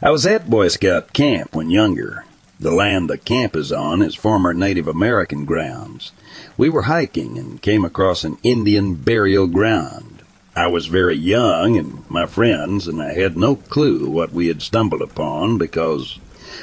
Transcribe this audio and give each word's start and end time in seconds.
I 0.00 0.10
was 0.10 0.24
at 0.24 0.48
Boy 0.48 0.68
Scout 0.68 1.12
camp 1.12 1.54
when 1.54 1.68
younger. 1.68 2.24
The 2.60 2.70
land 2.70 3.10
the 3.10 3.18
camp 3.18 3.56
is 3.56 3.72
on 3.72 4.02
is 4.02 4.14
former 4.14 4.54
Native 4.54 4.86
American 4.86 5.44
grounds. 5.44 6.12
We 6.56 6.68
were 6.68 6.82
hiking 6.82 7.36
and 7.38 7.60
came 7.60 7.84
across 7.84 8.22
an 8.22 8.38
Indian 8.42 8.94
burial 8.94 9.46
ground. 9.46 10.22
I 10.54 10.68
was 10.68 10.86
very 10.86 11.16
young 11.16 11.76
and 11.76 12.08
my 12.08 12.26
friends, 12.26 12.86
and 12.86 13.02
I 13.02 13.14
had 13.14 13.36
no 13.36 13.56
clue 13.56 14.08
what 14.08 14.32
we 14.32 14.46
had 14.48 14.62
stumbled 14.62 15.02
upon 15.02 15.58
because, 15.58 16.18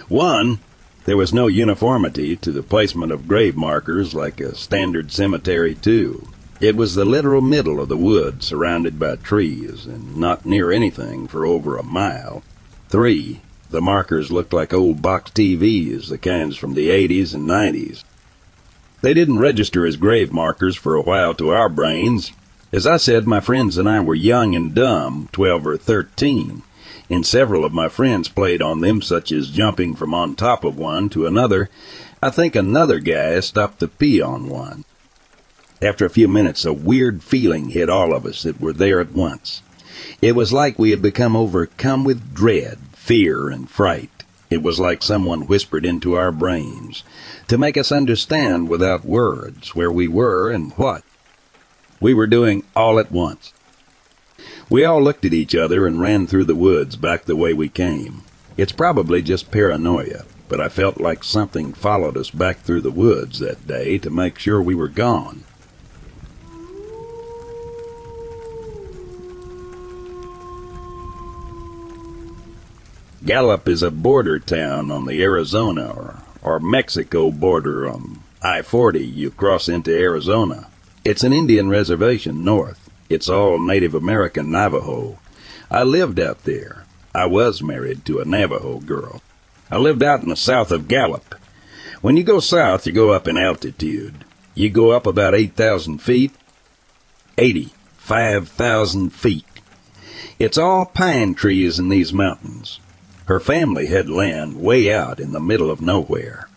one, 0.07 0.59
there 1.05 1.17
was 1.17 1.33
no 1.33 1.47
uniformity 1.47 2.35
to 2.35 2.51
the 2.51 2.63
placement 2.63 3.11
of 3.11 3.27
grave 3.27 3.55
markers 3.55 4.13
like 4.13 4.39
a 4.39 4.55
standard 4.55 5.11
cemetery, 5.11 5.73
too. 5.75 6.27
It 6.61 6.75
was 6.75 6.95
the 6.95 7.05
literal 7.05 7.41
middle 7.41 7.79
of 7.79 7.89
the 7.89 7.97
woods, 7.97 8.45
surrounded 8.45 8.97
by 8.99 9.15
trees, 9.17 9.85
and 9.85 10.15
not 10.15 10.45
near 10.45 10.71
anything 10.71 11.27
for 11.27 11.45
over 11.45 11.77
a 11.77 11.83
mile. 11.83 12.43
Three, 12.89 13.41
the 13.69 13.81
markers 13.81 14.31
looked 14.31 14.53
like 14.53 14.73
old 14.73 15.01
box 15.01 15.31
TVs, 15.31 16.07
the 16.07 16.17
kinds 16.17 16.55
from 16.55 16.73
the 16.73 16.89
80s 16.89 17.33
and 17.33 17.47
90s. 17.47 18.03
They 19.01 19.13
didn't 19.13 19.39
register 19.39 19.85
as 19.85 19.97
grave 19.97 20.31
markers 20.31 20.77
for 20.77 20.95
a 20.95 21.01
while 21.01 21.33
to 21.35 21.49
our 21.49 21.67
brains. 21.67 22.31
As 22.71 22.87
I 22.87 22.97
said, 22.97 23.27
my 23.27 23.41
friends 23.41 23.77
and 23.77 23.89
I 23.89 23.99
were 23.99 24.15
young 24.15 24.55
and 24.55 24.73
dumb, 24.73 25.27
12 25.33 25.67
or 25.67 25.77
13, 25.77 26.63
and 27.09 27.25
several 27.25 27.65
of 27.65 27.73
my 27.73 27.89
friends 27.89 28.29
played 28.29 28.61
on 28.61 28.79
them, 28.79 29.01
such 29.01 29.33
as 29.33 29.51
jumping 29.51 29.93
from 29.93 30.13
on 30.13 30.35
top 30.35 30.63
of 30.63 30.77
one 30.77 31.09
to 31.09 31.27
another. 31.27 31.69
I 32.23 32.29
think 32.29 32.55
another 32.55 32.99
guy 32.99 33.39
stopped 33.41 33.81
to 33.81 33.89
pee 33.89 34.21
on 34.21 34.47
one. 34.47 34.85
After 35.81 36.05
a 36.05 36.09
few 36.09 36.27
minutes, 36.27 36.65
a 36.65 36.73
weird 36.73 37.21
feeling 37.21 37.69
hit 37.69 37.89
all 37.89 38.13
of 38.13 38.25
us 38.25 38.43
that 38.43 38.61
were 38.61 38.73
there 38.73 38.99
at 38.99 39.11
once. 39.11 39.61
It 40.21 40.35
was 40.35 40.53
like 40.53 40.77
we 40.77 40.91
had 40.91 41.01
become 41.01 41.35
overcome 41.35 42.03
with 42.03 42.33
dread, 42.33 42.79
fear, 42.93 43.49
and 43.49 43.69
fright. 43.69 44.23
It 44.49 44.63
was 44.63 44.79
like 44.79 45.03
someone 45.03 45.47
whispered 45.47 45.85
into 45.85 46.15
our 46.15 46.31
brains 46.31 47.03
to 47.47 47.57
make 47.57 47.77
us 47.77 47.91
understand 47.91 48.69
without 48.69 49.05
words 49.05 49.75
where 49.75 49.91
we 49.91 50.07
were 50.07 50.49
and 50.49 50.71
what 50.73 51.03
we 51.99 52.13
were 52.13 52.27
doing 52.27 52.63
all 52.75 52.99
at 52.99 53.11
once. 53.11 53.53
We 54.69 54.85
all 54.85 55.01
looked 55.01 55.25
at 55.25 55.33
each 55.33 55.55
other 55.55 55.87
and 55.87 55.99
ran 55.99 56.27
through 56.27 56.45
the 56.45 56.55
woods 56.55 56.95
back 56.95 57.25
the 57.25 57.35
way 57.35 57.53
we 57.53 57.69
came. 57.69 58.23
It's 58.55 58.71
probably 58.71 59.21
just 59.21 59.51
paranoia, 59.51 60.25
but 60.47 60.61
I 60.61 60.69
felt 60.69 60.99
like 60.99 61.23
something 61.23 61.73
followed 61.73 62.17
us 62.17 62.29
back 62.29 62.59
through 62.59 62.81
the 62.81 62.91
woods 62.91 63.39
that 63.39 63.67
day 63.67 63.97
to 63.99 64.09
make 64.09 64.39
sure 64.39 64.61
we 64.61 64.75
were 64.75 64.87
gone. 64.87 65.43
Gallup 73.27 73.67
is 73.67 73.83
a 73.83 73.91
border 73.91 74.39
town 74.39 74.89
on 74.89 75.05
the 75.05 75.21
Arizona 75.21 75.91
or, 75.91 76.23
or 76.41 76.61
Mexico 76.61 77.29
border 77.29 77.85
on 77.85 78.21
I 78.41 78.61
40. 78.61 79.05
You 79.05 79.31
cross 79.31 79.67
into 79.67 79.91
Arizona. 79.91 80.69
It's 81.03 81.25
an 81.25 81.33
Indian 81.33 81.67
reservation 81.67 82.45
north. 82.45 82.89
It's 83.09 83.27
all 83.27 83.59
Native 83.59 83.93
American 83.93 84.49
Navajo. 84.49 85.19
I 85.69 85.83
lived 85.83 86.21
out 86.21 86.45
there. 86.45 86.85
I 87.13 87.25
was 87.25 87.61
married 87.61 88.05
to 88.05 88.21
a 88.21 88.25
Navajo 88.25 88.79
girl. 88.79 89.21
I 89.69 89.75
lived 89.75 90.03
out 90.03 90.23
in 90.23 90.29
the 90.29 90.37
south 90.37 90.71
of 90.71 90.87
Gallup. 90.87 91.35
When 91.99 92.15
you 92.15 92.23
go 92.23 92.39
south, 92.39 92.87
you 92.87 92.93
go 92.93 93.11
up 93.11 93.27
in 93.27 93.37
altitude. 93.37 94.23
You 94.55 94.69
go 94.69 94.91
up 94.91 95.05
about 95.05 95.35
8,000 95.35 95.97
feet. 95.97 96.31
85,000 97.37 99.09
feet. 99.09 99.43
It's 100.39 100.57
all 100.57 100.85
pine 100.85 101.33
trees 101.33 101.77
in 101.77 101.89
these 101.89 102.13
mountains. 102.13 102.79
Her 103.27 103.39
family 103.41 103.87
had 103.87 104.09
land 104.09 104.61
way 104.61 104.91
out 104.91 105.19
in 105.19 105.33
the 105.33 105.39
middle 105.39 105.69
of 105.69 105.81
nowhere. 105.81 106.47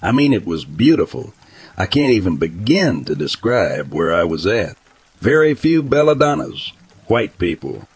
I 0.00 0.12
mean, 0.12 0.32
it 0.32 0.46
was 0.46 0.64
beautiful. 0.64 1.34
I 1.76 1.86
can't 1.86 2.12
even 2.12 2.36
begin 2.36 3.04
to 3.06 3.16
describe 3.16 3.92
where 3.92 4.14
I 4.14 4.22
was 4.22 4.46
at. 4.46 4.76
Very 5.18 5.54
few 5.54 5.82
bilagaanas, 5.82 6.72
white 7.08 7.36
people. 7.38 7.88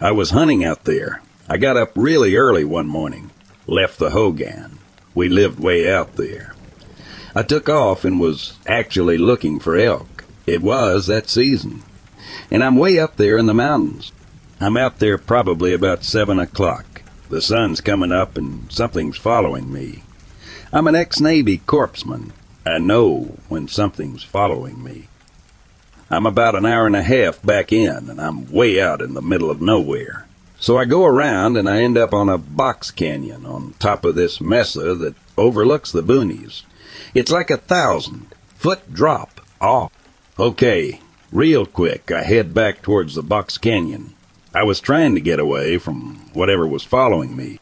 I 0.00 0.10
was 0.12 0.30
hunting 0.30 0.64
out 0.64 0.84
there. 0.84 1.20
I 1.46 1.58
got 1.58 1.76
up 1.76 1.92
really 1.94 2.34
early 2.34 2.64
one 2.64 2.86
morning, 2.86 3.30
left 3.66 3.98
the 3.98 4.10
Hogan, 4.10 4.78
We 5.14 5.28
lived 5.28 5.60
way 5.60 5.92
out 5.92 6.16
there. 6.16 6.54
I 7.34 7.42
took 7.42 7.68
off 7.68 8.04
and 8.06 8.18
was 8.18 8.56
actually 8.66 9.18
looking 9.18 9.60
for 9.60 9.76
elk. 9.76 10.24
It 10.46 10.62
was 10.62 11.08
that 11.08 11.28
season. 11.28 11.82
And 12.50 12.64
I'm 12.64 12.76
way 12.76 12.98
up 12.98 13.16
there 13.16 13.36
in 13.36 13.46
the 13.46 13.54
mountains. 13.54 14.12
I'm 14.60 14.78
out 14.78 14.98
there 14.98 15.18
probably 15.18 15.74
about 15.74 16.04
seven 16.04 16.38
o'clock. 16.38 16.93
The 17.34 17.42
sun's 17.42 17.80
coming 17.80 18.12
up 18.12 18.38
and 18.38 18.70
something's 18.70 19.16
following 19.16 19.72
me. 19.72 20.04
I'm 20.72 20.86
an 20.86 20.94
ex-Navy 20.94 21.58
corpsman. 21.66 22.30
I 22.64 22.78
know 22.78 23.38
when 23.48 23.66
something's 23.66 24.22
following 24.22 24.84
me. 24.84 25.08
I'm 26.08 26.26
about 26.26 26.54
an 26.54 26.64
hour 26.64 26.86
and 26.86 26.94
a 26.94 27.02
half 27.02 27.42
back 27.42 27.72
in, 27.72 28.08
and 28.08 28.20
I'm 28.20 28.52
way 28.52 28.80
out 28.80 29.02
in 29.02 29.14
the 29.14 29.20
middle 29.20 29.50
of 29.50 29.60
nowhere. 29.60 30.28
So 30.60 30.78
I 30.78 30.84
go 30.84 31.04
around 31.04 31.56
and 31.56 31.68
I 31.68 31.82
end 31.82 31.98
up 31.98 32.14
on 32.14 32.28
a 32.28 32.38
box 32.38 32.92
canyon 32.92 33.44
on 33.44 33.74
top 33.80 34.04
of 34.04 34.14
this 34.14 34.40
mesa 34.40 34.94
that 34.94 35.16
overlooks 35.36 35.90
the 35.90 36.04
boonies. 36.04 36.62
It's 37.14 37.32
like 37.32 37.50
a 37.50 37.56
thousand 37.56 38.28
foot 38.54 38.94
drop 38.94 39.40
off. 39.60 39.90
Okay, 40.38 41.00
real 41.32 41.66
quick, 41.66 42.12
I 42.12 42.22
head 42.22 42.54
back 42.54 42.80
towards 42.80 43.16
the 43.16 43.24
box 43.24 43.58
canyon. 43.58 44.14
I 44.54 44.62
was 44.62 44.80
trying 44.80 45.14
to 45.16 45.20
get 45.20 45.40
away 45.40 45.78
from 45.78 46.30
whatever 46.32 46.66
was 46.66 46.84
following 46.84 47.34
me. 47.36 47.58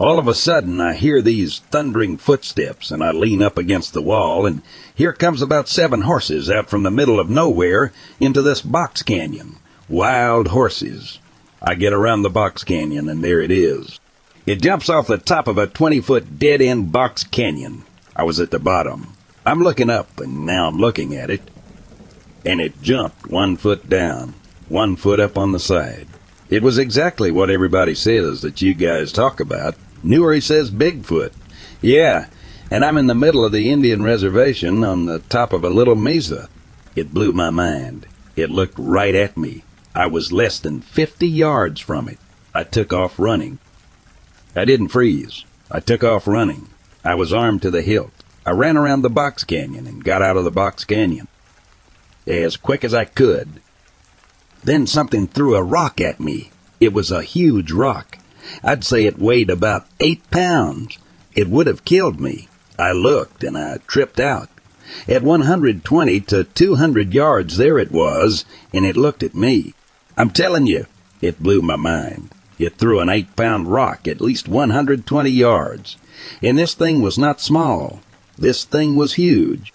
All 0.00 0.18
of 0.18 0.26
a 0.26 0.34
sudden, 0.34 0.80
I 0.80 0.94
hear 0.94 1.22
these 1.22 1.60
thundering 1.70 2.16
footsteps, 2.16 2.90
and 2.90 3.02
I 3.02 3.12
lean 3.12 3.40
up 3.40 3.56
against 3.56 3.92
the 3.92 4.02
wall, 4.02 4.44
and 4.44 4.62
here 4.92 5.12
comes 5.12 5.40
about 5.40 5.68
seven 5.68 6.00
horses 6.00 6.50
out 6.50 6.68
from 6.68 6.82
the 6.82 6.90
middle 6.90 7.20
of 7.20 7.30
nowhere 7.30 7.92
into 8.18 8.42
this 8.42 8.60
box 8.60 9.04
canyon. 9.04 9.56
Wild 9.88 10.48
horses. 10.48 11.20
I 11.62 11.76
get 11.76 11.92
around 11.92 12.22
the 12.22 12.30
box 12.30 12.64
canyon, 12.64 13.08
and 13.08 13.22
there 13.22 13.40
it 13.40 13.52
is. 13.52 14.00
It 14.46 14.60
jumps 14.60 14.88
off 14.88 15.06
the 15.06 15.16
top 15.16 15.46
of 15.46 15.58
a 15.58 15.68
20 15.68 16.00
foot 16.00 16.40
dead 16.40 16.60
end 16.60 16.90
box 16.90 17.22
canyon. 17.22 17.84
I 18.16 18.24
was 18.24 18.40
at 18.40 18.50
the 18.50 18.58
bottom. 18.58 19.12
I'm 19.46 19.62
looking 19.62 19.90
up, 19.90 20.18
and 20.18 20.44
now 20.44 20.66
I'm 20.66 20.78
looking 20.78 21.14
at 21.14 21.30
it. 21.30 21.42
And 22.44 22.60
it 22.60 22.82
jumped 22.82 23.28
one 23.28 23.56
foot 23.56 23.88
down, 23.88 24.34
one 24.74 24.96
foot 24.96 25.20
up 25.20 25.38
on 25.38 25.52
the 25.52 25.60
side. 25.60 26.08
It 26.50 26.60
was 26.60 26.78
exactly 26.78 27.30
what 27.30 27.48
everybody 27.48 27.94
says 27.94 28.40
that 28.40 28.60
you 28.60 28.74
guys 28.74 29.12
talk 29.12 29.38
about. 29.38 29.76
Newery 30.04 30.42
says 30.42 30.72
Bigfoot. 30.72 31.32
Yeah, 31.80 32.26
and 32.72 32.84
I'm 32.84 32.98
in 32.98 33.06
the 33.06 33.14
middle 33.14 33.44
of 33.44 33.52
the 33.52 33.70
Indian 33.70 34.02
reservation 34.02 34.82
on 34.82 35.06
the 35.06 35.20
top 35.20 35.52
of 35.52 35.62
a 35.62 35.70
little 35.70 35.94
mesa. 35.94 36.48
It 36.96 37.14
blew 37.14 37.32
my 37.32 37.50
mind. 37.50 38.06
It 38.34 38.50
looked 38.50 38.74
right 38.76 39.14
at 39.14 39.36
me. 39.36 39.62
I 39.94 40.08
was 40.08 40.32
less 40.32 40.58
than 40.58 40.80
50 40.80 41.28
yards 41.28 41.80
from 41.80 42.08
it. 42.08 42.18
I 42.52 42.64
took 42.64 42.92
off 42.92 43.16
running. 43.16 43.60
I 44.56 44.64
didn't 44.64 44.88
freeze. 44.88 45.44
I 45.70 45.78
took 45.78 46.02
off 46.02 46.26
running. 46.26 46.68
I 47.04 47.14
was 47.14 47.32
armed 47.32 47.62
to 47.62 47.70
the 47.70 47.82
hilt. 47.82 48.10
I 48.44 48.50
ran 48.50 48.76
around 48.76 49.02
the 49.02 49.10
box 49.10 49.44
canyon 49.44 49.86
and 49.86 50.02
got 50.02 50.20
out 50.20 50.36
of 50.36 50.42
the 50.42 50.50
box 50.50 50.84
canyon. 50.84 51.28
As 52.26 52.56
quick 52.56 52.82
as 52.82 52.92
I 52.92 53.04
could. 53.04 53.60
Then 54.64 54.86
something 54.86 55.26
threw 55.26 55.54
a 55.54 55.62
rock 55.62 56.00
at 56.00 56.20
me. 56.20 56.50
It 56.80 56.92
was 56.92 57.10
a 57.10 57.22
huge 57.22 57.70
rock. 57.70 58.18
I'd 58.62 58.84
say 58.84 59.04
it 59.04 59.18
weighed 59.18 59.50
about 59.50 59.86
eight 60.00 60.28
pounds. 60.30 60.98
It 61.34 61.48
would 61.48 61.66
have 61.66 61.84
killed 61.84 62.20
me. 62.20 62.48
I 62.78 62.92
looked 62.92 63.44
and 63.44 63.56
I 63.56 63.78
tripped 63.86 64.18
out. 64.18 64.48
At 65.08 65.22
120 65.22 66.20
to 66.20 66.44
200 66.44 67.14
yards, 67.14 67.56
there 67.56 67.78
it 67.78 67.90
was, 67.90 68.44
and 68.72 68.84
it 68.84 68.96
looked 68.96 69.22
at 69.22 69.34
me. 69.34 69.74
I'm 70.16 70.30
telling 70.30 70.66
you, 70.66 70.86
it 71.20 71.42
blew 71.42 71.62
my 71.62 71.76
mind. 71.76 72.30
It 72.58 72.76
threw 72.76 73.00
an 73.00 73.08
eight 73.08 73.34
pound 73.36 73.68
rock 73.68 74.06
at 74.06 74.20
least 74.20 74.48
120 74.48 75.30
yards. 75.30 75.96
And 76.42 76.58
this 76.58 76.74
thing 76.74 77.00
was 77.00 77.18
not 77.18 77.40
small. 77.40 78.00
This 78.38 78.64
thing 78.64 78.96
was 78.96 79.14
huge. 79.14 79.72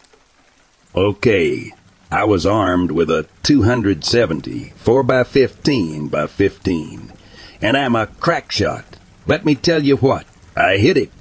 Okay, 0.95 1.74
I 2.11 2.23
was 2.23 2.44
armed 2.44 2.89
with 2.89 3.11
a 3.11 3.27
270 3.44 4.73
4 4.75 5.03
by 5.03 5.23
15 5.23 6.07
by 6.07 6.25
15 6.25 7.13
and 7.61 7.77
I'm 7.77 7.95
a 7.95 8.07
crack 8.07 8.51
shot. 8.51 8.97
Let 9.27 9.45
me 9.45 9.53
tell 9.53 9.83
you 9.83 9.97
what, 9.97 10.25
I 10.56 10.77
hit 10.77 10.97
it. 10.97 11.11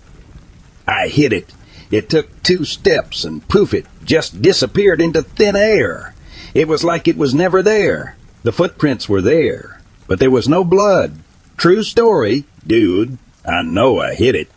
I 0.87 1.09
hit 1.09 1.35
it. 1.35 1.53
It 1.91 2.09
took 2.09 2.43
two 2.43 2.65
steps 2.65 3.25
and 3.25 3.47
poof 3.49 3.75
it 3.75 3.85
just 4.03 4.41
disappeared 4.41 5.03
into 5.03 5.21
thin 5.21 5.57
air. 5.57 6.15
It 6.55 6.69
was 6.69 6.85
like 6.85 7.07
it 7.07 7.19
was 7.19 7.35
never 7.35 7.63
there. 7.63 8.17
The 8.43 8.53
footprints 8.53 9.11
were 9.11 9.21
there, 9.21 9.81
but 10.07 10.19
there 10.19 10.31
was 10.31 10.49
no 10.49 10.65
blood. 10.65 11.19
True 11.59 11.83
story, 11.83 12.45
dude. 12.67 13.19
I 13.45 13.61
know 13.63 14.01
I 14.01 14.15
hit 14.15 14.35
it. 14.35 14.49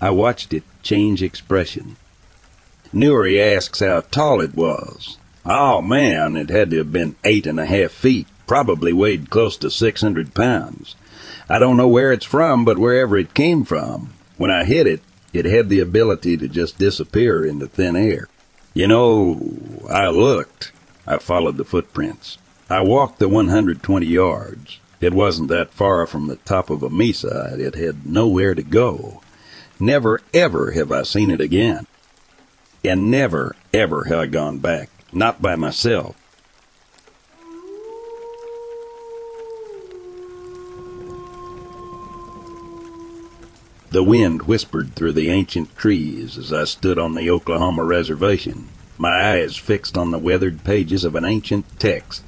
I 0.00 0.10
watched 0.10 0.52
it 0.52 0.64
change 0.82 1.22
expression. 1.22 1.96
Newery 2.92 3.38
asks 3.38 3.78
how 3.78 4.00
tall 4.00 4.40
it 4.40 4.56
was. 4.56 5.18
Oh 5.48 5.80
man, 5.80 6.36
it 6.36 6.50
had 6.50 6.70
to 6.70 6.78
have 6.78 6.92
been 6.92 7.14
eight 7.22 7.46
and 7.46 7.60
a 7.60 7.66
half 7.66 7.92
feet, 7.92 8.26
probably 8.48 8.92
weighed 8.92 9.30
close 9.30 9.56
to 9.58 9.70
six 9.70 10.00
hundred 10.00 10.34
pounds. 10.34 10.96
I 11.48 11.60
don't 11.60 11.76
know 11.76 11.86
where 11.86 12.12
it's 12.12 12.26
from, 12.26 12.64
but 12.64 12.78
wherever 12.78 13.16
it 13.16 13.32
came 13.32 13.64
from, 13.64 14.12
when 14.36 14.50
I 14.50 14.64
hit 14.64 14.88
it, 14.88 15.02
it 15.32 15.44
had 15.44 15.68
the 15.68 15.78
ability 15.78 16.36
to 16.38 16.48
just 16.48 16.78
disappear 16.78 17.44
into 17.44 17.68
thin 17.68 17.94
air. 17.94 18.26
You 18.74 18.88
know, 18.88 19.40
I 19.88 20.08
looked. 20.08 20.72
I 21.06 21.18
followed 21.18 21.58
the 21.58 21.64
footprints. 21.64 22.38
I 22.68 22.80
walked 22.80 23.20
the 23.20 23.28
120 23.28 24.04
yards. 24.04 24.80
It 25.00 25.14
wasn't 25.14 25.48
that 25.50 25.72
far 25.72 26.06
from 26.08 26.26
the 26.26 26.36
top 26.36 26.70
of 26.70 26.82
a 26.82 26.90
mesa. 26.90 27.54
It 27.56 27.76
had 27.76 28.04
nowhere 28.04 28.56
to 28.56 28.62
go. 28.64 29.20
Never, 29.78 30.20
ever 30.34 30.72
have 30.72 30.90
I 30.90 31.04
seen 31.04 31.30
it 31.30 31.40
again. 31.40 31.86
And 32.84 33.10
never, 33.10 33.54
ever 33.72 34.04
have 34.04 34.18
I 34.18 34.26
gone 34.26 34.58
back. 34.58 34.90
Not 35.12 35.40
by 35.40 35.56
myself. 35.56 36.16
The 43.90 44.02
wind 44.02 44.42
whispered 44.42 44.94
through 44.94 45.12
the 45.12 45.30
ancient 45.30 45.74
trees 45.76 46.36
as 46.36 46.52
I 46.52 46.64
stood 46.64 46.98
on 46.98 47.14
the 47.14 47.30
Oklahoma 47.30 47.84
reservation, 47.84 48.68
my 48.98 49.32
eyes 49.32 49.56
fixed 49.56 49.96
on 49.96 50.10
the 50.10 50.18
weathered 50.18 50.64
pages 50.64 51.04
of 51.04 51.14
an 51.14 51.24
ancient 51.24 51.78
text 51.78 52.22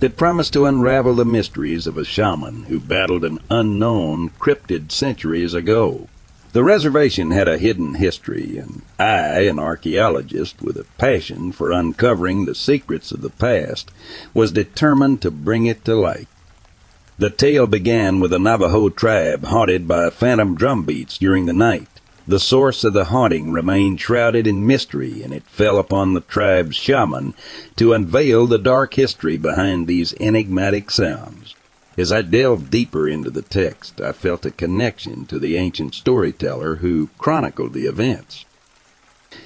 that 0.00 0.16
promised 0.16 0.52
to 0.52 0.66
unravel 0.66 1.14
the 1.14 1.24
mysteries 1.24 1.86
of 1.86 1.96
a 1.96 2.04
shaman 2.04 2.64
who 2.64 2.80
battled 2.80 3.24
an 3.24 3.38
unknown 3.48 4.30
cryptid 4.38 4.92
centuries 4.92 5.54
ago. 5.54 6.08
The 6.56 6.64
reservation 6.64 7.32
had 7.32 7.48
a 7.48 7.58
hidden 7.58 7.96
history, 7.96 8.56
and 8.56 8.80
I, 8.98 9.40
an 9.40 9.58
archaeologist 9.58 10.62
with 10.62 10.78
a 10.78 10.86
passion 10.96 11.52
for 11.52 11.70
uncovering 11.70 12.46
the 12.46 12.54
secrets 12.54 13.12
of 13.12 13.20
the 13.20 13.28
past, 13.28 13.90
was 14.32 14.52
determined 14.52 15.20
to 15.20 15.30
bring 15.30 15.66
it 15.66 15.84
to 15.84 15.94
light. 15.94 16.28
The 17.18 17.28
tale 17.28 17.66
began 17.66 18.20
with 18.20 18.32
a 18.32 18.38
Navajo 18.38 18.88
tribe 18.88 19.44
haunted 19.44 19.86
by 19.86 20.08
phantom 20.08 20.54
drum 20.54 20.84
beats 20.84 21.18
during 21.18 21.44
the 21.44 21.52
night. 21.52 21.88
The 22.26 22.40
source 22.40 22.84
of 22.84 22.94
the 22.94 23.04
haunting 23.04 23.52
remained 23.52 24.00
shrouded 24.00 24.46
in 24.46 24.66
mystery, 24.66 25.22
and 25.22 25.34
it 25.34 25.44
fell 25.44 25.78
upon 25.78 26.14
the 26.14 26.22
tribe's 26.22 26.76
shaman 26.76 27.34
to 27.76 27.92
unveil 27.92 28.46
the 28.46 28.56
dark 28.56 28.94
history 28.94 29.36
behind 29.36 29.86
these 29.86 30.14
enigmatic 30.20 30.90
sounds. 30.90 31.54
As 31.98 32.12
I 32.12 32.20
delved 32.20 32.70
deeper 32.70 33.08
into 33.08 33.30
the 33.30 33.40
text, 33.40 34.02
I 34.02 34.12
felt 34.12 34.44
a 34.44 34.50
connection 34.50 35.24
to 35.26 35.38
the 35.38 35.56
ancient 35.56 35.94
storyteller 35.94 36.76
who 36.76 37.08
chronicled 37.16 37.72
the 37.72 37.86
events. 37.86 38.44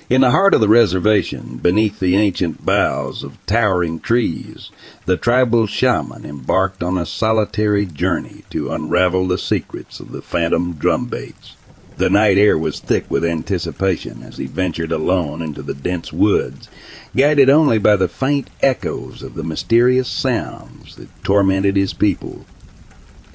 In 0.09 0.23
the 0.23 0.33
heart 0.33 0.54
of 0.54 0.61
the 0.61 0.69
reservation, 0.69 1.59
beneath 1.59 2.00
the 2.00 2.16
ancient 2.16 2.66
boughs 2.66 3.23
of 3.23 3.38
towering 3.47 4.00
trees, 4.00 4.73
the 5.07 5.16
tribal 5.16 5.69
shaman 5.69 6.25
embarked 6.25 6.83
on 6.83 6.99
a 6.99 7.07
solitary 7.07 7.87
journey 7.87 8.42
to 8.50 8.73
unravel 8.73 9.28
the 9.28 9.38
secrets 9.38 10.00
of 10.00 10.11
the 10.11 10.21
phantom 10.21 10.73
drum 10.73 11.07
beats. 11.07 11.54
The 12.00 12.09
night 12.09 12.38
air 12.38 12.57
was 12.57 12.80
thick 12.80 13.04
with 13.11 13.26
anticipation 13.26 14.23
as 14.23 14.38
he 14.38 14.47
ventured 14.47 14.90
alone 14.90 15.42
into 15.42 15.61
the 15.61 15.75
dense 15.75 16.11
woods, 16.14 16.66
guided 17.14 17.50
only 17.50 17.76
by 17.76 17.97
the 17.97 18.09
faint 18.09 18.49
echoes 18.62 19.23
of 19.23 19.35
the 19.35 19.45
mysterious 19.45 20.09
sounds 20.09 20.97
that 20.97 21.11
tormented 21.23 21.76
his 21.76 21.92
people. 21.92 22.47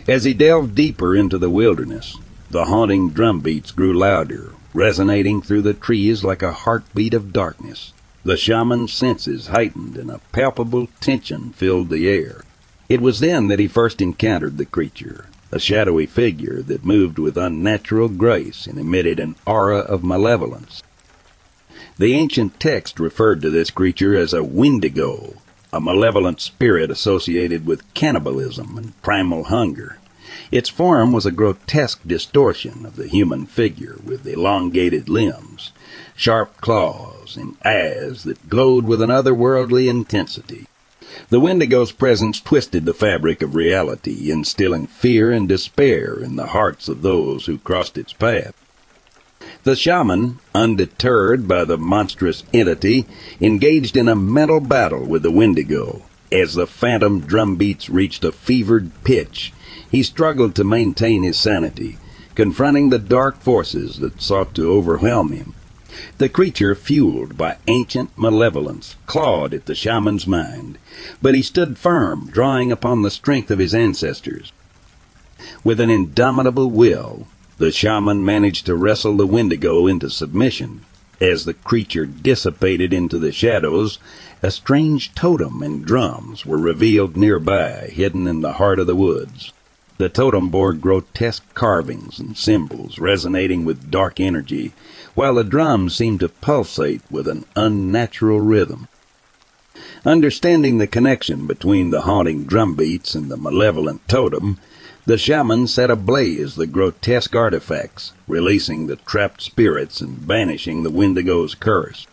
As 0.07 0.23
he 0.23 0.33
delved 0.33 0.73
deeper 0.73 1.15
into 1.15 1.37
the 1.37 1.51
wilderness, 1.51 2.17
the 2.49 2.65
haunting 2.65 3.11
drumbeats 3.11 3.69
grew 3.69 3.93
louder, 3.93 4.53
resonating 4.73 5.43
through 5.43 5.61
the 5.61 5.75
trees 5.75 6.23
like 6.23 6.41
a 6.41 6.51
heartbeat 6.51 7.13
of 7.13 7.31
darkness. 7.31 7.93
The 8.23 8.35
shaman's 8.35 8.91
senses 8.91 9.45
heightened 9.45 9.95
and 9.95 10.09
a 10.09 10.21
palpable 10.31 10.89
tension 11.01 11.51
filled 11.51 11.91
the 11.91 12.09
air. 12.09 12.41
It 12.89 12.99
was 12.99 13.19
then 13.19 13.47
that 13.49 13.59
he 13.59 13.67
first 13.67 14.01
encountered 14.01 14.57
the 14.57 14.65
creature, 14.65 15.27
a 15.55 15.59
shadowy 15.59 16.05
figure 16.05 16.61
that 16.61 16.83
moved 16.83 17.17
with 17.17 17.37
unnatural 17.37 18.09
grace 18.09 18.67
and 18.67 18.77
emitted 18.77 19.21
an 19.21 19.33
aura 19.45 19.77
of 19.77 20.03
malevolence. 20.03 20.83
The 21.97 22.13
ancient 22.13 22.59
text 22.59 22.99
referred 22.99 23.41
to 23.41 23.49
this 23.49 23.71
creature 23.71 24.17
as 24.17 24.33
a 24.33 24.43
wendigo, 24.43 25.35
a 25.71 25.79
malevolent 25.79 26.41
spirit 26.41 26.91
associated 26.91 27.65
with 27.65 27.93
cannibalism 27.93 28.77
and 28.77 29.01
primal 29.01 29.45
hunger. 29.45 29.97
Its 30.51 30.67
form 30.67 31.13
was 31.13 31.25
a 31.25 31.31
grotesque 31.31 32.01
distortion 32.05 32.85
of 32.85 32.97
the 32.97 33.07
human 33.07 33.45
figure 33.45 33.95
with 34.03 34.27
elongated 34.27 35.07
limbs, 35.07 35.71
sharp 36.17 36.59
claws, 36.59 37.37
and 37.37 37.55
eyes 37.63 38.25
that 38.25 38.49
glowed 38.49 38.83
with 38.83 39.01
an 39.01 39.09
otherworldly 39.09 39.89
intensity. 39.89 40.67
The 41.29 41.39
Wendigo's 41.39 41.91
presence 41.91 42.39
twisted 42.39 42.85
the 42.85 42.93
fabric 42.93 43.41
of 43.41 43.55
reality, 43.55 44.29
instilling 44.29 44.85
fear 44.85 45.31
and 45.31 45.47
despair 45.47 46.13
in 46.15 46.35
the 46.35 46.47
hearts 46.47 46.87
of 46.87 47.01
those 47.01 47.47
who 47.47 47.57
crossed 47.57 47.97
its 47.97 48.13
path. 48.13 48.53
The 49.63 49.75
shaman, 49.75 50.37
undeterred 50.53 51.47
by 51.47 51.63
the 51.63 51.77
monstrous 51.77 52.43
entity, 52.53 53.07
engaged 53.41 53.97
in 53.97 54.07
a 54.07 54.15
mental 54.15 54.59
battle 54.59 55.03
with 55.03 55.23
the 55.23 55.31
Wendigo. 55.31 56.03
As 56.31 56.53
the 56.53 56.67
phantom 56.67 57.21
drumbeats 57.21 57.89
reached 57.89 58.23
a 58.23 58.31
fevered 58.31 58.91
pitch, 59.03 59.51
he 59.89 60.03
struggled 60.03 60.53
to 60.55 60.63
maintain 60.63 61.23
his 61.23 61.39
sanity, 61.39 61.97
confronting 62.35 62.91
the 62.91 62.99
dark 62.99 63.41
forces 63.41 63.97
that 64.01 64.21
sought 64.21 64.53
to 64.53 64.71
overwhelm 64.71 65.31
him. 65.31 65.54
The 66.17 66.29
creature, 66.29 66.75
fueled 66.75 67.37
by 67.37 67.57
ancient 67.67 68.09
malevolence, 68.17 68.95
clawed 69.05 69.53
at 69.53 69.65
the 69.65 69.75
shaman's 69.75 70.27
mind, 70.27 70.77
but 71.21 71.35
he 71.35 71.41
stood 71.41 71.77
firm, 71.77 72.29
drawing 72.31 72.71
upon 72.71 73.01
the 73.01 73.11
strength 73.11 73.51
of 73.51 73.59
his 73.59 73.73
ancestors. 73.73 74.51
With 75.63 75.79
an 75.79 75.89
indomitable 75.89 76.69
will, 76.69 77.27
the 77.57 77.71
shaman 77.71 78.25
managed 78.25 78.65
to 78.65 78.75
wrestle 78.75 79.15
the 79.15 79.27
Wendigo 79.27 79.87
into 79.87 80.09
submission. 80.09 80.81
As 81.21 81.45
the 81.45 81.53
creature 81.53 82.05
dissipated 82.05 82.91
into 82.91 83.17
the 83.17 83.31
shadows, 83.31 83.99
a 84.43 84.51
strange 84.51 85.15
totem 85.15 85.63
and 85.63 85.85
drums 85.85 86.45
were 86.45 86.57
revealed 86.57 87.15
nearby, 87.15 87.89
hidden 87.91 88.27
in 88.27 88.41
the 88.41 88.53
heart 88.53 88.79
of 88.79 88.87
the 88.87 88.95
woods. 88.95 89.53
The 89.97 90.09
totem 90.09 90.49
bore 90.49 90.73
grotesque 90.73 91.53
carvings 91.53 92.19
and 92.19 92.35
symbols 92.35 92.99
resonating 92.99 93.63
with 93.63 93.89
dark 93.89 94.19
energy, 94.19 94.73
while 95.13 95.35
the 95.35 95.43
drums 95.45 95.95
seemed 95.95 96.19
to 96.19 96.27
pulsate 96.27 97.01
with 97.09 97.29
an 97.29 97.45
unnatural 97.55 98.41
rhythm. 98.41 98.89
Understanding 100.05 100.77
the 100.77 100.87
connection 100.87 101.47
between 101.47 101.91
the 101.91 102.01
haunting 102.01 102.43
drum 102.43 102.75
beats 102.75 103.15
and 103.15 103.31
the 103.31 103.37
malevolent 103.37 104.05
totem, 104.09 104.57
the 105.05 105.17
shaman 105.17 105.65
set 105.67 105.89
ablaze 105.89 106.55
the 106.55 106.67
grotesque 106.67 107.33
artifacts, 107.33 108.11
releasing 108.27 108.87
the 108.87 108.97
trapped 108.97 109.41
spirits 109.41 110.01
and 110.01 110.27
banishing 110.27 110.83
the 110.83 110.89
Wendigo's 110.89 111.55
curse. 111.55 112.05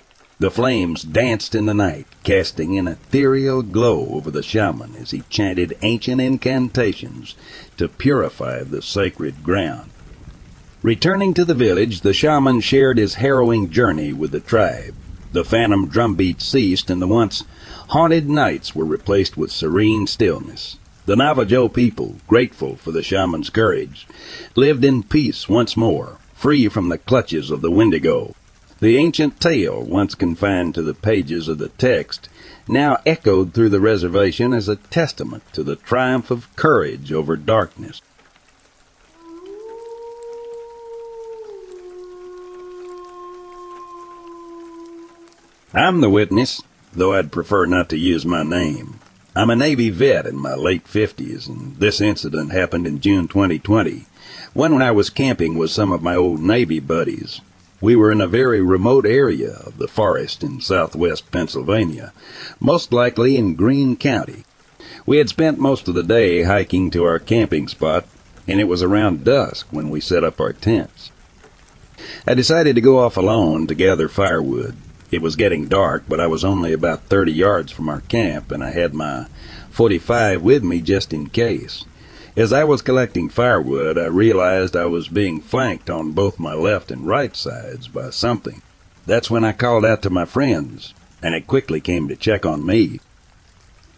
The 0.42 0.50
flames 0.50 1.02
danced 1.02 1.54
in 1.54 1.66
the 1.66 1.74
night, 1.74 2.06
casting 2.24 2.76
an 2.76 2.88
ethereal 2.88 3.62
glow 3.62 4.08
over 4.10 4.28
the 4.28 4.42
shaman 4.42 4.96
as 4.96 5.12
he 5.12 5.22
chanted 5.30 5.78
ancient 5.82 6.20
incantations 6.20 7.36
to 7.82 7.88
purify 7.88 8.62
the 8.62 8.80
sacred 8.80 9.42
ground. 9.42 9.90
Returning 10.82 11.34
to 11.34 11.44
the 11.44 11.52
village, 11.52 12.02
the 12.02 12.12
shaman 12.12 12.60
shared 12.60 12.96
his 12.96 13.14
harrowing 13.14 13.70
journey 13.70 14.12
with 14.12 14.30
the 14.30 14.38
tribe. 14.38 14.94
The 15.32 15.44
phantom 15.44 15.88
drumbeat 15.88 16.40
ceased, 16.40 16.90
and 16.90 17.02
the 17.02 17.08
once 17.08 17.42
haunted 17.88 18.30
nights 18.30 18.72
were 18.72 18.84
replaced 18.84 19.36
with 19.36 19.50
serene 19.50 20.06
stillness. 20.06 20.78
The 21.06 21.16
Navajo 21.16 21.66
people, 21.66 22.18
grateful 22.28 22.76
for 22.76 22.92
the 22.92 23.02
shaman's 23.02 23.50
courage, 23.50 24.06
lived 24.54 24.84
in 24.84 25.02
peace 25.02 25.48
once 25.48 25.76
more, 25.76 26.18
free 26.34 26.68
from 26.68 26.88
the 26.88 26.98
clutches 26.98 27.50
of 27.50 27.62
the 27.62 27.70
Wendigo. 27.72 28.36
The 28.78 28.96
ancient 28.96 29.40
tale, 29.40 29.82
once 29.82 30.14
confined 30.14 30.76
to 30.76 30.82
the 30.82 30.94
pages 30.94 31.48
of 31.48 31.58
the 31.58 31.70
text, 31.70 32.28
now 32.68 32.98
echoed 33.04 33.52
through 33.52 33.68
the 33.68 33.80
reservation 33.80 34.52
as 34.52 34.68
a 34.68 34.76
testament 34.76 35.42
to 35.52 35.62
the 35.62 35.76
triumph 35.76 36.30
of 36.30 36.54
courage 36.56 37.12
over 37.12 37.36
darkness. 37.36 38.00
I'm 45.74 46.02
the 46.02 46.10
witness, 46.10 46.62
though 46.92 47.14
I'd 47.14 47.32
prefer 47.32 47.64
not 47.64 47.88
to 47.88 47.96
use 47.96 48.26
my 48.26 48.42
name. 48.42 49.00
I'm 49.34 49.48
a 49.48 49.56
Navy 49.56 49.88
vet 49.88 50.26
in 50.26 50.36
my 50.36 50.54
late 50.54 50.84
50s, 50.84 51.48
and 51.48 51.76
this 51.76 52.02
incident 52.02 52.52
happened 52.52 52.86
in 52.86 53.00
June 53.00 53.26
2020, 53.26 54.04
one 54.52 54.74
when 54.74 54.82
I 54.82 54.90
was 54.90 55.08
camping 55.08 55.56
with 55.56 55.70
some 55.70 55.90
of 55.90 56.02
my 56.02 56.14
old 56.14 56.40
Navy 56.40 56.78
buddies. 56.78 57.40
We 57.82 57.96
were 57.96 58.12
in 58.12 58.20
a 58.20 58.28
very 58.28 58.62
remote 58.62 59.04
area 59.04 59.54
of 59.66 59.78
the 59.78 59.88
forest 59.88 60.44
in 60.44 60.60
southwest 60.60 61.32
Pennsylvania, 61.32 62.12
most 62.60 62.92
likely 62.92 63.36
in 63.36 63.56
Greene 63.56 63.96
County. 63.96 64.44
We 65.04 65.16
had 65.16 65.28
spent 65.28 65.58
most 65.58 65.88
of 65.88 65.94
the 65.94 66.04
day 66.04 66.44
hiking 66.44 66.92
to 66.92 67.02
our 67.02 67.18
camping 67.18 67.66
spot, 67.66 68.06
and 68.46 68.60
it 68.60 68.68
was 68.68 68.84
around 68.84 69.24
dusk 69.24 69.66
when 69.72 69.90
we 69.90 70.00
set 70.00 70.22
up 70.22 70.40
our 70.40 70.52
tents. 70.52 71.10
I 72.24 72.34
decided 72.34 72.76
to 72.76 72.80
go 72.80 73.00
off 73.00 73.16
alone 73.16 73.66
to 73.66 73.74
gather 73.74 74.08
firewood. 74.08 74.76
It 75.10 75.20
was 75.20 75.34
getting 75.34 75.66
dark, 75.66 76.04
but 76.08 76.20
I 76.20 76.28
was 76.28 76.44
only 76.44 76.72
about 76.72 77.06
30 77.06 77.32
yards 77.32 77.72
from 77.72 77.88
our 77.88 78.02
camp, 78.02 78.52
and 78.52 78.62
I 78.62 78.70
had 78.70 78.94
my 78.94 79.26
45 79.70 80.40
with 80.40 80.62
me 80.62 80.82
just 80.82 81.12
in 81.12 81.30
case. 81.30 81.84
As 82.34 82.50
I 82.50 82.64
was 82.64 82.80
collecting 82.80 83.28
firewood, 83.28 83.98
I 83.98 84.06
realized 84.06 84.74
I 84.74 84.86
was 84.86 85.08
being 85.08 85.42
flanked 85.42 85.90
on 85.90 86.12
both 86.12 86.38
my 86.38 86.54
left 86.54 86.90
and 86.90 87.06
right 87.06 87.36
sides 87.36 87.88
by 87.88 88.08
something. 88.08 88.62
That's 89.04 89.30
when 89.30 89.44
I 89.44 89.52
called 89.52 89.84
out 89.84 90.00
to 90.02 90.10
my 90.10 90.24
friends, 90.24 90.94
and 91.22 91.34
it 91.34 91.46
quickly 91.46 91.78
came 91.78 92.08
to 92.08 92.16
check 92.16 92.46
on 92.46 92.64
me. 92.64 93.00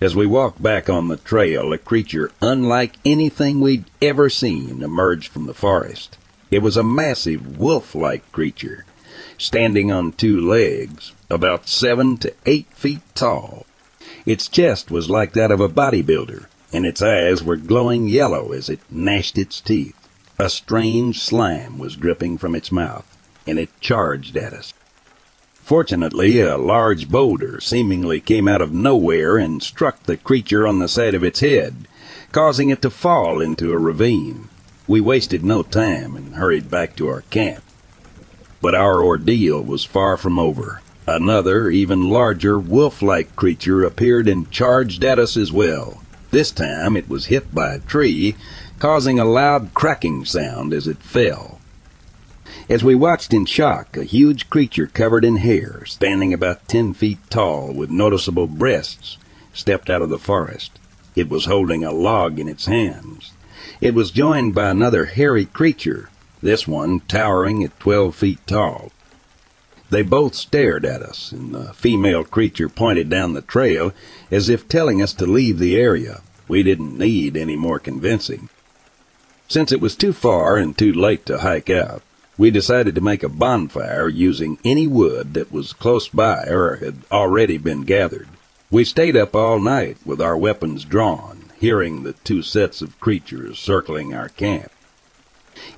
As 0.01 0.17
we 0.17 0.27
walked 0.27 0.61
back 0.61 0.91
on 0.91 1.07
the 1.07 1.17
trail, 1.17 1.73
a 1.73 1.79
creature 1.79 2.33
unlike 2.43 2.97
anything 3.05 3.61
we'd 3.61 3.85
ever 4.03 4.29
seen 4.29 4.83
emerged 4.83 5.31
from 5.31 5.47
the 5.47 5.55
forest. 5.55 6.19
It 6.51 6.59
was 6.59 6.77
a 6.77 6.83
massive 6.83 7.57
wolf-like 7.59 8.33
creature 8.33 8.85
standing 9.39 9.93
on 9.93 10.11
two 10.11 10.41
legs, 10.41 11.13
about 11.31 11.69
seven 11.69 12.17
to 12.19 12.35
eight 12.47 12.67
feet 12.73 13.03
tall. 13.15 13.65
Its 14.27 14.49
chest 14.49 14.91
was 14.91 15.09
like 15.09 15.35
that 15.35 15.53
of 15.53 15.61
a 15.61 15.69
bodybuilder, 15.69 16.47
and 16.75 16.85
its 16.85 17.01
eyes 17.01 17.41
were 17.41 17.57
glowing 17.57 18.09
yellow 18.09 18.51
as 18.51 18.69
it 18.69 18.81
gnashed 18.91 19.39
its 19.39 19.61
teeth. 19.61 19.95
A 20.41 20.51
strange 20.51 21.21
slime 21.21 21.79
was 21.79 21.95
dripping 21.95 22.37
from 22.37 22.57
its 22.57 22.73
mouth, 22.73 23.07
and 23.47 23.61
it 23.61 23.71
charged 23.81 24.37
at 24.37 24.53
us. 24.53 24.75
Fortunately, 25.55 26.41
a 26.41 26.59
large 26.59 27.09
boulder 27.09 27.61
seemingly 27.61 28.21
came 28.21 28.49
out 28.49 28.61
of 28.61 28.73
nowhere 28.73 29.37
and 29.37 29.63
struck 29.63 30.03
the 30.03 30.17
creature 30.17 30.67
on 30.67 30.81
the 30.81 30.89
side 30.89 31.15
of 31.15 31.23
its 31.23 31.39
head, 31.39 31.87
causing 32.33 32.71
it 32.71 32.83
to 32.83 32.91
fall 32.91 33.41
into 33.41 33.73
a 33.73 33.79
ravine. 33.79 34.49
We 34.89 35.01
wasted 35.01 35.45
no 35.45 35.63
time 35.63 36.17
and 36.17 36.35
hurried 36.35 36.71
back 36.71 36.97
to 36.97 37.09
our 37.09 37.23
camp. 37.31 37.63
But 38.61 38.75
our 38.75 39.01
ordeal 39.01 39.63
was 39.63 39.85
far 39.85 40.17
from 40.17 40.41
over. 40.41 40.83
Another, 41.07 41.71
even 41.71 42.11
larger, 42.11 42.59
wolf-like 42.59 43.37
creature 43.37 43.85
appeared 43.85 44.27
and 44.27 44.51
charged 44.51 45.05
at 45.05 45.21
us 45.21 45.37
as 45.37 45.53
well. 45.53 46.01
This 46.35 46.51
time 46.51 46.97
it 46.97 47.09
was 47.09 47.27
hit 47.27 47.55
by 47.55 47.75
a 47.75 47.79
tree, 47.79 48.35
causing 48.81 49.21
a 49.21 49.25
loud 49.25 49.73
cracking 49.73 50.25
sound 50.25 50.73
as 50.73 50.89
it 50.89 50.97
fell. 50.99 51.61
As 52.69 52.83
we 52.83 52.97
watched 52.97 53.33
in 53.33 53.47
shock, 53.47 53.97
a 53.97 54.03
huge 54.03 54.51
creature 54.51 54.89
covered 54.89 55.25
in 55.25 55.37
hair, 55.37 55.85
standing 55.85 56.35
about 56.35 56.67
ten 56.67 56.93
feet 56.93 57.19
tall 57.31 57.73
with 57.73 57.89
noticeable 57.89 58.49
breasts, 58.49 59.17
stepped 59.53 59.89
out 59.89 60.03
of 60.03 60.11
the 60.11 60.19
forest. 60.19 60.81
It 61.15 61.29
was 61.29 61.45
holding 61.45 61.85
a 61.85 61.93
log 61.93 62.41
in 62.41 62.49
its 62.49 62.67
hands. 62.67 63.33
It 63.81 63.95
was 63.95 64.11
joined 64.11 64.57
by 64.57 64.71
another 64.71 65.05
hairy 65.05 65.45
creature, 65.45 66.11
this 66.43 66.67
one 66.67 66.99
towering 67.07 67.63
at 67.63 67.79
twelve 67.79 68.17
feet 68.17 68.45
tall. 68.45 68.91
They 69.95 70.03
both 70.03 70.35
stared 70.35 70.85
at 70.85 71.03
us, 71.03 71.31
and 71.31 71.55
the 71.55 71.73
female 71.73 72.25
creature 72.25 72.69
pointed 72.69 73.09
down 73.09 73.33
the 73.33 73.41
trail 73.41 73.93
as 74.29 74.49
if 74.49 74.67
telling 74.67 75.01
us 75.01 75.13
to 75.13 75.25
leave 75.25 75.61
the 75.61 75.77
area. 75.77 76.23
We 76.49 76.65
didn't 76.65 76.99
need 76.99 77.37
any 77.37 77.55
more 77.55 77.79
convincing. 77.79 78.49
Since 79.47 79.71
it 79.71 79.81
was 79.81 79.95
too 79.95 80.13
far 80.13 80.57
and 80.57 80.77
too 80.77 80.93
late 80.93 81.25
to 81.27 81.39
hike 81.39 81.71
out, 81.71 82.03
we 82.37 82.51
decided 82.51 82.97
to 82.97 83.01
make 83.01 83.23
a 83.23 83.29
bonfire 83.29 84.09
using 84.09 84.59
any 84.65 84.89
wood 84.89 85.35
that 85.35 85.53
was 85.53 85.73
close 85.73 86.09
by 86.09 86.43
or 86.49 86.75
had 86.79 86.97
already 87.13 87.57
been 87.57 87.83
gathered. 87.83 88.27
We 88.73 88.83
stayed 88.83 89.17
up 89.17 89.37
all 89.37 89.61
night 89.61 89.99
with 90.05 90.21
our 90.21 90.37
weapons 90.37 90.85
drawn, 90.85 91.53
hearing 91.61 92.03
the 92.03 92.15
two 92.15 92.43
sets 92.43 92.83
of 92.83 92.99
creatures 92.99 93.61
circling 93.61 94.13
our 94.13 94.31
camp. 94.31 94.73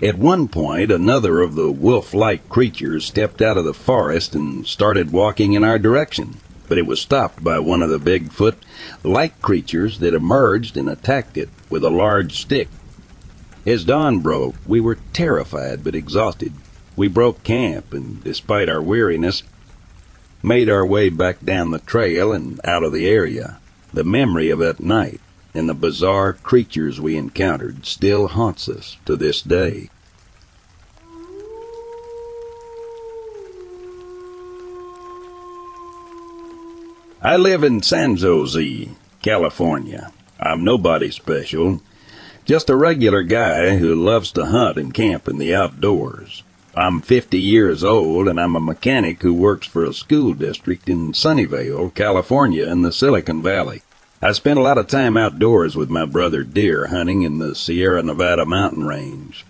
At 0.02 0.18
one 0.18 0.48
point, 0.48 0.90
another 0.90 1.40
of 1.40 1.54
the 1.54 1.70
wolf-like 1.70 2.48
creatures 2.48 3.04
stepped 3.04 3.40
out 3.40 3.56
of 3.56 3.64
the 3.64 3.74
forest 3.74 4.34
and 4.34 4.66
started 4.66 5.12
walking 5.12 5.54
in 5.54 5.64
our 5.64 5.78
direction, 5.78 6.36
but 6.68 6.78
it 6.78 6.86
was 6.86 7.00
stopped 7.00 7.42
by 7.42 7.58
one 7.58 7.82
of 7.82 7.90
the 7.90 7.98
Bigfoot-like 7.98 9.40
creatures 9.42 9.98
that 10.00 10.14
emerged 10.14 10.76
and 10.76 10.88
attacked 10.88 11.36
it 11.36 11.48
with 11.70 11.84
a 11.84 11.90
large 11.90 12.40
stick. 12.40 12.68
As 13.66 13.84
dawn 13.84 14.20
broke, 14.20 14.54
we 14.66 14.80
were 14.80 14.98
terrified 15.12 15.82
but 15.82 15.94
exhausted. 15.94 16.52
We 16.94 17.08
broke 17.08 17.42
camp 17.42 17.92
and, 17.92 18.22
despite 18.22 18.68
our 18.68 18.80
weariness, 18.80 19.42
made 20.42 20.70
our 20.70 20.86
way 20.86 21.08
back 21.08 21.44
down 21.44 21.70
the 21.70 21.80
trail 21.80 22.32
and 22.32 22.60
out 22.64 22.84
of 22.84 22.92
the 22.92 23.08
area. 23.08 23.58
The 23.92 24.04
memory 24.04 24.50
of 24.50 24.60
that 24.60 24.80
night 24.80 25.20
and 25.56 25.68
the 25.68 25.74
bizarre 25.74 26.34
creatures 26.34 27.00
we 27.00 27.16
encountered 27.16 27.86
still 27.86 28.28
haunts 28.28 28.68
us 28.68 28.98
to 29.06 29.16
this 29.16 29.40
day. 29.40 29.88
I 37.22 37.36
live 37.36 37.64
in 37.64 37.82
San 37.82 38.16
Jose, 38.18 38.90
California. 39.22 40.12
I'm 40.38 40.62
nobody 40.62 41.10
special, 41.10 41.80
just 42.44 42.70
a 42.70 42.76
regular 42.76 43.22
guy 43.22 43.78
who 43.78 43.94
loves 43.94 44.30
to 44.32 44.46
hunt 44.46 44.76
and 44.76 44.94
camp 44.94 45.26
in 45.26 45.38
the 45.38 45.54
outdoors. 45.54 46.44
I'm 46.74 47.00
50 47.00 47.40
years 47.40 47.82
old 47.82 48.28
and 48.28 48.38
I'm 48.38 48.54
a 48.54 48.60
mechanic 48.60 49.22
who 49.22 49.32
works 49.32 49.66
for 49.66 49.84
a 49.84 49.94
school 49.94 50.34
district 50.34 50.90
in 50.90 51.12
Sunnyvale, 51.12 51.94
California 51.94 52.70
in 52.70 52.82
the 52.82 52.92
Silicon 52.92 53.42
Valley. 53.42 53.82
I 54.22 54.32
spent 54.32 54.58
a 54.58 54.62
lot 54.62 54.78
of 54.78 54.86
time 54.86 55.18
outdoors 55.18 55.76
with 55.76 55.90
my 55.90 56.06
brother 56.06 56.42
deer 56.42 56.86
hunting 56.86 57.20
in 57.20 57.36
the 57.36 57.54
Sierra 57.54 58.02
Nevada 58.02 58.46
mountain 58.46 58.86
range. 58.86 59.44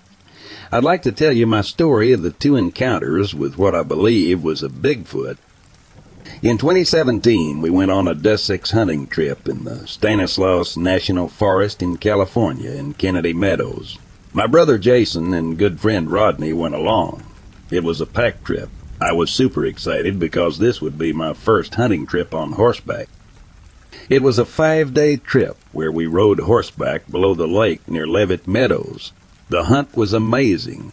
I'd 0.73 0.83
like 0.83 1.03
to 1.03 1.13
tell 1.13 1.31
you 1.31 1.47
my 1.47 1.61
story 1.61 2.11
of 2.11 2.23
the 2.23 2.33
two 2.33 2.57
encounters 2.57 3.33
with 3.33 3.57
what 3.57 3.77
I 3.77 3.85
believe 3.85 4.43
was 4.43 4.65
a 4.65 4.69
Bigfoot. 4.69 5.39
In 6.43 6.59
2017, 6.59 7.63
we 7.63 7.71
went 7.71 7.93
on 7.93 8.09
a 8.09 8.15
Dussex 8.15 8.73
hunting 8.73 9.07
trip 9.07 9.49
in 9.49 9.63
the 9.63 9.87
Stanislaus 9.87 10.77
National 10.77 11.29
Forest 11.29 11.81
in 11.81 11.97
California 11.97 12.73
in 12.73 12.95
Kennedy 12.95 13.33
Meadows. 13.33 13.99
My 14.33 14.49
brother 14.49 14.79
Jason 14.79 15.33
and 15.33 15.57
good 15.57 15.79
friend 15.79 16.11
Rodney 16.11 16.53
went 16.53 16.75
along. 16.75 17.23
It 17.71 17.85
was 17.85 18.01
a 18.01 18.07
pack 18.07 18.43
trip. 18.43 18.71
I 19.01 19.13
was 19.13 19.31
super 19.31 19.65
excited 19.65 20.19
because 20.19 20.59
this 20.59 20.83
would 20.83 20.99
be 20.99 21.13
my 21.13 21.35
first 21.35 21.77
hunting 21.77 22.05
trip 22.05 22.35
on 22.35 22.53
horseback. 22.53 23.09
It 24.09 24.23
was 24.23 24.39
a 24.39 24.45
five 24.45 24.95
day 24.95 25.17
trip 25.17 25.57
where 25.73 25.91
we 25.91 26.07
rode 26.07 26.39
horseback 26.39 27.11
below 27.11 27.35
the 27.35 27.49
lake 27.49 27.89
near 27.89 28.07
Leavitt 28.07 28.47
Meadows. 28.47 29.11
The 29.49 29.65
hunt 29.65 29.97
was 29.97 30.13
amazing. 30.13 30.93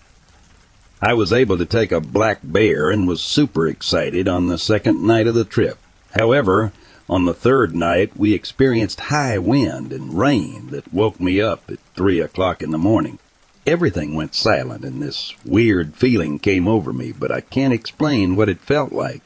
I 0.99 1.13
was 1.13 1.31
able 1.31 1.59
to 1.59 1.65
take 1.65 1.91
a 1.91 2.01
black 2.01 2.39
bear 2.41 2.89
and 2.89 3.07
was 3.07 3.21
super 3.21 3.67
excited 3.67 4.27
on 4.27 4.47
the 4.47 4.57
second 4.57 5.05
night 5.05 5.27
of 5.27 5.35
the 5.35 5.45
trip. 5.45 5.77
However, 6.15 6.71
on 7.07 7.25
the 7.25 7.35
third 7.35 7.75
night 7.75 8.17
we 8.17 8.33
experienced 8.33 8.99
high 8.99 9.37
wind 9.37 9.93
and 9.93 10.17
rain 10.17 10.69
that 10.71 10.91
woke 10.91 11.19
me 11.19 11.39
up 11.39 11.69
at 11.69 11.77
three 11.95 12.19
o'clock 12.19 12.63
in 12.63 12.71
the 12.71 12.79
morning. 12.79 13.19
Everything 13.67 14.15
went 14.15 14.33
silent 14.33 14.83
and 14.83 15.03
this 15.03 15.35
weird 15.45 15.93
feeling 15.93 16.39
came 16.39 16.67
over 16.67 16.91
me, 16.91 17.11
but 17.11 17.31
I 17.31 17.41
can't 17.41 17.73
explain 17.73 18.35
what 18.35 18.49
it 18.49 18.59
felt 18.59 18.91
like. 18.91 19.21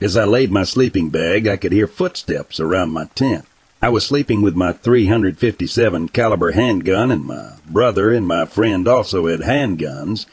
As 0.00 0.16
I 0.16 0.24
laid 0.24 0.50
my 0.50 0.64
sleeping 0.64 1.10
bag, 1.10 1.46
I 1.46 1.58
could 1.58 1.72
hear 1.72 1.86
footsteps 1.86 2.58
around 2.58 2.90
my 2.90 3.04
tent. 3.14 3.44
I 3.82 3.90
was 3.90 4.04
sleeping 4.04 4.40
with 4.40 4.54
my 4.54 4.72
357 4.72 6.08
caliber 6.08 6.52
handgun 6.52 7.10
and 7.10 7.24
my 7.24 7.52
brother 7.66 8.10
and 8.10 8.26
my 8.26 8.46
friend 8.46 8.88
also 8.88 9.26
had 9.26 9.40
handguns. 9.40 10.24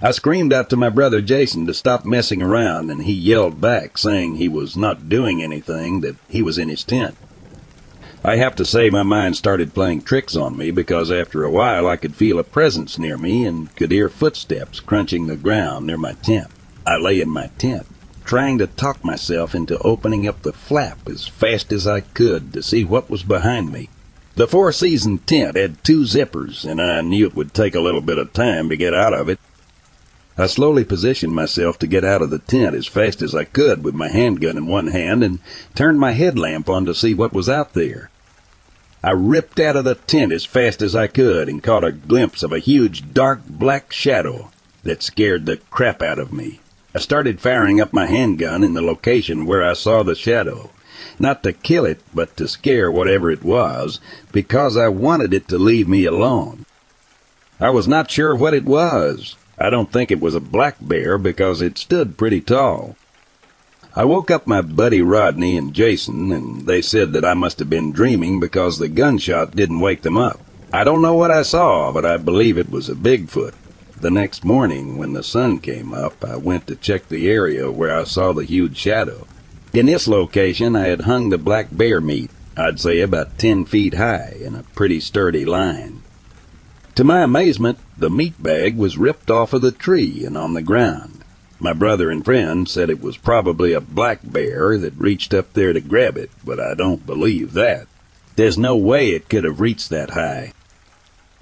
I 0.00 0.10
screamed 0.10 0.52
out 0.52 0.68
to 0.70 0.76
my 0.76 0.90
brother 0.90 1.22
Jason 1.22 1.66
to 1.66 1.74
stop 1.74 2.04
messing 2.04 2.42
around 2.42 2.90
and 2.90 3.04
he 3.04 3.12
yelled 3.12 3.60
back 3.60 3.96
saying 3.96 4.36
he 4.36 4.48
was 4.48 4.76
not 4.76 5.08
doing 5.08 5.42
anything, 5.42 6.00
that 6.00 6.16
he 6.28 6.42
was 6.42 6.58
in 6.58 6.68
his 6.68 6.84
tent. 6.84 7.16
I 8.22 8.36
have 8.36 8.56
to 8.56 8.64
say 8.64 8.88
my 8.88 9.02
mind 9.02 9.36
started 9.36 9.74
playing 9.74 10.02
tricks 10.02 10.34
on 10.34 10.56
me 10.56 10.70
because 10.70 11.10
after 11.10 11.44
a 11.44 11.50
while 11.50 11.86
I 11.86 11.96
could 11.96 12.14
feel 12.14 12.38
a 12.38 12.44
presence 12.44 12.98
near 12.98 13.18
me 13.18 13.44
and 13.44 13.74
could 13.76 13.90
hear 13.90 14.08
footsteps 14.08 14.80
crunching 14.80 15.26
the 15.26 15.36
ground 15.36 15.86
near 15.86 15.98
my 15.98 16.12
tent. 16.12 16.48
I 16.86 16.96
lay 16.96 17.20
in 17.20 17.28
my 17.28 17.48
tent, 17.58 17.86
trying 18.24 18.58
to 18.58 18.66
talk 18.66 19.04
myself 19.04 19.54
into 19.54 19.78
opening 19.78 20.26
up 20.26 20.42
the 20.42 20.52
flap 20.52 21.08
as 21.08 21.26
fast 21.26 21.72
as 21.72 21.86
I 21.86 22.00
could 22.00 22.52
to 22.52 22.62
see 22.62 22.84
what 22.84 23.10
was 23.10 23.22
behind 23.22 23.72
me. 23.72 23.88
The 24.36 24.48
four 24.48 24.72
season 24.72 25.18
tent 25.18 25.56
had 25.56 25.84
two 25.84 26.02
zippers, 26.02 26.68
and 26.68 26.80
I 26.80 27.02
knew 27.02 27.26
it 27.26 27.36
would 27.36 27.54
take 27.54 27.74
a 27.74 27.80
little 27.80 28.00
bit 28.00 28.18
of 28.18 28.32
time 28.32 28.68
to 28.68 28.76
get 28.76 28.92
out 28.92 29.14
of 29.14 29.28
it. 29.28 29.38
I 30.36 30.48
slowly 30.48 30.84
positioned 30.84 31.32
myself 31.32 31.78
to 31.78 31.86
get 31.86 32.04
out 32.04 32.20
of 32.20 32.30
the 32.30 32.40
tent 32.40 32.74
as 32.74 32.88
fast 32.88 33.22
as 33.22 33.34
I 33.34 33.44
could 33.44 33.84
with 33.84 33.94
my 33.94 34.08
handgun 34.08 34.56
in 34.56 34.66
one 34.66 34.88
hand 34.88 35.22
and 35.22 35.38
turned 35.76 36.00
my 36.00 36.10
headlamp 36.10 36.68
on 36.68 36.84
to 36.86 36.94
see 36.94 37.14
what 37.14 37.32
was 37.32 37.48
out 37.48 37.74
there. 37.74 38.10
I 39.04 39.10
ripped 39.10 39.60
out 39.60 39.76
of 39.76 39.84
the 39.84 39.94
tent 39.94 40.32
as 40.32 40.44
fast 40.44 40.82
as 40.82 40.96
I 40.96 41.06
could 41.06 41.48
and 41.48 41.62
caught 41.62 41.84
a 41.84 41.92
glimpse 41.92 42.42
of 42.42 42.52
a 42.52 42.58
huge 42.58 43.12
dark 43.12 43.46
black 43.46 43.92
shadow 43.92 44.50
that 44.82 45.02
scared 45.02 45.46
the 45.46 45.58
crap 45.70 46.02
out 46.02 46.18
of 46.18 46.32
me. 46.32 46.58
I 46.94 47.00
started 47.00 47.40
firing 47.40 47.80
up 47.80 47.92
my 47.92 48.06
handgun 48.06 48.62
in 48.62 48.74
the 48.74 48.80
location 48.80 49.46
where 49.46 49.64
I 49.64 49.72
saw 49.72 50.04
the 50.04 50.14
shadow. 50.14 50.70
Not 51.18 51.42
to 51.42 51.52
kill 51.52 51.84
it, 51.84 52.00
but 52.14 52.36
to 52.36 52.46
scare 52.46 52.90
whatever 52.90 53.32
it 53.32 53.42
was, 53.42 53.98
because 54.30 54.76
I 54.76 54.88
wanted 54.88 55.34
it 55.34 55.48
to 55.48 55.58
leave 55.58 55.88
me 55.88 56.04
alone. 56.04 56.66
I 57.58 57.70
was 57.70 57.88
not 57.88 58.10
sure 58.10 58.34
what 58.34 58.54
it 58.54 58.64
was. 58.64 59.34
I 59.58 59.70
don't 59.70 59.92
think 59.92 60.10
it 60.10 60.20
was 60.20 60.36
a 60.36 60.40
black 60.40 60.76
bear 60.80 61.18
because 61.18 61.60
it 61.60 61.78
stood 61.78 62.16
pretty 62.16 62.40
tall. 62.40 62.96
I 63.96 64.04
woke 64.04 64.30
up 64.30 64.46
my 64.46 64.60
buddy 64.60 65.02
Rodney 65.02 65.56
and 65.56 65.74
Jason, 65.74 66.30
and 66.30 66.66
they 66.66 66.82
said 66.82 67.12
that 67.12 67.24
I 67.24 67.34
must 67.34 67.58
have 67.60 67.70
been 67.70 67.92
dreaming 67.92 68.38
because 68.38 68.78
the 68.78 68.88
gunshot 68.88 69.56
didn't 69.56 69.80
wake 69.80 70.02
them 70.02 70.16
up. 70.16 70.40
I 70.72 70.84
don't 70.84 71.02
know 71.02 71.14
what 71.14 71.30
I 71.30 71.42
saw, 71.42 71.92
but 71.92 72.04
I 72.04 72.16
believe 72.16 72.58
it 72.58 72.70
was 72.70 72.88
a 72.88 72.94
Bigfoot. 72.94 73.54
The 74.04 74.10
next 74.10 74.44
morning, 74.44 74.98
when 74.98 75.14
the 75.14 75.22
sun 75.22 75.60
came 75.60 75.94
up, 75.94 76.22
I 76.22 76.36
went 76.36 76.66
to 76.66 76.76
check 76.76 77.08
the 77.08 77.30
area 77.30 77.72
where 77.72 77.98
I 77.98 78.04
saw 78.04 78.34
the 78.34 78.44
huge 78.44 78.76
shadow. 78.76 79.26
In 79.72 79.86
this 79.86 80.06
location, 80.06 80.76
I 80.76 80.88
had 80.88 81.00
hung 81.00 81.30
the 81.30 81.38
black 81.38 81.68
bear 81.72 82.02
meat, 82.02 82.30
I'd 82.54 82.78
say 82.78 83.00
about 83.00 83.38
ten 83.38 83.64
feet 83.64 83.94
high, 83.94 84.36
in 84.38 84.54
a 84.54 84.62
pretty 84.74 85.00
sturdy 85.00 85.46
line. 85.46 86.02
To 86.96 87.02
my 87.02 87.22
amazement, 87.22 87.78
the 87.96 88.10
meat 88.10 88.34
bag 88.42 88.76
was 88.76 88.98
ripped 88.98 89.30
off 89.30 89.54
of 89.54 89.62
the 89.62 89.72
tree 89.72 90.22
and 90.26 90.36
on 90.36 90.52
the 90.52 90.60
ground. 90.60 91.24
My 91.58 91.72
brother 91.72 92.10
and 92.10 92.22
friend 92.22 92.68
said 92.68 92.90
it 92.90 93.00
was 93.00 93.16
probably 93.16 93.72
a 93.72 93.80
black 93.80 94.20
bear 94.22 94.76
that 94.76 94.98
reached 94.98 95.32
up 95.32 95.54
there 95.54 95.72
to 95.72 95.80
grab 95.80 96.18
it, 96.18 96.30
but 96.44 96.60
I 96.60 96.74
don't 96.74 97.06
believe 97.06 97.54
that. 97.54 97.86
There's 98.36 98.58
no 98.58 98.76
way 98.76 99.12
it 99.12 99.30
could 99.30 99.44
have 99.44 99.60
reached 99.60 99.88
that 99.88 100.10
high. 100.10 100.52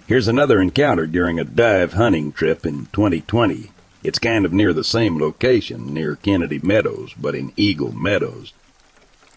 Here's 0.09 0.27
another 0.27 0.61
encounter 0.61 1.07
during 1.07 1.39
a 1.39 1.45
dive 1.45 1.93
hunting 1.93 2.33
trip 2.33 2.67
in 2.67 2.87
2020. 2.93 3.71
It's 4.03 4.19
kind 4.19 4.45
of 4.45 4.53
near 4.53 4.73
the 4.73 4.83
same 4.83 5.21
location, 5.21 5.95
near 5.95 6.17
Kennedy 6.17 6.59
Meadows, 6.59 7.15
but 7.19 7.37
in 7.37 7.53
Eagle 7.57 7.93
Meadows. 7.93 8.53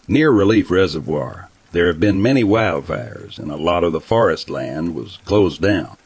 Near 0.08 0.32
Relief 0.32 0.68
Reservoir, 0.68 1.48
there 1.70 1.86
have 1.86 2.00
been 2.00 2.20
many 2.20 2.42
wildfires, 2.42 3.38
and 3.38 3.50
a 3.50 3.56
lot 3.56 3.84
of 3.84 3.92
the 3.92 4.00
forest 4.00 4.50
land 4.50 4.96
was 4.96 5.18
closed 5.24 5.62
down. 5.62 5.96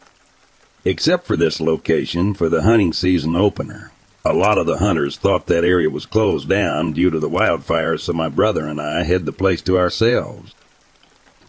Except 0.85 1.27
for 1.27 1.39
this 1.39 1.59
location 1.59 2.35
for 2.35 2.51
the 2.51 2.63
hunting 2.63 2.93
season 2.93 3.37
opener. 3.37 3.93
A 4.27 4.35
lot 4.35 4.59
of 4.59 4.67
the 4.67 4.77
hunters 4.77 5.17
thought 5.17 5.47
that 5.47 5.65
area 5.65 5.89
was 5.89 6.05
closed 6.05 6.51
down 6.51 6.93
due 6.93 7.09
to 7.09 7.19
the 7.19 7.31
wildfires, 7.31 8.01
so 8.01 8.13
my 8.13 8.29
brother 8.29 8.67
and 8.67 8.79
I 8.79 9.05
had 9.05 9.25
the 9.25 9.33
place 9.33 9.63
to 9.63 9.79
ourselves. 9.79 10.55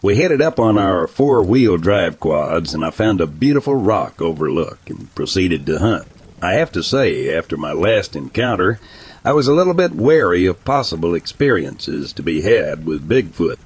We 0.03 0.15
headed 0.15 0.41
up 0.41 0.59
on 0.59 0.77
our 0.79 1.05
four 1.07 1.43
wheel 1.43 1.77
drive 1.77 2.19
quads, 2.19 2.73
and 2.73 2.83
I 2.83 2.89
found 2.89 3.21
a 3.21 3.27
beautiful 3.27 3.75
rock 3.75 4.21
overlook 4.21 4.79
and 4.87 5.13
proceeded 5.13 5.65
to 5.67 5.79
hunt. 5.79 6.07
I 6.41 6.53
have 6.53 6.71
to 6.71 6.81
say, 6.81 7.31
after 7.35 7.55
my 7.55 7.71
last 7.71 8.15
encounter, 8.15 8.79
I 9.23 9.33
was 9.33 9.47
a 9.47 9.53
little 9.53 9.75
bit 9.75 9.93
wary 9.93 10.47
of 10.47 10.65
possible 10.65 11.13
experiences 11.13 12.13
to 12.13 12.23
be 12.23 12.41
had 12.41 12.85
with 12.85 13.07
Bigfoot. 13.07 13.59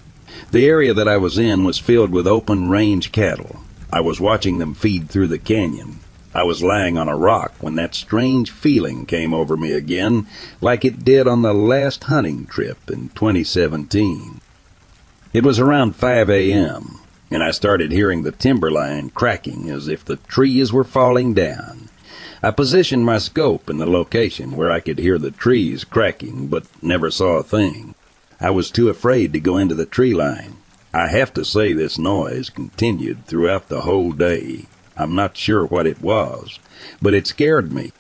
The 0.52 0.68
area 0.68 0.94
that 0.94 1.08
I 1.08 1.16
was 1.16 1.38
in 1.38 1.64
was 1.64 1.78
filled 1.80 2.12
with 2.12 2.28
open 2.28 2.70
range 2.70 3.14
cattle. 3.14 3.62
I 3.92 4.02
was 4.02 4.20
watching 4.20 4.58
them 4.58 4.74
feed 4.74 5.10
through 5.10 5.28
the 5.28 5.40
canyon, 5.40 6.00
I 6.36 6.44
was 6.44 6.62
lying 6.62 6.98
on 6.98 7.08
a 7.08 7.16
rock 7.16 7.54
when 7.62 7.76
that 7.76 7.96
strange 7.96 8.52
feeling 8.52 9.06
came 9.06 9.34
over 9.34 9.56
me 9.56 9.72
again, 9.72 10.28
like 10.60 10.84
it 10.84 11.06
did 11.06 11.30
on 11.30 11.44
the 11.44 11.54
last 11.54 12.04
hunting 12.04 12.46
trip 12.46 12.92
in 12.92 13.08
2017. 13.16 14.42
It 15.36 15.44
was 15.44 15.60
around 15.60 15.98
5 15.98 16.30
a.m., 16.30 17.02
and 17.30 17.44
I 17.44 17.52
started 17.52 17.92
hearing 17.92 18.24
the 18.24 18.32
timberline 18.32 19.10
cracking 19.10 19.70
as 19.70 19.90
if 19.90 20.06
the 20.06 20.16
trees 20.16 20.72
were 20.72 20.86
falling 20.86 21.34
down. 21.34 21.90
I 22.42 22.52
positioned 22.52 23.04
my 23.04 23.18
scope 23.18 23.70
in 23.70 23.78
the 23.78 23.86
location 23.86 24.56
where 24.56 24.72
I 24.72 24.80
could 24.80 24.98
hear 24.98 25.18
the 25.18 25.32
trees 25.32 25.84
cracking, 25.84 26.48
but 26.48 26.68
never 26.82 27.12
saw 27.12 27.36
a 27.36 27.44
thing. 27.44 27.96
I 28.40 28.52
was 28.52 28.72
too 28.72 28.88
afraid 28.88 29.34
to 29.34 29.42
go 29.42 29.58
into 29.58 29.76
the 29.76 29.86
tree 29.86 30.14
line. 30.14 30.56
I 30.94 31.10
have 31.10 31.34
to 31.34 31.44
say 31.44 31.74
this 31.74 31.98
noise 32.00 32.50
continued 32.50 33.26
throughout 33.26 33.68
the 33.68 33.82
whole 33.82 34.14
day. 34.14 34.68
I'm 34.96 35.16
not 35.16 35.36
sure 35.36 35.66
what 35.66 35.86
it 35.86 36.02
was, 36.02 36.60
but 37.02 37.14
it 37.14 37.28
scared 37.28 37.74
me. 37.74 37.92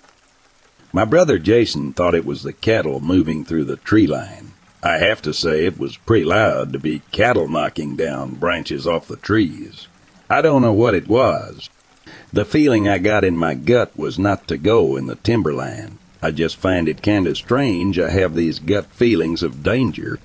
My 0.93 1.03
brother 1.03 1.37
Jason 1.37 1.91
thought 1.91 2.15
it 2.15 2.23
was 2.23 2.43
the 2.43 2.53
cattle 2.53 3.01
moving 3.01 3.43
through 3.43 3.65
the 3.65 3.75
tree 3.75 4.07
line. 4.07 4.53
I 4.85 4.99
have 4.99 5.19
to 5.23 5.33
say 5.33 5.65
it 5.65 5.79
was 5.79 5.97
pretty 5.97 6.25
loud 6.25 6.71
to 6.73 6.77
be 6.77 7.01
cattle 7.11 7.47
knocking 7.47 7.95
down 7.95 8.35
branches 8.35 8.85
off 8.85 9.07
the 9.07 9.15
trees. 9.15 9.87
I 10.29 10.43
don't 10.43 10.61
know 10.61 10.73
what 10.73 10.93
it 10.93 11.07
was. 11.07 11.71
The 12.31 12.45
feeling 12.45 12.87
I 12.87 12.99
got 12.99 13.23
in 13.23 13.35
my 13.35 13.55
gut 13.55 13.97
was 13.97 14.19
not 14.19 14.47
to 14.47 14.57
go 14.57 14.95
in 14.95 15.07
the 15.07 15.15
timberland. 15.15 15.97
I 16.21 16.29
just 16.29 16.57
find 16.57 16.87
it 16.87 17.01
kind 17.01 17.25
of 17.25 17.35
strange 17.35 17.97
I 17.97 18.11
have 18.11 18.35
these 18.35 18.59
gut 18.59 18.85
feelings 18.91 19.41
of 19.41 19.63
danger. 19.63 20.19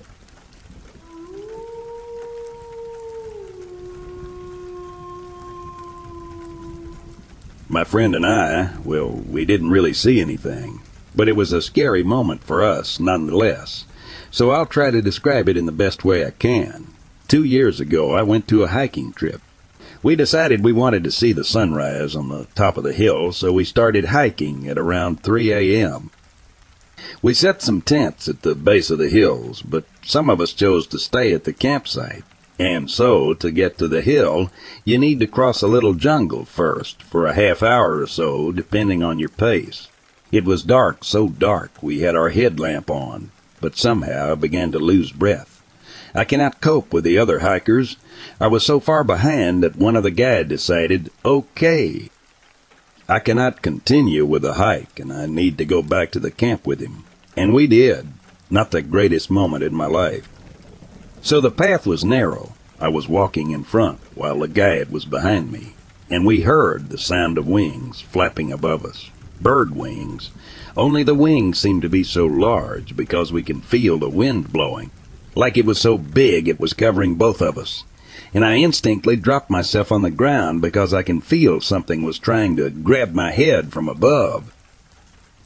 My 7.67 7.83
friend 7.83 8.13
and 8.15 8.27
I, 8.27 8.77
well, 8.85 9.09
we 9.09 9.43
didn't 9.43 9.71
really 9.71 9.93
see 9.93 10.21
anything, 10.21 10.81
but 11.15 11.27
it 11.27 11.35
was 11.35 11.51
a 11.51 11.63
scary 11.63 12.03
moment 12.03 12.43
for 12.43 12.61
us 12.63 12.99
nonetheless. 12.99 13.85
So 14.31 14.51
I'll 14.51 14.65
try 14.65 14.91
to 14.91 15.01
describe 15.01 15.49
it 15.49 15.57
in 15.57 15.65
the 15.65 15.73
best 15.73 16.05
way 16.05 16.25
I 16.25 16.31
can. 16.31 16.87
Two 17.27 17.43
years 17.43 17.81
ago, 17.81 18.13
I 18.13 18.23
went 18.23 18.47
to 18.47 18.63
a 18.63 18.67
hiking 18.67 19.11
trip. 19.11 19.41
We 20.01 20.15
decided 20.15 20.63
we 20.63 20.71
wanted 20.71 21.03
to 21.03 21.11
see 21.11 21.33
the 21.33 21.43
sunrise 21.43 22.15
on 22.15 22.29
the 22.29 22.47
top 22.55 22.77
of 22.77 22.85
the 22.85 22.93
hill, 22.93 23.33
so 23.33 23.51
we 23.51 23.65
started 23.65 24.05
hiking 24.05 24.69
at 24.69 24.77
around 24.77 25.21
3 25.21 25.51
a.m. 25.51 26.11
We 27.21 27.33
set 27.33 27.61
some 27.61 27.81
tents 27.81 28.29
at 28.29 28.41
the 28.41 28.55
base 28.55 28.89
of 28.89 28.99
the 28.99 29.09
hills, 29.09 29.61
but 29.61 29.83
some 30.01 30.29
of 30.29 30.39
us 30.39 30.53
chose 30.53 30.87
to 30.87 30.97
stay 30.97 31.33
at 31.33 31.43
the 31.43 31.53
campsite. 31.53 32.23
And 32.57 32.89
so, 32.89 33.33
to 33.33 33.51
get 33.51 33.77
to 33.79 33.87
the 33.87 34.01
hill, 34.01 34.49
you 34.85 34.97
need 34.97 35.19
to 35.19 35.27
cross 35.27 35.61
a 35.61 35.67
little 35.67 35.93
jungle 35.93 36.45
first, 36.45 37.03
for 37.03 37.25
a 37.25 37.33
half 37.33 37.61
hour 37.61 37.99
or 37.99 38.07
so, 38.07 38.51
depending 38.51 39.03
on 39.03 39.19
your 39.19 39.29
pace. 39.29 39.89
It 40.31 40.45
was 40.45 40.63
dark, 40.63 41.03
so 41.03 41.27
dark 41.27 41.71
we 41.81 41.99
had 41.99 42.15
our 42.15 42.29
headlamp 42.29 42.89
on, 42.89 43.31
but 43.61 43.77
somehow 43.77 44.31
I 44.31 44.35
began 44.35 44.71
to 44.73 44.79
lose 44.79 45.11
breath. 45.11 45.61
I 46.13 46.25
cannot 46.25 46.59
cope 46.59 46.91
with 46.91 47.05
the 47.05 47.17
other 47.17 47.39
hikers. 47.39 47.95
I 48.39 48.47
was 48.47 48.65
so 48.65 48.79
far 48.79 49.03
behind 49.03 49.63
that 49.63 49.77
one 49.77 49.95
of 49.95 50.03
the 50.03 50.11
guide 50.11 50.49
decided, 50.49 51.09
okay, 51.23 52.09
I 53.07 53.19
cannot 53.19 53.61
continue 53.61 54.25
with 54.25 54.41
the 54.41 54.53
hike, 54.53 54.99
and 54.99 55.11
I 55.11 55.25
need 55.25 55.57
to 55.57 55.65
go 55.65 55.81
back 55.81 56.11
to 56.11 56.19
the 56.19 56.31
camp 56.31 56.65
with 56.65 56.79
him. 56.79 57.03
And 57.37 57.53
we 57.53 57.67
did. 57.67 58.07
Not 58.49 58.71
the 58.71 58.81
greatest 58.81 59.31
moment 59.31 59.63
in 59.63 59.73
my 59.73 59.85
life. 59.85 60.27
So 61.21 61.39
the 61.39 61.51
path 61.51 61.85
was 61.85 62.03
narrow. 62.03 62.53
I 62.79 62.89
was 62.89 63.07
walking 63.07 63.51
in 63.51 63.63
front 63.63 63.99
while 64.15 64.39
the 64.39 64.47
guide 64.47 64.89
was 64.91 65.05
behind 65.05 65.51
me, 65.51 65.75
and 66.09 66.25
we 66.25 66.41
heard 66.41 66.89
the 66.89 66.97
sound 66.97 67.37
of 67.37 67.47
wings 67.47 68.01
flapping 68.01 68.51
above 68.51 68.85
us. 68.85 69.09
Bird 69.39 69.75
wings. 69.75 70.31
Only 70.77 71.03
the 71.03 71.15
wings 71.15 71.59
seemed 71.59 71.81
to 71.81 71.89
be 71.89 72.03
so 72.03 72.25
large 72.25 72.95
because 72.95 73.33
we 73.33 73.43
can 73.43 73.61
feel 73.61 73.97
the 73.97 74.09
wind 74.09 74.53
blowing. 74.53 74.91
Like 75.35 75.57
it 75.57 75.65
was 75.65 75.79
so 75.79 75.97
big 75.97 76.47
it 76.47 76.59
was 76.59 76.73
covering 76.73 77.15
both 77.15 77.41
of 77.41 77.57
us. 77.57 77.83
And 78.33 78.45
I 78.45 78.55
instinctively 78.55 79.17
dropped 79.17 79.49
myself 79.49 79.91
on 79.91 80.01
the 80.01 80.11
ground 80.11 80.61
because 80.61 80.93
I 80.93 81.03
can 81.03 81.19
feel 81.19 81.59
something 81.59 82.03
was 82.03 82.19
trying 82.19 82.55
to 82.55 82.69
grab 82.69 83.13
my 83.13 83.31
head 83.31 83.73
from 83.73 83.89
above. 83.89 84.53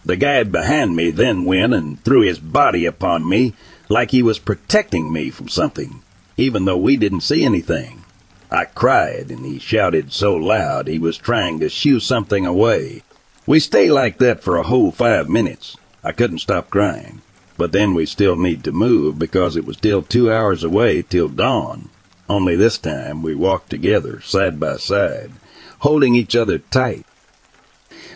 The 0.03 0.15
guide 0.15 0.51
behind 0.51 0.95
me 0.95 1.09
then 1.09 1.45
went 1.45 1.73
and 1.73 2.03
threw 2.03 2.21
his 2.21 2.37
body 2.37 2.85
upon 2.85 3.27
me, 3.27 3.53
like 3.89 4.11
he 4.11 4.21
was 4.21 4.37
protecting 4.37 5.11
me 5.11 5.31
from 5.31 5.47
something, 5.47 6.01
even 6.37 6.65
though 6.65 6.77
we 6.77 6.95
didn't 6.95 7.21
see 7.21 7.43
anything. 7.43 8.03
I 8.51 8.65
cried, 8.65 9.31
and 9.31 9.43
he 9.43 9.57
shouted 9.57 10.13
so 10.13 10.35
loud 10.35 10.87
he 10.87 10.99
was 10.99 11.17
trying 11.17 11.59
to 11.59 11.69
shoo 11.69 11.99
something 11.99 12.45
away. 12.45 13.01
We 13.47 13.59
stayed 13.59 13.91
like 13.91 14.17
that 14.17 14.41
for 14.41 14.57
a 14.57 14.63
whole 14.63 14.91
five 14.91 15.29
minutes. 15.29 15.77
I 16.03 16.11
couldn't 16.11 16.39
stop 16.39 16.69
crying. 16.69 17.21
But 17.57 17.71
then 17.71 17.93
we 17.93 18.05
still 18.05 18.35
need 18.35 18.63
to 18.63 18.71
move 18.71 19.17
because 19.19 19.55
it 19.55 19.65
was 19.65 19.77
still 19.77 20.01
two 20.01 20.31
hours 20.31 20.63
away 20.63 21.03
till 21.03 21.29
dawn. 21.29 21.89
Only 22.27 22.55
this 22.55 22.77
time 22.77 23.21
we 23.21 23.35
walked 23.35 23.69
together, 23.69 24.19
side 24.21 24.59
by 24.59 24.77
side, 24.77 25.31
holding 25.79 26.15
each 26.15 26.35
other 26.35 26.57
tight. 26.57 27.05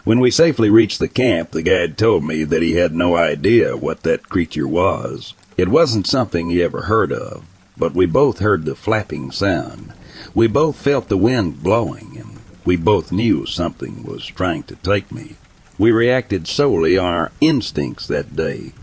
When 0.04 0.20
we 0.20 0.32
safely 0.32 0.70
reached 0.70 0.98
the 1.00 1.08
camp, 1.08 1.52
the 1.52 1.62
guide 1.62 1.98
told 1.98 2.24
me 2.24 2.44
that 2.44 2.64
he 2.64 2.74
had 2.74 2.94
no 2.94 3.16
idea 3.16 3.78
what 3.78 4.02
that 4.04 4.30
creature 4.30 4.68
was. 4.68 5.36
It 5.58 5.70
wasn't 5.70 6.08
something 6.08 6.50
he 6.50 6.64
ever 6.64 6.84
heard 6.84 7.12
of, 7.12 7.46
but 7.78 7.94
we 7.94 8.08
both 8.08 8.40
heard 8.40 8.66
the 8.66 8.76
flapping 8.76 9.30
sound. 9.30 9.94
We 10.34 10.48
both 10.48 10.76
felt 10.76 11.08
the 11.08 11.18
wind 11.18 11.62
blowing, 11.62 12.39
we 12.66 12.76
both 12.76 13.12
knew 13.12 13.46
something 13.46 14.04
was 14.04 14.26
trying 14.26 14.64
to 14.64 14.76
take 14.78 15.12
me. 15.12 15.36
We 15.78 15.92
reacted 15.92 16.48
solely 16.48 16.98
on 16.98 17.14
our 17.14 17.32
instincts 17.40 18.08
that 18.08 18.36
day. 18.36 18.74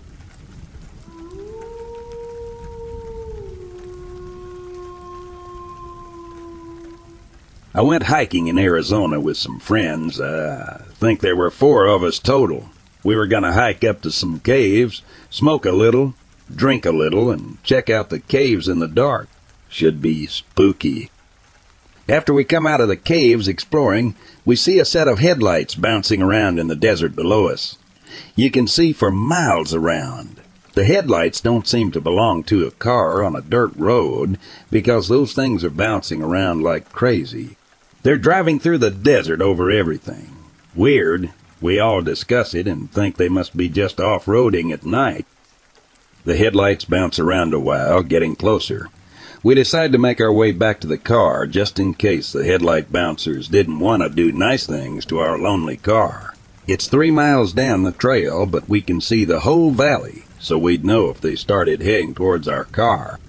I 7.75 7.83
went 7.83 8.05
hiking 8.05 8.47
in 8.47 8.59
Arizona 8.59 9.21
with 9.21 9.37
some 9.37 9.61
friends. 9.61 10.19
Uh, 10.19 10.83
I 10.89 10.95
think 10.95 11.21
there 11.21 11.37
were 11.37 11.51
four 11.51 11.85
of 11.85 12.03
us 12.03 12.19
total. 12.19 12.71
We 13.05 13.15
were 13.15 13.27
going 13.27 13.43
to 13.43 13.53
hike 13.53 13.85
up 13.85 14.01
to 14.01 14.11
some 14.11 14.41
caves, 14.41 15.03
smoke 15.29 15.67
a 15.67 15.73
little, 15.73 16.15
drink 16.53 16.87
a 16.87 16.91
little, 16.91 17.31
and 17.31 17.63
check 17.63 17.91
out 17.91 18.09
the 18.09 18.21
caves 18.21 18.67
in 18.67 18.79
the 18.79 18.89
dark. 18.89 19.29
Should 19.69 20.01
be 20.01 20.27
spooky. 20.27 21.11
After 22.09 22.33
we 22.33 22.45
come 22.45 22.67
out 22.67 22.81
of 22.81 22.89
the 22.89 22.97
caves 22.97 23.49
exploring, 23.49 24.15
we 24.45 24.55
see 24.55 24.79
a 24.79 24.85
set 24.85 25.09
of 25.09 25.19
headlights 25.19 25.75
bouncing 25.75 26.23
around 26.23 26.61
in 26.61 26.69
the 26.69 26.77
desert 26.77 27.17
below 27.17 27.49
us. 27.49 27.79
You 28.37 28.51
can 28.51 28.69
see 28.69 28.93
for 28.93 29.11
miles 29.11 29.75
around. 29.75 30.41
The 30.75 30.85
headlights 30.85 31.41
don't 31.41 31.67
seem 31.67 31.91
to 31.93 32.01
belong 32.01 32.45
to 32.45 32.67
a 32.67 32.71
car 32.71 33.25
on 33.25 33.35
a 33.35 33.41
dirt 33.41 33.73
road 33.75 34.39
because 34.71 35.09
those 35.09 35.33
things 35.33 35.65
are 35.65 35.71
bouncing 35.71 36.23
around 36.23 36.63
like 36.63 36.93
crazy. 36.93 37.57
They're 38.03 38.19
driving 38.19 38.61
through 38.61 38.79
the 38.79 38.91
desert 38.91 39.41
over 39.41 39.71
everything. 39.71 40.37
Weird. 40.77 41.31
We 41.61 41.81
all 41.81 42.03
discuss 42.03 42.55
it 42.55 42.69
and 42.69 42.93
think 42.93 43.17
they 43.17 43.31
must 43.31 43.57
be 43.57 43.69
just 43.69 43.99
off-roading 43.99 44.73
at 44.73 44.85
night. 44.85 45.27
The 46.25 46.37
headlights 46.37 46.85
bounce 46.85 47.19
around 47.19 47.55
a 47.55 47.59
while, 47.59 48.03
getting 48.03 48.37
closer. 48.37 48.91
We 49.47 49.55
decide 49.55 49.93
to 49.93 49.99
make 49.99 50.21
our 50.21 50.33
way 50.33 50.51
back 50.51 50.81
to 50.81 50.89
the 50.89 50.99
car 50.99 51.47
just 51.47 51.79
in 51.79 51.95
case 51.95 52.33
the 52.33 52.45
headlight 52.45 52.91
bouncers 52.91 53.47
didn't 53.47 53.79
want 53.79 54.03
to 54.03 54.09
do 54.09 54.33
nice 54.33 54.67
things 54.67 55.07
to 55.07 55.21
our 55.21 55.39
lonely 55.39 55.77
car. 55.77 56.35
It's 56.67 56.89
three 56.89 57.13
miles 57.13 57.53
down 57.53 57.85
the 57.85 57.93
trail, 57.93 58.45
but 58.47 58.69
we 58.69 58.81
can 58.81 59.01
see 59.01 59.25
the 59.25 59.39
whole 59.39 59.71
valley, 59.71 60.25
so 60.41 60.59
we'd 60.59 60.85
know 60.85 61.11
if 61.11 61.21
they 61.21 61.37
started 61.37 61.81
heading 61.81 62.13
towards 62.13 62.49
our 62.49 62.65
car. 62.65 63.21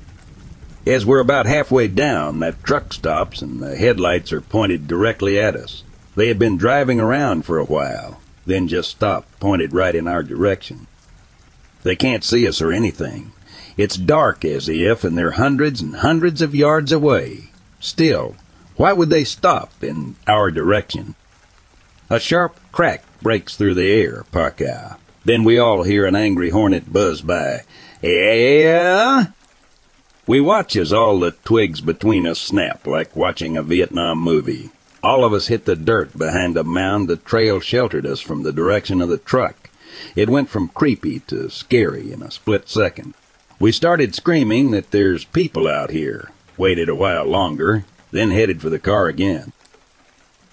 As 0.87 1.05
we're 1.05 1.19
about 1.19 1.45
halfway 1.45 1.87
down, 1.87 2.39
that 2.39 2.63
truck 2.63 2.93
stops 2.93 3.43
and 3.43 3.59
the 3.59 3.75
headlights 3.75 4.33
are 4.33 4.41
pointed 4.41 4.87
directly 4.87 5.39
at 5.39 5.55
us. 5.55 5.83
They 6.15 6.29
had 6.29 6.39
been 6.39 6.57
driving 6.57 6.99
around 6.99 7.45
for 7.45 7.59
a 7.59 7.63
while, 7.63 8.21
then 8.43 8.67
just 8.67 8.89
stopped, 8.89 9.39
pointed 9.39 9.71
right 9.71 9.93
in 9.93 10.07
our 10.07 10.23
direction. 10.23 10.87
They 11.83 11.95
can't 11.95 12.23
see 12.23 12.47
us 12.47 12.59
or 12.59 12.71
anything. 12.71 13.33
It's 13.77 13.95
dark 13.95 14.43
as 14.43 14.67
if, 14.67 15.03
and 15.03 15.15
they're 15.15 15.31
hundreds 15.31 15.81
and 15.81 15.97
hundreds 15.97 16.41
of 16.41 16.55
yards 16.55 16.91
away. 16.91 17.51
Still, 17.79 18.35
why 18.75 18.91
would 18.91 19.11
they 19.11 19.23
stop 19.23 19.71
in 19.83 20.15
our 20.27 20.49
direction? 20.49 21.13
A 22.09 22.19
sharp 22.19 22.59
crack 22.71 23.03
breaks 23.21 23.55
through 23.55 23.75
the 23.75 23.91
air, 23.91 24.25
Parka. 24.31 24.97
Then 25.25 25.43
we 25.43 25.59
all 25.59 25.83
hear 25.83 26.05
an 26.05 26.15
angry 26.15 26.49
hornet 26.49 26.91
buzz 26.91 27.21
by. 27.21 27.61
Yeah? 28.01 29.27
We 30.25 30.41
watch 30.41 30.75
as 30.75 30.91
all 30.91 31.19
the 31.19 31.31
twigs 31.31 31.81
between 31.81 32.25
us 32.25 32.39
snap 32.39 32.87
like 32.87 33.15
watching 33.15 33.57
a 33.57 33.63
Vietnam 33.63 34.19
movie. 34.19 34.71
All 35.03 35.23
of 35.23 35.33
us 35.33 35.47
hit 35.47 35.65
the 35.65 35.75
dirt 35.75 36.17
behind 36.17 36.57
a 36.57 36.63
mound 36.63 37.07
the 37.07 37.17
trail 37.17 37.59
sheltered 37.59 38.05
us 38.05 38.19
from 38.19 38.43
the 38.43 38.51
direction 38.51 39.01
of 39.01 39.09
the 39.09 39.17
truck. 39.17 39.69
It 40.15 40.29
went 40.29 40.49
from 40.49 40.69
creepy 40.69 41.19
to 41.27 41.49
scary 41.49 42.11
in 42.11 42.21
a 42.21 42.31
split 42.31 42.69
second. 42.69 43.13
We 43.59 43.71
started 43.71 44.13
screaming 44.13 44.69
that 44.71 44.91
there's 44.91 45.25
people 45.25 45.67
out 45.67 45.89
here, 45.89 46.29
waited 46.57 46.89
a 46.89 46.95
while 46.95 47.25
longer, 47.25 47.85
then 48.11 48.29
headed 48.29 48.61
for 48.61 48.69
the 48.69 48.77
car 48.77 49.07
again. 49.07 49.51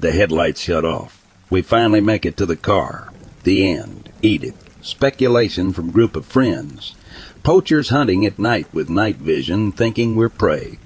The 0.01 0.13
headlights 0.13 0.61
shut 0.61 0.87
off. 0.87 1.23
We 1.51 1.61
finally 1.61 2.01
make 2.01 2.25
it 2.25 2.37
to 2.39 2.47
the 2.47 2.57
car. 2.57 3.13
The 3.43 3.71
end. 3.71 4.09
Edith. 4.23 4.57
Speculation 4.81 5.75
from 5.75 5.91
group 5.91 6.17
of 6.17 6.25
friends. 6.25 6.95
Poachers 7.43 7.91
hunting 7.91 8.25
at 8.25 8.39
night 8.39 8.69
with 8.73 8.89
night 8.89 9.17
vision, 9.17 9.71
thinking 9.71 10.17
we're 10.17 10.31
prey. 10.31 10.79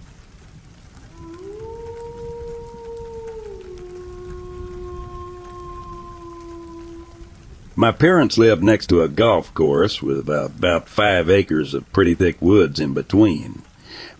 My 7.80 7.92
parents 7.92 8.36
lived 8.36 8.64
next 8.64 8.88
to 8.88 9.02
a 9.02 9.08
golf 9.08 9.54
course 9.54 10.02
with 10.02 10.28
about, 10.28 10.88
five 10.88 11.30
acres 11.30 11.74
of 11.74 11.92
pretty 11.92 12.12
thick 12.16 12.42
woods 12.42 12.80
in 12.80 12.92
between. 12.92 13.62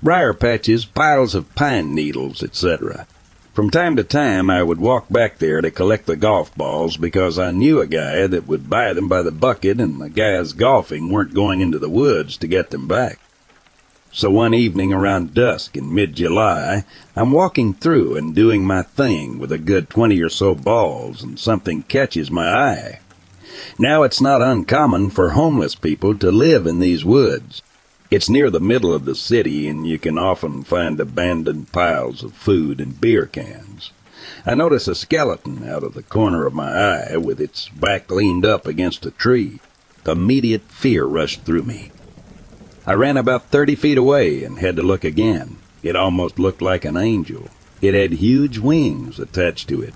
Briar 0.01 0.33
patches, 0.33 0.85
piles 0.85 1.35
of 1.35 1.53
pine 1.57 1.93
needles, 1.93 2.41
etc. 2.41 3.09
From 3.53 3.69
time 3.69 3.97
to 3.97 4.05
time, 4.05 4.49
I 4.49 4.63
would 4.63 4.79
walk 4.79 5.09
back 5.09 5.39
there 5.39 5.61
to 5.61 5.73
collect 5.73 6.07
the 6.07 6.15
golf 6.15 6.55
balls 6.55 6.97
because 6.97 7.37
I 7.37 7.51
knew 7.51 7.81
a 7.81 7.89
guy 7.89 8.29
that 8.29 8.47
would 8.47 8.71
buy 8.71 8.93
them 8.93 9.09
by 9.09 9.23
the 9.23 9.33
bucket 9.33 9.81
and 9.81 10.01
the 10.01 10.09
guys 10.09 10.53
golfing 10.53 11.11
weren't 11.11 11.35
going 11.35 11.61
into 11.61 11.81
the 11.81 11.91
woods 11.91 12.37
to 12.37 12.47
get 12.47 12.71
them 12.71 12.87
back. 12.87 13.19
So 14.13 14.31
one 14.31 14.55
evening 14.55 14.93
around 14.93 15.35
dusk 15.35 15.77
in 15.77 15.93
mid-July, 15.93 16.85
I'm 17.17 17.33
walking 17.33 17.75
through 17.75 18.19
and 18.19 18.37
doing 18.37 18.65
my 18.65 18.83
thing 18.83 19.41
with 19.41 19.51
a 19.51 19.59
good 19.59 19.91
twenty 19.91 20.23
or 20.23 20.29
so 20.29 20.55
balls 20.55 21.25
and 21.25 21.41
something 21.41 21.83
catches 21.83 22.31
my 22.31 22.49
eye. 22.49 23.01
Now 23.79 24.03
it's 24.03 24.21
not 24.21 24.43
uncommon 24.43 25.11
for 25.11 25.31
homeless 25.31 25.75
people 25.75 26.17
to 26.19 26.31
live 26.31 26.67
in 26.67 26.79
these 26.79 27.05
woods. 27.05 27.63
It's 28.11 28.31
near 28.31 28.51
the 28.51 28.61
middle 28.61 28.95
of 28.95 29.05
the 29.05 29.15
city 29.15 29.69
and 29.69 29.87
you 29.87 29.99
can 29.99 30.19
often 30.19 30.63
find 30.65 30.99
abandoned 30.99 31.73
piles 31.73 32.23
of 32.23 32.33
food 32.33 32.81
and 32.81 33.01
beer 33.01 33.27
cans. 33.27 33.93
I 34.47 34.55
noticed 34.55 34.89
a 34.89 34.95
skeleton 34.95 35.69
out 35.69 35.83
of 35.83 35.95
the 35.95 36.03
corner 36.03 36.47
of 36.47 36.55
my 36.55 36.71
eye 36.71 37.17
with 37.17 37.41
its 37.41 37.69
back 37.69 38.11
leaned 38.11 38.47
up 38.47 38.67
against 38.67 39.05
a 39.07 39.11
tree. 39.11 39.61
Immediate 40.07 40.63
fear 40.71 41.05
rushed 41.05 41.43
through 41.43 41.65
me. 41.65 41.91
I 42.87 42.95
ran 42.95 43.19
about 43.19 43.51
30 43.51 43.75
feet 43.75 43.99
away 43.99 44.43
and 44.43 44.59
had 44.59 44.77
to 44.77 44.83
look 44.83 45.05
again. 45.05 45.59
It 45.83 45.97
almost 45.97 46.39
looked 46.39 46.63
like 46.63 46.87
an 46.87 46.97
angel. 46.97 47.51
It 47.83 47.93
had 47.93 48.13
huge 48.13 48.59
wings 48.59 49.19
attached 49.19 49.69
to 49.69 49.83
it. 49.83 49.93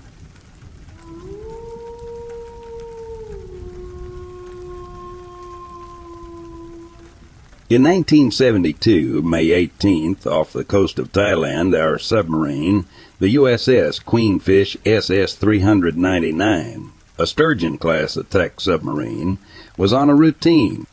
In 7.73 7.81
1972, 7.81 9.23
May 9.23 9.47
18th, 9.47 10.27
off 10.27 10.53
the 10.53 10.63
coast 10.63 10.99
of 10.99 11.11
Thailand, 11.11 11.75
our 11.75 11.97
submarine, 11.97 12.85
the 13.17 13.33
USS 13.33 13.99
Queenfish 14.05 14.77
SS 14.85 15.33
399, 15.33 16.91
a 17.17 17.25
Sturgeon 17.25 17.79
class 17.79 18.15
attack 18.15 18.61
submarine, 18.61 19.39
was 19.75 19.91
on 19.91 20.11
a 20.11 20.15
routine. 20.15 20.85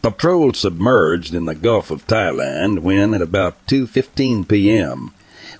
Patrol 0.00 0.54
submerged 0.54 1.34
in 1.34 1.44
the 1.44 1.54
Gulf 1.54 1.90
of 1.90 2.06
Thailand 2.06 2.78
when, 2.78 3.12
at 3.12 3.20
about 3.20 3.58
2:15 3.66 4.48
p.m., 4.48 5.12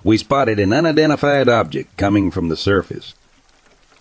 we 0.03 0.16
spotted 0.16 0.59
an 0.59 0.73
unidentified 0.73 1.51
object 1.51 1.95
coming 1.99 2.31
from 2.31 2.49
the 2.49 2.57
surface. 2.57 3.12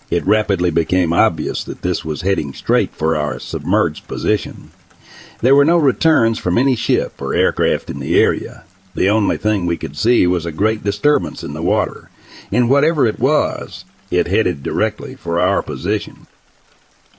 It 0.10 0.26
rapidly 0.26 0.72
became 0.72 1.12
obvious 1.12 1.65
that 1.65 1.82
this 1.82 2.06
was 2.06 2.22
heading 2.22 2.54
straight 2.54 2.96
for 2.96 3.17
our 3.17 3.38
submerged 3.38 4.08
position. 4.08 4.72
There 5.41 5.56
were 5.56 5.65
no 5.65 5.77
returns 5.77 6.38
from 6.38 6.60
any 6.60 6.75
ship 6.75 7.19
or 7.19 7.34
aircraft 7.34 7.89
in 7.89 7.99
the 7.99 8.19
area. 8.21 8.63
The 8.93 9.10
only 9.10 9.38
thing 9.38 9.65
we 9.65 9.75
could 9.75 9.97
see 9.97 10.27
was 10.27 10.45
a 10.45 10.51
great 10.51 10.84
disturbance 10.84 11.43
in 11.43 11.54
the 11.54 11.63
water, 11.63 12.12
and 12.51 12.69
whatever 12.69 13.08
it 13.08 13.19
was, 13.19 13.86
it 14.12 14.27
headed 14.27 14.62
directly 14.62 15.15
for 15.15 15.39
our 15.39 15.63
position. 15.63 16.27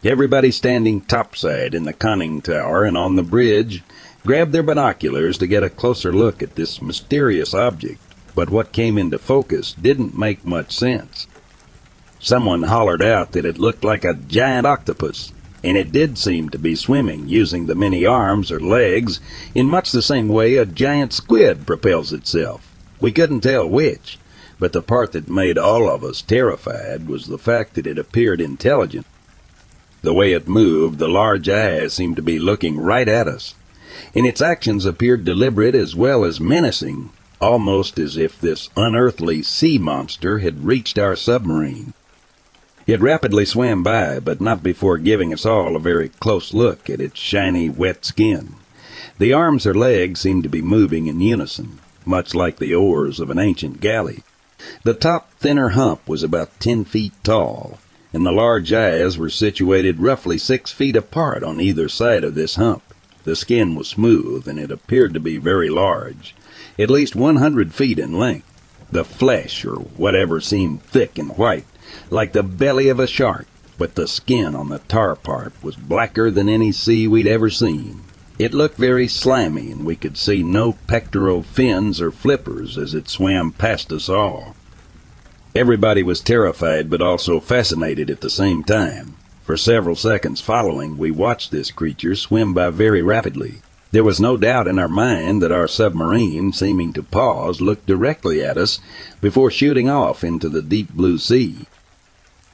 Everybody 0.05 0.53
standing 0.53 1.01
topside 1.01 1.75
in 1.75 1.83
the 1.85 1.93
conning 1.93 2.43
tower 2.43 2.85
and 2.85 2.97
on 2.97 3.17
the 3.17 3.23
bridge 3.25 3.83
grabbed 4.25 4.53
their 4.53 4.63
binoculars 4.63 5.37
to 5.39 5.49
get 5.49 5.65
a 5.65 5.71
closer 5.71 6.13
look 6.13 6.43
at 6.43 6.55
this 6.55 6.81
mysterious 6.81 7.55
object, 7.55 8.01
but 8.37 8.51
what 8.51 8.73
came 8.73 8.99
into 8.99 9.19
focus 9.19 9.73
didn't 9.73 10.17
make 10.17 10.45
much 10.45 10.77
sense. 10.77 11.27
Someone 12.21 12.65
hollered 12.65 13.03
out 13.03 13.33
that 13.33 13.45
it 13.45 13.59
looked 13.59 13.83
like 13.83 14.05
a 14.05 14.15
giant 14.15 14.67
octopus, 14.67 15.33
and 15.65 15.77
it 15.77 15.93
did 15.93 16.19
seem 16.19 16.49
to 16.49 16.59
be 16.59 16.75
swimming, 16.75 17.29
using 17.29 17.67
the 17.67 17.75
many 17.75 18.05
arms 18.05 18.51
or 18.51 18.61
legs 18.61 19.21
in 19.55 19.67
much 19.67 19.93
the 19.93 20.03
same 20.03 20.29
way 20.29 20.57
a 20.57 20.67
giant 20.67 21.13
squid 21.13 21.67
propels 21.67 22.13
itself. 22.13 22.69
We 23.01 23.13
couldn't 23.13 23.41
tell 23.41 23.69
which, 23.69 24.19
but 24.59 24.73
the 24.73 24.83
part 24.83 25.13
that 25.13 25.29
made 25.29 25.59
all 25.59 25.89
of 25.89 26.05
us 26.05 26.23
terrified 26.23 27.09
was 27.09 27.27
the 27.27 27.39
fact 27.39 27.75
that 27.75 27.87
it 27.87 27.99
appeared 27.99 28.41
intelligent. 28.41 29.07
The 30.03 30.15
way 30.15 30.33
it 30.33 30.49
moved, 30.49 30.99
the 30.99 31.09
large 31.09 31.49
eyes 31.49 31.93
seemed 31.93 32.17
to 32.17 32.23
be 32.23 32.39
looking 32.39 32.79
right 32.79 33.09
at 33.09 33.29
us, 33.29 33.55
and 34.15 34.27
its 34.27 34.41
actions 34.41 34.85
appeared 34.85 35.25
deliberate 35.25 35.75
as 35.75 35.95
well 35.95 36.25
as 36.25 36.41
menacing, 36.41 37.11
almost 37.41 37.99
as 37.99 38.17
if 38.17 38.41
this 38.41 38.69
unearthly 38.77 39.43
sea 39.43 39.79
monster 39.79 40.39
had 40.39 40.65
reached 40.65 40.99
our 40.99 41.15
submarine. 41.15 41.93
It 42.87 43.01
rapidly 43.01 43.45
swam 43.45 43.83
by, 43.83 44.19
but 44.19 44.41
not 44.41 44.63
before 44.63 44.99
giving 44.99 45.33
us 45.33 45.47
all 45.47 45.77
a 45.77 45.81
very 45.81 46.09
close 46.09 46.53
look 46.53 46.91
at 46.91 47.01
its 47.01 47.19
shiny, 47.19 47.69
wet 47.69 48.05
skin. 48.05 48.55
The 49.19 49.33
arms 49.33 49.67
or 49.67 49.75
legs 49.75 50.21
seemed 50.21 50.43
to 50.43 50.49
be 50.49 50.63
moving 50.63 51.07
in 51.07 51.21
unison, 51.21 51.79
much 52.05 52.35
like 52.35 52.59
the 52.59 52.75
oars 52.75 53.21
of 53.21 53.31
an 53.31 53.39
ancient 53.39 53.81
galley. 53.81 54.25
The 54.83 54.95
top, 54.95 55.33
thinner 55.35 55.71
hump 55.71 56.09
was 56.09 56.23
about 56.23 56.59
ten 56.59 56.85
feet 56.85 57.13
tall, 57.23 57.79
and 58.13 58.27
the 58.27 58.33
large 58.33 58.73
eyes 58.73 59.17
were 59.17 59.31
situated 59.31 60.01
roughly 60.01 60.39
six 60.39 60.73
feet 60.73 60.97
apart 60.97 61.43
on 61.45 61.61
either 61.61 61.89
side 61.89 62.25
of 62.25 62.35
this 62.35 62.57
hump. 62.57 62.83
The 63.25 63.37
skin 63.37 63.77
was 63.77 63.89
smooth, 63.89 64.49
and 64.49 64.59
it 64.59 64.73
appeared 64.73 65.15
to 65.15 65.21
be 65.21 65.37
very 65.37 65.71
large, 65.71 66.35
at 66.79 66.91
least 66.91 67.15
one 67.15 67.37
hundred 67.37 67.73
feet 67.73 68.01
in 68.01 68.19
length. 68.19 68.49
The 68.91 69.05
flesh, 69.05 69.65
or 69.65 69.77
whatever, 69.77 70.41
seemed 70.41 70.83
thick 70.83 71.19
and 71.19 71.31
white, 71.39 71.65
like 72.11 72.33
the 72.33 72.43
belly 72.43 72.89
of 72.89 73.01
a 73.01 73.07
shark, 73.07 73.47
but 73.79 73.95
the 73.95 74.07
skin 74.07 74.55
on 74.55 74.69
the 74.69 74.79
tar 74.81 75.17
part 75.17 75.53
was 75.63 75.77
blacker 75.77 76.31
than 76.31 76.49
any 76.49 76.73
sea 76.73 77.09
we'd 77.09 77.27
ever 77.27 77.51
seen. 77.51 78.03
It 78.39 78.55
looked 78.55 78.79
very 78.79 79.09
slimy, 79.09 79.71
and 79.71 79.85
we 79.85 79.95
could 79.95 80.17
see 80.17 80.43
no 80.43 80.73
pectoral 80.87 81.43
fins 81.43 82.01
or 82.01 82.11
flippers 82.11 82.79
as 82.79 82.95
it 82.95 83.09
swam 83.09 83.53
past 83.53 83.93
us 83.93 84.09
all. 84.09 84.57
Everybody 85.55 86.03
was 86.03 86.21
terrified 86.21 86.89
but 86.89 87.03
also 87.03 87.39
fascinated 87.39 88.09
at 88.09 88.23
the 88.23 88.31
same 88.31 88.65
time. 88.65 89.17
For 89.45 89.57
several 89.57 89.97
seconds 89.97 90.41
following, 90.41 90.97
we 90.97 91.11
watched 91.11 91.51
this 91.51 91.71
creature 91.71 92.17
swim 92.17 92.55
by 92.55 92.71
very 92.71 93.03
rapidly. 93.03 93.61
There 93.91 94.03
was 94.03 94.19
no 94.19 94.39
doubt 94.39 94.67
in 94.67 94.79
our 94.79 94.89
mind 94.89 95.43
that 95.43 95.53
our 95.53 95.69
submarine, 95.69 96.55
seeming 96.55 96.95
to 96.95 97.03
pause, 97.03 97.61
looked 97.61 97.87
directly 97.87 98.43
at 98.43 98.57
us 98.57 98.81
before 99.21 99.51
shooting 99.51 99.91
off 99.91 100.25
into 100.25 100.49
the 100.49 100.63
deep 100.63 100.91
blue 100.95 101.19
sea. 101.19 101.67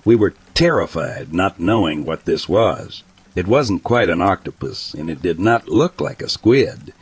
We 0.09 0.17
were 0.17 0.33
terrified, 0.55 1.35
not 1.35 1.61
knowing 1.61 2.03
what 2.03 2.25
this 2.25 2.49
was. 2.49 3.03
It 3.37 3.47
wasn't 3.47 3.85
quite 3.85 4.09
an 4.09 4.23
octopus, 4.23 4.95
and 4.95 5.11
it 5.11 5.21
did 5.21 5.39
not 5.39 5.69
look 5.69 6.01
like 6.01 6.23
a 6.23 6.31
squid. 6.31 6.95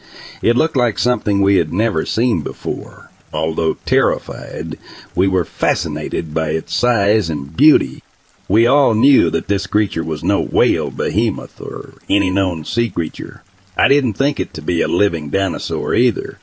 It 0.43 0.57
looked 0.57 0.77
like 0.77 0.99
something 0.99 1.41
we 1.41 1.59
had 1.59 1.73
never 1.73 2.05
seen 2.05 2.43
before. 2.43 3.13
Although 3.33 3.75
terrified, 3.87 4.77
we 5.15 5.29
were 5.29 5.45
fascinated 5.45 6.35
by 6.35 6.49
its 6.49 6.75
size 6.75 7.31
and 7.31 7.57
beauty. 7.57 8.03
We 8.49 8.67
all 8.67 8.93
knew 8.93 9.31
that 9.31 9.47
this 9.47 9.69
creature 9.69 10.03
was 10.03 10.25
no 10.25 10.41
whale 10.41 10.91
behemoth 10.91 11.61
or 11.61 11.95
any 12.11 12.31
known 12.31 12.65
sea 12.65 12.91
creature. 12.91 13.45
I 13.77 13.87
didn't 13.87 14.15
think 14.15 14.41
it 14.41 14.53
to 14.55 14.63
be 14.63 14.83
a 14.83 14.89
living 14.89 15.31
dinosaur 15.31 15.95
either, 15.95 16.41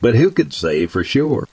but 0.00 0.14
who 0.14 0.30
could 0.30 0.52
say 0.52 0.86
for 0.86 1.02
sure? 1.02 1.48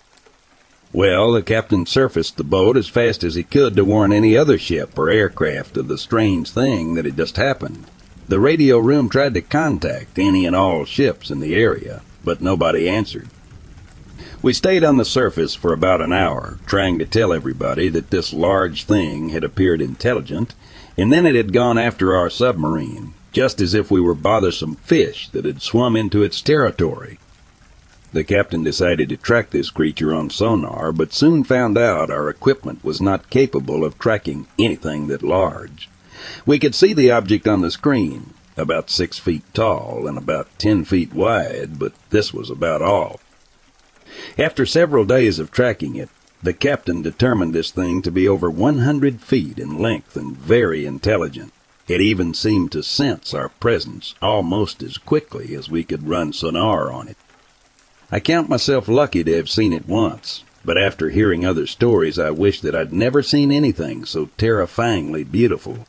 Well, 0.94 1.32
the 1.32 1.42
captain 1.42 1.86
surfaced 1.86 2.36
the 2.36 2.44
boat 2.44 2.76
as 2.76 2.90
fast 2.90 3.24
as 3.24 3.36
he 3.36 3.44
could 3.44 3.78
to 3.78 3.86
warn 3.86 4.12
any 4.12 4.36
other 4.36 4.58
ship 4.58 4.98
or 4.98 5.10
aircraft 5.10 5.78
of 5.78 5.88
the 5.88 5.98
strange 5.98 6.50
thing 6.50 6.96
that 6.96 7.06
had 7.06 7.16
just 7.16 7.38
happened. 7.38 7.86
The 8.28 8.42
radio 8.42 8.78
room 8.78 9.08
tried 9.08 9.34
to 9.36 9.42
contact 9.42 10.20
any 10.20 10.46
and 10.46 10.56
all 10.56 10.84
ships 10.84 11.32
in 11.32 11.40
the 11.40 11.56
area, 11.56 12.02
but 12.26 12.42
nobody 12.42 12.90
answered. 12.90 13.30
We 14.42 14.54
stayed 14.54 14.84
on 14.84 14.98
the 14.98 15.06
surface 15.06 15.54
for 15.54 15.72
about 15.72 16.02
an 16.02 16.12
hour, 16.12 16.60
trying 16.66 17.00
to 17.00 17.06
tell 17.06 17.32
everybody 17.32 17.88
that 17.90 18.10
this 18.10 18.34
large 18.34 18.84
thing 18.84 19.30
had 19.30 19.44
appeared 19.44 19.82
intelligent, 19.82 20.56
and 20.98 21.12
then 21.12 21.26
it 21.26 21.36
had 21.36 21.54
gone 21.54 21.78
after 21.78 22.16
our 22.16 22.30
submarine, 22.30 23.14
just 23.32 23.62
as 23.62 23.74
if 23.74 23.92
we 23.92 24.02
were 24.02 24.16
bothersome 24.16 24.76
fish 24.76 25.30
that 25.30 25.46
had 25.46 25.62
swum 25.62 25.96
into 25.96 26.24
its 26.24 26.42
territory. 26.42 27.18
The 28.14 28.26
captain 28.26 28.62
decided 28.62 29.08
to 29.08 29.16
track 29.16 29.52
this 29.52 29.70
creature 29.70 30.14
on 30.14 30.30
sonar, 30.30 30.92
but 30.92 31.14
soon 31.14 31.46
found 31.46 31.78
out 31.78 32.12
our 32.12 32.30
equipment 32.30 32.84
was 32.84 33.00
not 33.00 33.30
capable 33.30 33.86
of 33.86 33.98
tracking 33.98 34.48
anything 34.60 35.08
that 35.08 35.24
large. 35.24 35.90
We 36.46 36.60
could 36.60 36.76
see 36.76 36.92
the 36.92 37.10
object 37.10 37.48
on 37.48 37.62
the 37.62 37.72
screen, 37.72 38.34
about 38.58 38.90
six 38.90 39.18
feet 39.18 39.44
tall 39.54 40.08
and 40.08 40.18
about 40.18 40.50
ten 40.60 40.84
feet 40.84 41.14
wide, 41.14 41.80
but 41.80 41.94
this 42.10 42.34
was 42.34 42.50
about 42.50 42.82
all. 42.82 43.22
After 44.38 44.66
several 44.66 45.06
days 45.06 45.40
of 45.40 45.50
tracking 45.50 45.96
it, 45.96 46.10
the 46.44 46.54
captain 46.54 47.02
determined 47.02 47.54
this 47.54 47.72
thing 47.72 48.02
to 48.02 48.12
be 48.12 48.28
over 48.28 48.50
100 48.50 49.22
feet 49.22 49.58
in 49.58 49.80
length 49.80 50.18
and 50.18 50.36
very 50.36 50.86
intelligent. 50.86 51.54
It 51.88 52.02
even 52.02 52.34
seemed 52.34 52.74
to 52.74 52.84
sense 52.84 53.34
our 53.34 53.50
presence 53.50 54.16
almost 54.22 54.84
as 54.84 54.98
quickly 54.98 55.56
as 55.56 55.70
we 55.70 55.86
could 55.86 56.10
run 56.10 56.34
sonar 56.34 56.92
on 56.92 57.08
it. 57.08 57.18
I 58.14 58.20
count 58.20 58.50
myself 58.50 58.90
lucky 58.90 59.24
to 59.24 59.36
have 59.38 59.50
seen 59.50 59.72
it 59.72 59.88
once, 59.88 60.44
but 60.66 60.78
after 60.78 61.10
hearing 61.10 61.46
other 61.46 61.66
stories, 61.66 62.20
I 62.20 62.30
wish 62.30 62.60
that 62.60 62.76
I'd 62.76 62.92
never 62.92 63.24
seen 63.24 63.54
anything 63.54 64.04
so 64.04 64.30
terrifyingly 64.38 65.24
beautiful. 65.24 65.88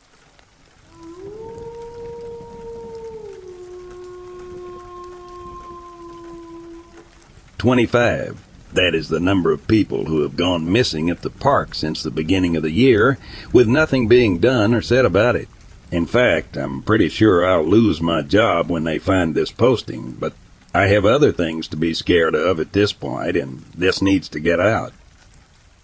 Twenty-five. 7.57 8.41
That 8.71 8.95
is 8.95 9.09
the 9.09 9.19
number 9.19 9.51
of 9.51 9.67
people 9.67 10.05
who 10.05 10.21
have 10.21 10.35
gone 10.35 10.71
missing 10.71 11.09
at 11.09 11.21
the 11.21 11.29
park 11.29 11.75
since 11.75 12.01
the 12.01 12.09
beginning 12.09 12.55
of 12.55 12.63
the 12.63 12.71
year, 12.71 13.19
with 13.51 13.67
nothing 13.67 14.07
being 14.07 14.39
done 14.39 14.73
or 14.73 14.81
said 14.81 15.05
about 15.05 15.35
it. 15.35 15.47
In 15.91 16.05
fact, 16.05 16.57
I'm 16.57 16.81
pretty 16.81 17.09
sure 17.09 17.45
I'll 17.45 17.63
lose 17.63 18.01
my 18.01 18.21
job 18.21 18.69
when 18.69 18.85
they 18.85 18.97
find 18.97 19.35
this 19.35 19.51
posting, 19.51 20.13
but 20.13 20.33
I 20.75 20.87
have 20.87 21.05
other 21.05 21.31
things 21.31 21.67
to 21.67 21.77
be 21.77 21.93
scared 21.93 22.33
of 22.33 22.59
at 22.59 22.73
this 22.73 22.93
point, 22.93 23.35
and 23.37 23.63
this 23.75 24.01
needs 24.01 24.27
to 24.29 24.39
get 24.39 24.59
out. 24.59 24.93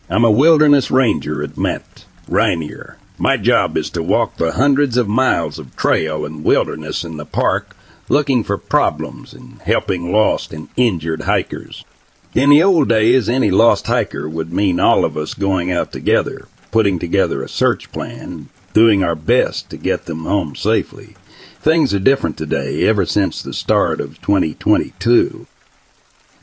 I'm 0.10 0.24
a 0.24 0.32
wilderness 0.32 0.90
ranger 0.90 1.44
at 1.44 1.58
Met, 1.58 2.06
Rainier. 2.28 2.98
My 3.20 3.38
job 3.38 3.78
is 3.78 3.92
to 3.92 4.02
walk 4.02 4.38
the 4.38 4.54
hundreds 4.54 4.98
of 4.98 5.08
miles 5.08 5.60
of 5.60 5.76
trail 5.76 6.26
and 6.26 6.44
wilderness 6.44 7.04
in 7.04 7.18
the 7.18 7.26
park 7.26 7.76
looking 8.08 8.44
for 8.44 8.58
problems 8.58 9.34
and 9.34 9.62
helping 9.62 10.12
lost 10.12 10.52
and 10.52 10.68
injured 10.76 11.22
hikers. 11.22 11.86
In 12.34 12.50
the 12.50 12.64
old 12.64 12.90
days, 12.90 13.30
any 13.30 13.52
lost 13.52 13.86
hiker 13.86 14.28
would 14.28 14.52
mean 14.52 14.80
all 14.80 15.06
of 15.06 15.16
us 15.16 15.36
going 15.36 15.72
out 15.72 15.92
together, 15.92 16.48
putting 16.72 16.98
together 16.98 17.44
a 17.44 17.50
search 17.50 17.92
plan, 17.92 18.50
doing 18.74 19.04
our 19.04 19.16
best 19.16 19.70
to 19.70 19.78
get 19.78 20.06
them 20.06 20.26
home 20.26 20.56
safely. 20.56 21.16
Things 21.62 21.94
are 21.94 22.00
different 22.00 22.38
today 22.38 22.88
ever 22.88 23.06
since 23.06 23.44
the 23.44 23.52
start 23.52 24.00
of 24.00 24.22
2022. 24.22 25.46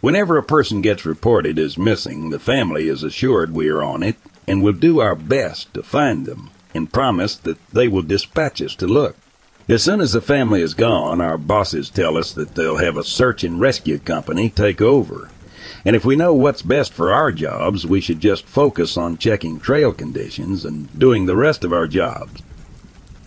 Whenever 0.03 0.37
a 0.37 0.43
person 0.43 0.83
gets 0.83 1.07
reported 1.07 1.59
as 1.59 1.79
missing, 1.79 2.29
the 2.29 2.39
family 2.39 2.87
is 2.89 3.03
assured 3.03 3.55
we 3.55 3.71
are 3.71 3.83
on 3.83 4.03
it 4.03 4.17
and 4.47 4.63
will 4.63 4.75
do 4.75 5.01
our 5.01 5.15
best 5.15 5.73
to 5.73 5.83
find 5.83 6.27
them 6.27 6.51
and 6.75 6.93
promise 6.93 7.35
that 7.35 7.57
they 7.71 7.89
will 7.89 8.03
dispatch 8.03 8.61
us 8.61 8.75
to 8.75 8.87
look. 8.87 9.17
As 9.71 9.83
soon 9.83 10.03
as 10.03 10.13
the 10.13 10.21
family 10.21 10.61
is 10.61 10.75
gone, 10.75 11.23
our 11.23 11.39
bosses 11.39 11.89
tell 11.89 12.19
us 12.19 12.31
that 12.35 12.55
they'll 12.55 12.77
have 12.77 12.99
a 12.99 13.03
search 13.03 13.43
and 13.43 13.59
rescue 13.59 13.99
company 13.99 14.51
take 14.51 14.83
over. 14.83 15.31
And 15.87 15.97
if 15.97 16.05
we 16.05 16.17
know 16.17 16.35
what's 16.35 16.61
best 16.61 16.93
for 16.93 17.11
our 17.11 17.33
jobs, 17.33 17.87
we 17.87 18.03
should 18.03 18.21
just 18.21 18.45
focus 18.45 18.99
on 18.99 19.17
checking 19.17 19.61
trail 19.61 19.95
conditions 19.95 20.67
and 20.67 20.93
doing 20.99 21.25
the 21.25 21.37
rest 21.37 21.65
of 21.65 21.73
our 21.73 21.87
jobs. 21.87 22.43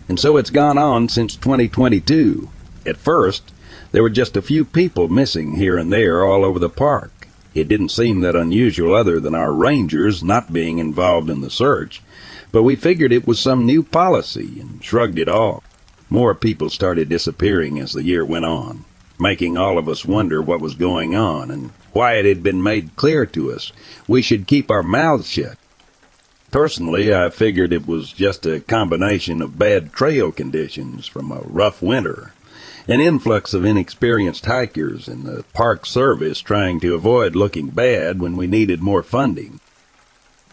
And 0.10 0.20
so 0.20 0.38
it's 0.38 0.50
gone 0.50 0.80
on 0.80 1.08
since 1.08 1.36
2022. 1.36 2.50
At 2.84 2.98
first, 2.98 3.54
there 3.92 4.02
were 4.02 4.10
just 4.10 4.36
a 4.36 4.42
few 4.42 4.66
people 4.66 5.08
missing 5.08 5.58
here 5.58 5.78
and 5.78 5.94
there 5.94 6.26
all 6.26 6.44
over 6.44 6.58
the 6.58 6.68
park. 6.68 7.28
It 7.54 7.68
didn't 7.68 7.90
seem 7.90 8.22
that 8.22 8.36
unusual 8.36 8.96
other 8.96 9.20
than 9.20 9.36
our 9.36 9.54
rangers 9.54 10.24
not 10.24 10.52
being 10.52 10.80
involved 10.80 11.30
in 11.30 11.42
the 11.42 11.50
search, 11.52 12.02
but 12.52 12.64
we 12.64 12.76
figured 12.76 13.12
it 13.12 13.28
was 13.28 13.40
some 13.40 13.68
new 13.68 13.84
policy 13.84 14.60
and 14.60 14.84
shrugged 14.84 15.20
it 15.20 15.30
off. 15.30 15.64
More 16.10 16.34
people 16.34 16.72
started 16.72 17.08
disappearing 17.08 17.80
as 17.80 17.94
the 17.94 18.04
year 18.04 18.26
went 18.26 18.46
on, 18.46 18.86
making 19.20 19.58
all 19.58 19.78
of 19.78 19.88
us 19.88 20.06
wonder 20.06 20.42
what 20.42 20.60
was 20.60 20.74
going 20.74 21.16
on 21.16 21.52
and 21.52 21.70
why 21.94 22.16
it 22.16 22.26
had 22.26 22.42
been 22.42 22.64
made 22.64 22.96
clear 22.96 23.28
to 23.28 23.52
us 23.52 23.72
we 24.08 24.24
should 24.24 24.48
keep 24.48 24.72
our 24.72 24.82
mouths 24.82 25.30
shut. 25.30 25.58
Personally, 26.52 27.14
I 27.14 27.30
figured 27.30 27.72
it 27.72 27.88
was 27.88 28.12
just 28.12 28.44
a 28.48 28.60
combination 28.60 29.40
of 29.40 29.60
bad 29.60 29.94
trail 29.94 30.32
conditions 30.32 31.06
from 31.06 31.32
a 31.32 31.42
rough 31.44 31.80
winter, 31.80 32.34
an 32.88 33.00
influx 33.00 33.54
of 33.54 33.66
inexperienced 33.66 34.48
hikers, 34.48 35.08
and 35.08 35.26
the 35.26 35.46
Park 35.54 35.86
Service 35.86 36.40
trying 36.42 36.80
to 36.80 36.96
avoid 36.96 37.36
looking 37.36 37.68
bad 37.68 38.20
when 38.20 38.36
we 38.36 38.48
needed 38.48 38.82
more 38.82 39.04
funding. 39.04 39.60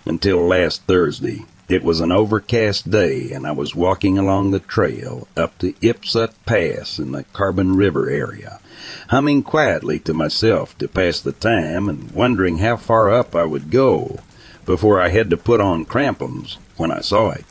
Until 0.05 0.47
last 0.47 0.83
Thursday, 0.83 1.47
it 1.67 1.83
was 1.83 2.01
an 2.01 2.13
overcast 2.13 2.91
day, 2.91 3.31
and 3.33 3.47
I 3.47 3.53
was 3.53 3.75
walking 3.75 4.19
along 4.19 4.51
the 4.51 4.61
trail 4.61 5.27
up 5.35 5.57
to 5.61 5.73
Ipsut 5.81 6.33
Pass 6.45 6.99
in 6.99 7.13
the 7.13 7.25
Carbon 7.33 7.75
River 7.75 8.11
area, 8.11 8.61
humming 9.09 9.43
quietly 9.43 9.99
to 10.01 10.13
myself 10.13 10.77
to 10.77 10.89
pass 10.89 11.21
the 11.21 11.33
time 11.33 11.89
and 11.89 12.11
wondering 12.11 12.59
how 12.59 12.77
far 12.77 13.11
up 13.11 13.35
I 13.35 13.45
would 13.45 13.71
go 13.71 14.21
before 14.67 15.01
I 15.01 15.09
had 15.09 15.31
to 15.31 15.37
put 15.37 15.61
on 15.61 15.85
crampons 15.85 16.59
when 16.77 16.91
I 16.91 17.01
saw 17.01 17.31
it. 17.31 17.45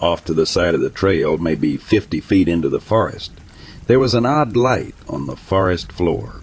Off 0.00 0.24
to 0.24 0.34
the 0.34 0.46
side 0.46 0.74
of 0.74 0.80
the 0.80 0.90
trail, 0.90 1.38
maybe 1.38 1.76
50 1.76 2.20
feet 2.20 2.48
into 2.48 2.68
the 2.68 2.80
forest, 2.80 3.30
there 3.86 4.00
was 4.00 4.14
an 4.14 4.26
odd 4.26 4.56
light 4.56 4.94
on 5.08 5.26
the 5.26 5.36
forest 5.36 5.92
floor. 5.92 6.40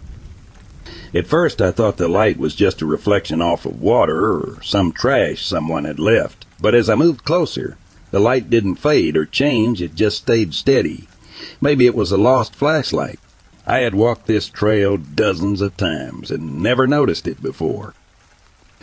At 1.14 1.28
first 1.28 1.62
I 1.62 1.72
thought 1.72 1.98
the 1.98 2.08
light 2.08 2.38
was 2.38 2.54
just 2.54 2.82
a 2.82 2.86
reflection 2.86 3.42
off 3.42 3.66
of 3.66 3.82
water 3.82 4.32
or 4.32 4.62
some 4.62 4.92
trash 4.92 5.46
someone 5.46 5.86
had 5.86 6.00
left, 6.00 6.46
but 6.62 6.76
as 6.76 6.90
I 6.90 6.96
moved 6.96 7.26
closer, 7.26 7.78
the 8.12 8.20
light 8.20 8.50
didn't 8.50 8.76
fade 8.76 9.18
or 9.18 9.26
change, 9.26 9.82
it 9.82 9.96
just 9.96 10.18
stayed 10.18 10.54
steady. 10.54 11.08
Maybe 11.60 11.86
it 11.86 11.96
was 11.96 12.12
a 12.12 12.18
lost 12.18 12.56
flashlight. 12.56 13.20
I 13.66 13.80
had 13.80 13.96
walked 13.96 14.26
this 14.28 14.48
trail 14.48 14.98
dozens 14.98 15.62
of 15.62 15.78
times 15.78 16.32
and 16.32 16.62
never 16.62 16.88
noticed 16.88 17.28
it 17.28 17.42
before. 17.42 17.94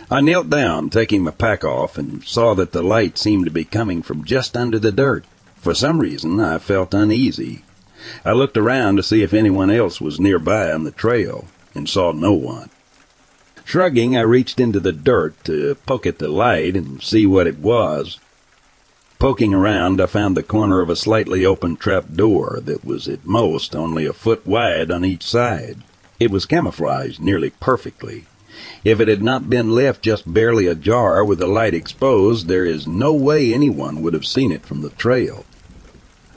I 0.08 0.20
knelt 0.20 0.48
down, 0.48 0.88
taking 0.88 1.24
my 1.24 1.32
pack 1.32 1.64
off, 1.64 1.98
and 1.98 2.22
saw 2.22 2.54
that 2.54 2.70
the 2.70 2.82
light 2.82 3.18
seemed 3.18 3.44
to 3.46 3.50
be 3.50 3.64
coming 3.64 4.02
from 4.02 4.24
just 4.24 4.56
under 4.56 4.78
the 4.78 4.92
dirt. 4.92 5.24
For 5.56 5.74
some 5.74 5.98
reason, 5.98 6.38
I 6.38 6.58
felt 6.58 6.94
uneasy. 6.94 7.64
I 8.24 8.32
looked 8.32 8.56
around 8.56 8.96
to 8.96 9.02
see 9.02 9.24
if 9.24 9.34
anyone 9.34 9.68
else 9.68 10.00
was 10.00 10.20
nearby 10.20 10.70
on 10.70 10.84
the 10.84 10.92
trail, 10.92 11.46
and 11.74 11.88
saw 11.88 12.12
no 12.12 12.32
one. 12.32 12.70
Shrugging, 13.64 14.16
I 14.16 14.20
reached 14.20 14.60
into 14.60 14.78
the 14.78 14.92
dirt 14.92 15.42
to 15.46 15.74
poke 15.86 16.06
at 16.06 16.20
the 16.20 16.28
light 16.28 16.76
and 16.76 17.02
see 17.02 17.26
what 17.26 17.48
it 17.48 17.58
was. 17.58 18.20
Poking 19.18 19.54
around, 19.54 20.00
I 20.00 20.06
found 20.06 20.36
the 20.36 20.44
corner 20.44 20.80
of 20.82 20.88
a 20.88 20.94
slightly 20.94 21.44
open 21.44 21.74
trap 21.76 22.04
door 22.14 22.60
that 22.62 22.84
was 22.84 23.08
at 23.08 23.26
most 23.26 23.74
only 23.74 24.06
a 24.06 24.12
foot 24.12 24.46
wide 24.46 24.92
on 24.92 25.04
each 25.04 25.24
side. 25.24 25.78
It 26.20 26.30
was 26.30 26.46
camouflaged 26.46 27.20
nearly 27.20 27.50
perfectly. 27.50 28.26
If 28.86 29.00
it 29.00 29.08
had 29.08 29.20
not 29.20 29.50
been 29.50 29.72
left 29.72 30.00
just 30.00 30.32
barely 30.32 30.68
ajar 30.68 31.24
with 31.24 31.40
the 31.40 31.48
light 31.48 31.74
exposed, 31.74 32.46
there 32.46 32.64
is 32.64 32.86
no 32.86 33.12
way 33.12 33.52
anyone 33.52 34.00
would 34.00 34.14
have 34.14 34.24
seen 34.24 34.52
it 34.52 34.64
from 34.64 34.82
the 34.82 34.90
trail. 34.90 35.44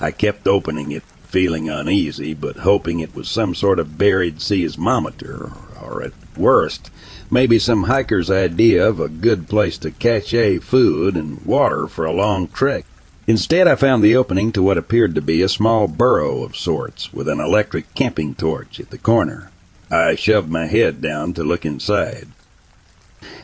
I 0.01 0.09
kept 0.09 0.47
opening 0.47 0.91
it, 0.91 1.03
feeling 1.27 1.69
uneasy, 1.69 2.33
but 2.33 2.65
hoping 2.65 3.01
it 3.01 3.13
was 3.13 3.29
some 3.29 3.53
sort 3.53 3.77
of 3.77 3.99
buried 3.99 4.41
seismometer, 4.41 5.51
or 5.79 6.01
at 6.01 6.13
worst, 6.35 6.89
maybe 7.29 7.59
some 7.59 7.83
hiker's 7.83 8.31
idea 8.31 8.83
of 8.83 8.99
a 8.99 9.09
good 9.09 9.47
place 9.47 9.77
to 9.77 9.91
cache 9.91 10.59
food 10.63 11.15
and 11.15 11.45
water 11.45 11.85
for 11.85 12.05
a 12.05 12.11
long 12.11 12.47
trek. 12.47 12.83
Instead, 13.27 13.67
I 13.67 13.75
found 13.75 14.03
the 14.03 14.15
opening 14.15 14.51
to 14.53 14.63
what 14.63 14.79
appeared 14.79 15.13
to 15.13 15.21
be 15.21 15.43
a 15.43 15.49
small 15.49 15.87
burrow 15.87 16.41
of 16.41 16.57
sorts 16.57 17.13
with 17.13 17.29
an 17.29 17.39
electric 17.39 17.93
camping 17.93 18.33
torch 18.33 18.79
at 18.79 18.89
the 18.89 18.97
corner. 18.97 19.51
I 19.91 20.15
shoved 20.15 20.49
my 20.49 20.65
head 20.65 20.99
down 20.99 21.33
to 21.33 21.43
look 21.43 21.63
inside. 21.63 22.29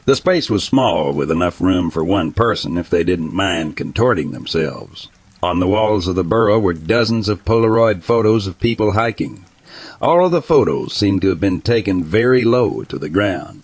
The 0.06 0.16
space 0.16 0.50
was 0.50 0.64
small, 0.64 1.12
with 1.12 1.30
enough 1.30 1.60
room 1.60 1.90
for 1.90 2.04
one 2.04 2.32
person 2.32 2.78
if 2.78 2.90
they 2.90 3.04
didn't 3.04 3.34
mind 3.34 3.76
contorting 3.76 4.32
themselves. 4.32 5.10
On 5.44 5.60
the 5.60 5.68
walls 5.68 6.08
of 6.08 6.16
the 6.16 6.24
burrow 6.24 6.58
were 6.60 6.74
dozens 6.74 7.28
of 7.28 7.46
Polaroid 7.46 8.02
photos 8.02 8.48
of 8.48 8.60
people 8.60 8.94
hiking. 8.94 9.46
All 10.02 10.26
of 10.26 10.32
the 10.32 10.42
photos 10.42 10.94
seemed 10.94 11.22
to 11.24 11.30
have 11.30 11.40
been 11.40 11.62
taken 11.62 12.04
very 12.04 12.44
low 12.44 12.84
to 12.84 12.98
the 12.98 13.10
ground. 13.10 13.64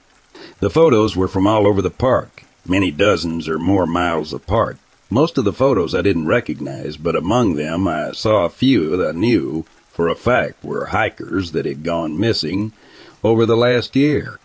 The 0.59 0.69
photos 0.69 1.15
were 1.15 1.27
from 1.27 1.47
all 1.47 1.65
over 1.65 1.81
the 1.81 1.89
park, 1.89 2.43
many 2.67 2.91
dozens 2.91 3.47
or 3.47 3.57
more 3.57 3.87
miles 3.87 4.33
apart. 4.33 4.77
Most 5.09 5.37
of 5.37 5.45
the 5.45 5.53
photos 5.53 5.95
I 5.95 6.01
didn't 6.01 6.27
recognize, 6.27 6.97
but 6.97 7.15
among 7.15 7.55
them 7.55 7.87
I 7.87 8.11
saw 8.11 8.45
a 8.45 8.49
few 8.49 8.97
that 8.97 9.15
I 9.15 9.17
knew 9.17 9.65
for 9.91 10.07
a 10.07 10.15
fact 10.15 10.63
were 10.63 10.87
hikers 10.87 11.51
that 11.53 11.65
had 11.65 11.83
gone 11.83 12.19
missing 12.19 12.73
over 13.23 13.45
the 13.45 13.57
last 13.57 13.95
year. 13.95 14.39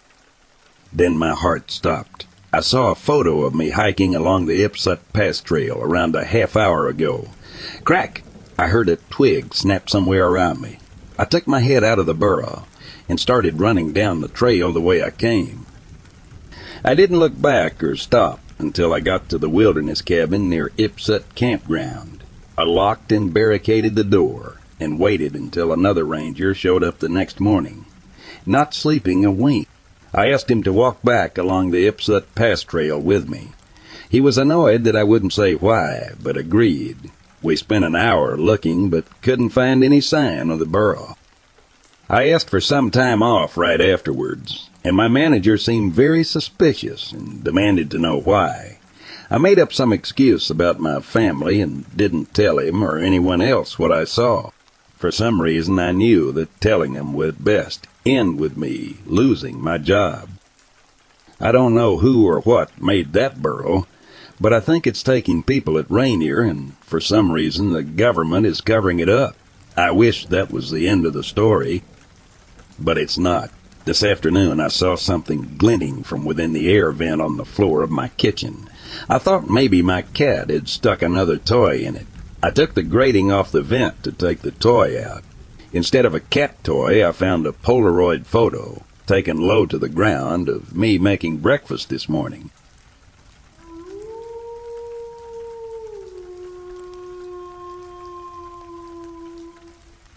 Then 0.92 1.16
my 1.16 1.34
heart 1.34 1.70
stopped. 1.70 2.26
I 2.52 2.60
saw 2.60 2.90
a 2.90 2.94
photo 2.94 3.42
of 3.42 3.54
me 3.54 3.70
hiking 3.70 4.14
along 4.14 4.46
the 4.46 4.62
Ipsut 4.62 5.00
Pass 5.12 5.40
Trail 5.40 5.78
around 5.80 6.14
a 6.14 6.24
half 6.24 6.56
hour 6.56 6.88
ago. 6.88 7.28
Crack! 7.84 8.22
I 8.58 8.68
heard 8.68 8.88
a 8.88 8.96
twig 8.96 9.54
snap 9.54 9.90
somewhere 9.90 10.26
around 10.26 10.60
me. 10.60 10.78
I 11.18 11.24
took 11.24 11.46
my 11.46 11.60
head 11.60 11.84
out 11.84 11.98
of 11.98 12.06
the 12.06 12.14
burrow 12.14 12.66
and 13.08 13.20
started 13.20 13.60
running 13.60 13.92
down 13.92 14.20
the 14.20 14.28
trail 14.28 14.72
the 14.72 14.80
way 14.80 15.02
I 15.02 15.10
came. 15.10 15.66
I 16.84 16.94
didn't 16.94 17.18
look 17.18 17.40
back 17.40 17.82
or 17.82 17.96
stop 17.96 18.40
until 18.58 18.94
I 18.94 19.00
got 19.00 19.28
to 19.28 19.38
the 19.38 19.50
wilderness 19.50 20.00
cabin 20.00 20.48
near 20.48 20.70
Ipsut 20.78 21.24
Campground. 21.34 22.22
I 22.56 22.64
locked 22.64 23.12
and 23.12 23.34
barricaded 23.34 23.94
the 23.94 24.04
door 24.04 24.60
and 24.80 24.98
waited 24.98 25.34
until 25.34 25.72
another 25.72 26.04
ranger 26.04 26.54
showed 26.54 26.82
up 26.82 26.98
the 26.98 27.08
next 27.08 27.40
morning, 27.40 27.84
not 28.46 28.72
sleeping 28.72 29.24
a 29.24 29.30
wink. 29.30 29.68
I 30.16 30.30
asked 30.30 30.50
him 30.50 30.62
to 30.62 30.72
walk 30.72 31.02
back 31.02 31.36
along 31.36 31.70
the 31.70 31.86
Ipsut 31.86 32.24
Pass 32.34 32.62
Trail 32.62 32.98
with 32.98 33.28
me. 33.28 33.52
He 34.08 34.18
was 34.18 34.38
annoyed 34.38 34.84
that 34.84 34.96
I 34.96 35.04
wouldn't 35.04 35.34
say 35.34 35.54
why, 35.54 36.12
but 36.22 36.38
agreed. 36.38 37.10
We 37.42 37.54
spent 37.54 37.84
an 37.84 37.94
hour 37.94 38.38
looking, 38.38 38.88
but 38.88 39.04
couldn't 39.20 39.50
find 39.50 39.84
any 39.84 40.00
sign 40.00 40.48
of 40.48 40.58
the 40.58 40.64
burrow. 40.64 41.16
I 42.08 42.30
asked 42.30 42.48
for 42.48 42.62
some 42.62 42.90
time 42.90 43.22
off 43.22 43.58
right 43.58 43.80
afterwards, 43.80 44.70
and 44.82 44.96
my 44.96 45.06
manager 45.06 45.58
seemed 45.58 45.92
very 45.92 46.24
suspicious 46.24 47.12
and 47.12 47.44
demanded 47.44 47.90
to 47.90 47.98
know 47.98 48.18
why. 48.18 48.78
I 49.30 49.36
made 49.36 49.58
up 49.58 49.72
some 49.72 49.92
excuse 49.92 50.48
about 50.48 50.80
my 50.80 51.00
family 51.00 51.60
and 51.60 51.84
didn't 51.94 52.32
tell 52.32 52.58
him 52.58 52.82
or 52.82 52.96
anyone 52.96 53.42
else 53.42 53.78
what 53.78 53.92
I 53.92 54.04
saw. 54.04 54.50
For 55.06 55.12
some 55.12 55.40
reason, 55.40 55.78
I 55.78 55.92
knew 55.92 56.32
that 56.32 56.60
telling 56.60 56.94
him 56.94 57.12
would 57.12 57.44
best 57.44 57.86
end 58.04 58.40
with 58.40 58.56
me 58.56 58.96
losing 59.06 59.62
my 59.62 59.78
job. 59.78 60.28
I 61.40 61.52
don't 61.52 61.76
know 61.76 61.98
who 61.98 62.26
or 62.26 62.40
what 62.40 62.82
made 62.82 63.12
that 63.12 63.40
burrow, 63.40 63.86
but 64.40 64.52
I 64.52 64.58
think 64.58 64.84
it's 64.84 65.04
taking 65.04 65.44
people 65.44 65.78
at 65.78 65.88
Rainier, 65.88 66.40
and 66.40 66.76
for 66.78 67.00
some 67.00 67.30
reason 67.30 67.72
the 67.72 67.84
government 67.84 68.46
is 68.46 68.60
covering 68.60 68.98
it 68.98 69.08
up. 69.08 69.36
I 69.76 69.92
wish 69.92 70.26
that 70.26 70.50
was 70.50 70.72
the 70.72 70.88
end 70.88 71.06
of 71.06 71.12
the 71.12 71.22
story, 71.22 71.84
but 72.76 72.98
it's 72.98 73.16
not. 73.16 73.50
This 73.84 74.02
afternoon 74.02 74.58
I 74.58 74.66
saw 74.66 74.96
something 74.96 75.54
glinting 75.56 76.02
from 76.02 76.24
within 76.24 76.52
the 76.52 76.68
air 76.68 76.90
vent 76.90 77.20
on 77.20 77.36
the 77.36 77.44
floor 77.44 77.82
of 77.82 77.92
my 77.92 78.08
kitchen. 78.08 78.68
I 79.08 79.18
thought 79.18 79.48
maybe 79.48 79.82
my 79.82 80.02
cat 80.02 80.50
had 80.50 80.68
stuck 80.68 81.00
another 81.00 81.36
toy 81.36 81.76
in 81.76 81.94
it. 81.94 82.06
I 82.42 82.50
took 82.50 82.74
the 82.74 82.82
grating 82.82 83.32
off 83.32 83.50
the 83.50 83.62
vent 83.62 84.02
to 84.02 84.12
take 84.12 84.42
the 84.42 84.50
toy 84.50 85.02
out. 85.02 85.24
Instead 85.72 86.04
of 86.04 86.14
a 86.14 86.20
cat 86.20 86.62
toy, 86.62 87.06
I 87.06 87.12
found 87.12 87.46
a 87.46 87.52
Polaroid 87.52 88.26
photo. 88.26 88.82
taken 89.06 89.36
low 89.36 89.64
to 89.66 89.78
the 89.78 89.88
ground, 89.88 90.48
of 90.48 90.74
me 90.76 90.98
making 90.98 91.36
breakfast 91.36 91.88
this 91.88 92.08
morning. 92.08 92.50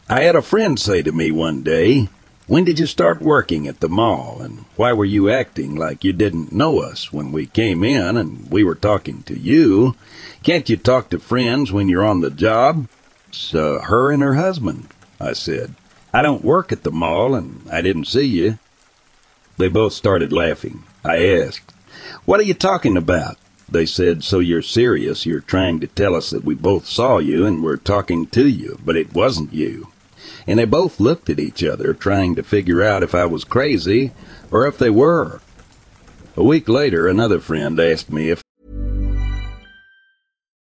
I 0.09 0.21
had 0.21 0.35
a 0.35 0.41
friend 0.41 0.79
say 0.79 1.03
to 1.03 1.11
me 1.11 1.29
one 1.29 1.61
day, 1.61 2.09
When 2.47 2.63
did 2.63 2.79
you 2.79 2.87
start 2.87 3.21
working 3.21 3.67
at 3.67 3.79
the 3.79 3.89
mall, 3.89 4.41
and 4.41 4.65
why 4.75 4.91
were 4.91 5.05
you 5.05 5.29
acting 5.29 5.75
like 5.75 6.03
you 6.03 6.13
didn't 6.13 6.51
know 6.51 6.79
us 6.79 7.13
when 7.13 7.31
we 7.31 7.45
came 7.45 7.83
in 7.83 8.17
and 8.17 8.49
we 8.49 8.63
were 8.63 8.73
talking 8.73 9.21
to 9.23 9.37
you? 9.37 9.95
Can't 10.43 10.69
you 10.69 10.77
talk 10.77 11.09
to 11.09 11.19
friends 11.19 11.71
when 11.71 11.89
you're 11.89 12.05
on 12.05 12.21
the 12.21 12.29
job? 12.29 12.87
It's 13.27 13.53
uh, 13.53 13.79
her 13.83 14.11
and 14.11 14.23
her 14.23 14.35
husband, 14.35 14.87
I 15.19 15.33
said. 15.33 15.75
I 16.13 16.21
don't 16.21 16.43
work 16.43 16.71
at 16.71 16.83
the 16.83 16.91
mall, 16.91 17.35
and 17.35 17.61
I 17.71 17.81
didn't 17.81 18.05
see 18.05 18.25
you. 18.25 18.57
They 19.57 19.67
both 19.67 19.93
started 19.93 20.31
laughing. 20.31 20.83
I 21.03 21.25
asked, 21.41 21.73
What 22.25 22.39
are 22.39 22.43
you 22.43 22.53
talking 22.53 22.97
about? 22.97 23.37
They 23.67 23.85
said, 23.85 24.23
So 24.23 24.39
you're 24.39 24.61
serious. 24.61 25.25
You're 25.25 25.41
trying 25.41 25.79
to 25.81 25.87
tell 25.87 26.15
us 26.15 26.29
that 26.31 26.43
we 26.45 26.55
both 26.55 26.87
saw 26.87 27.19
you 27.19 27.45
and 27.45 27.61
were 27.61 27.77
talking 27.77 28.25
to 28.27 28.47
you, 28.47 28.79
but 28.83 28.95
it 28.95 29.13
wasn't 29.13 29.53
you 29.53 29.89
and 30.47 30.59
they 30.59 30.65
both 30.65 30.99
looked 30.99 31.29
at 31.29 31.39
each 31.39 31.63
other, 31.63 31.93
trying 31.93 32.35
to 32.35 32.43
figure 32.43 32.81
out 32.81 33.03
if 33.03 33.13
I 33.13 33.25
was 33.25 33.43
crazy 33.43 34.11
or 34.51 34.65
if 34.65 34.77
they 34.77 34.89
were. 34.89 35.41
A 36.35 36.43
week 36.43 36.67
later, 36.67 37.07
another 37.07 37.39
friend 37.39 37.79
asked 37.79 38.11
me 38.11 38.29
if. 38.29 38.41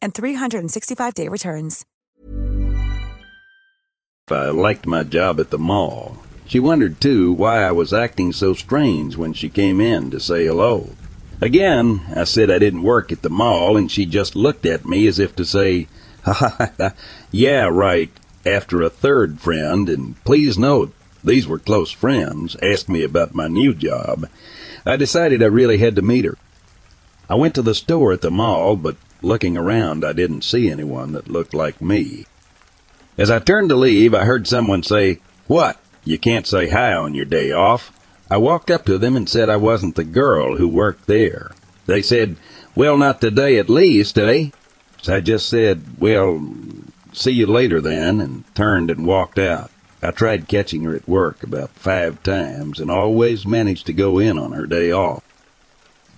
and 0.00 0.14
365-day 0.14 1.28
returns. 1.28 1.84
I 4.30 4.50
liked 4.50 4.86
my 4.86 5.04
job 5.04 5.40
at 5.40 5.50
the 5.50 5.58
mall. 5.58 6.18
She 6.46 6.60
wondered 6.60 7.00
too 7.00 7.32
why 7.32 7.62
I 7.62 7.72
was 7.72 7.92
acting 7.92 8.32
so 8.32 8.54
strange 8.54 9.16
when 9.16 9.32
she 9.32 9.48
came 9.48 9.80
in 9.80 10.10
to 10.10 10.20
say 10.20 10.46
hello. 10.46 10.90
Again, 11.40 12.00
I 12.14 12.24
said 12.24 12.50
I 12.50 12.58
didn't 12.58 12.82
work 12.82 13.12
at 13.12 13.22
the 13.22 13.30
mall, 13.30 13.76
and 13.76 13.90
she 13.90 14.06
just 14.06 14.36
looked 14.36 14.66
at 14.66 14.86
me 14.86 15.06
as 15.06 15.18
if 15.18 15.34
to 15.36 15.44
say, 15.44 15.86
"Ha 16.24 16.32
ha 16.32 16.72
ha, 16.76 16.92
yeah, 17.30 17.68
right." 17.68 18.10
after 18.48 18.82
a 18.82 18.90
third 18.90 19.40
friend, 19.40 19.88
and 19.88 20.22
please 20.24 20.58
note, 20.58 20.92
these 21.22 21.46
were 21.46 21.58
close 21.58 21.90
friends, 21.90 22.56
asked 22.62 22.88
me 22.88 23.02
about 23.02 23.34
my 23.34 23.48
new 23.48 23.74
job, 23.74 24.28
I 24.86 24.96
decided 24.96 25.42
I 25.42 25.46
really 25.46 25.78
had 25.78 25.96
to 25.96 26.02
meet 26.02 26.24
her. 26.24 26.36
I 27.28 27.34
went 27.34 27.54
to 27.56 27.62
the 27.62 27.74
store 27.74 28.12
at 28.12 28.22
the 28.22 28.30
mall, 28.30 28.76
but 28.76 28.96
looking 29.22 29.56
around, 29.56 30.04
I 30.04 30.12
didn't 30.12 30.44
see 30.44 30.70
anyone 30.70 31.12
that 31.12 31.28
looked 31.28 31.54
like 31.54 31.80
me. 31.80 32.26
As 33.16 33.30
I 33.30 33.38
turned 33.38 33.68
to 33.70 33.76
leave, 33.76 34.14
I 34.14 34.24
heard 34.24 34.46
someone 34.46 34.82
say, 34.82 35.20
What? 35.46 35.78
You 36.04 36.18
can't 36.18 36.46
say 36.46 36.68
hi 36.68 36.94
on 36.94 37.14
your 37.14 37.24
day 37.24 37.52
off? 37.52 37.92
I 38.30 38.36
walked 38.36 38.70
up 38.70 38.84
to 38.86 38.98
them 38.98 39.16
and 39.16 39.28
said 39.28 39.50
I 39.50 39.56
wasn't 39.56 39.96
the 39.96 40.04
girl 40.04 40.56
who 40.56 40.68
worked 40.68 41.06
there. 41.06 41.50
They 41.86 42.02
said, 42.02 42.36
Well, 42.74 42.96
not 42.96 43.20
today 43.20 43.58
at 43.58 43.68
least, 43.68 44.18
eh? 44.18 44.50
So 45.02 45.16
I 45.16 45.20
just 45.20 45.48
said, 45.48 45.82
Well, 45.98 46.40
See 47.18 47.32
you 47.32 47.46
later 47.46 47.80
then, 47.80 48.20
and 48.20 48.44
turned 48.54 48.92
and 48.92 49.04
walked 49.04 49.40
out. 49.40 49.72
I 50.00 50.12
tried 50.12 50.46
catching 50.46 50.84
her 50.84 50.94
at 50.94 51.08
work 51.08 51.42
about 51.42 51.70
five 51.70 52.22
times 52.22 52.78
and 52.78 52.92
always 52.92 53.44
managed 53.44 53.86
to 53.86 53.92
go 53.92 54.20
in 54.20 54.38
on 54.38 54.52
her 54.52 54.66
day 54.66 54.92
off. 54.92 55.24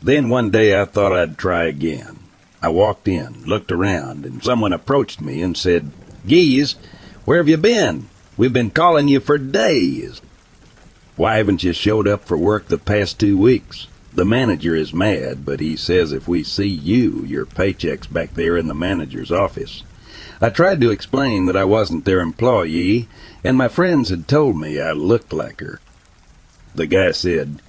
Then 0.03 0.29
one 0.29 0.51
day 0.51 0.79
I 0.79 0.85
thought 0.85 1.17
I'd 1.17 1.39
try 1.39 1.65
again. 1.65 2.19
I 2.63 2.69
walked 2.69 3.09
in, 3.09 3.45
looked 3.45 3.73
around, 3.73 4.27
and 4.27 4.45
someone 4.45 4.73
approached 4.73 5.21
me 5.21 5.41
and 5.43 5.57
said, 5.57 5.91
Geese, 6.27 6.77
where 7.25 7.39
have 7.39 7.49
you 7.49 7.57
been? 7.57 8.09
We've 8.37 8.53
been 8.53 8.71
calling 8.71 9.09
you 9.09 9.21
for 9.21 9.39
days. 9.39 10.21
Why 11.17 11.37
haven't 11.37 11.63
you 11.63 11.73
showed 11.73 12.07
up 12.07 12.25
for 12.25 12.37
work 12.37 12.69
the 12.69 12.79
past 12.79 13.19
two 13.19 13.39
weeks? 13.39 13.87
The 14.13 14.25
manager 14.25 14.75
is 14.75 14.93
mad, 14.93 15.45
but 15.45 15.61
he 15.61 15.77
says 15.77 16.13
if 16.13 16.27
we 16.27 16.43
see 16.43 16.67
you, 16.69 17.25
your 17.27 17.47
paycheck's 17.47 18.07
back 18.07 18.35
there 18.35 18.57
in 18.57 18.67
the 18.67 18.75
manager's 18.75 19.31
office. 19.31 19.83
I 20.41 20.51
tried 20.51 20.81
to 20.81 20.91
explain 20.91 21.47
that 21.47 21.57
I 21.57 21.65
wasn't 21.65 22.05
their 22.05 22.21
employee, 22.21 23.09
and 23.45 23.57
my 23.57 23.69
friends 23.69 24.09
had 24.09 24.27
told 24.27 24.59
me 24.59 24.81
I 24.81 24.93
looked 24.93 25.33
like 25.33 25.61
her. 25.61 25.81
The 26.75 26.87
guy 26.87 27.13
said, 27.13 27.61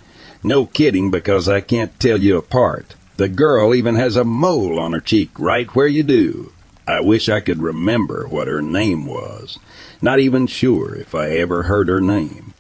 No 0.43 0.65
kidding, 0.65 1.11
because 1.11 1.47
I 1.47 1.61
can't 1.61 1.99
tell 1.99 2.19
you 2.19 2.37
apart. 2.37 2.95
The 3.17 3.29
girl 3.29 3.75
even 3.75 3.95
has 3.95 4.15
a 4.15 4.23
mole 4.23 4.79
on 4.79 4.93
her 4.93 4.99
cheek 4.99 5.29
right 5.37 5.67
where 5.75 5.87
you 5.87 6.03
do. 6.03 6.53
I 6.87 7.01
wish 7.01 7.29
I 7.29 7.39
could 7.39 7.61
remember 7.61 8.27
what 8.27 8.47
her 8.47 8.61
name 8.61 9.05
was. 9.05 9.59
Not 10.01 10.19
even 10.19 10.47
sure 10.47 10.95
if 10.95 11.13
I 11.13 11.29
ever 11.29 11.63
heard 11.63 11.87
her 11.87 12.01
name. 12.01 12.53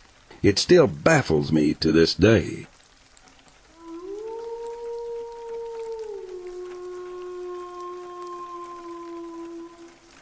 It 0.43 0.59
still 0.59 0.87
baffles 0.87 1.51
me 1.51 1.73
to 1.75 1.91
this 1.91 2.13
day. 2.13 2.67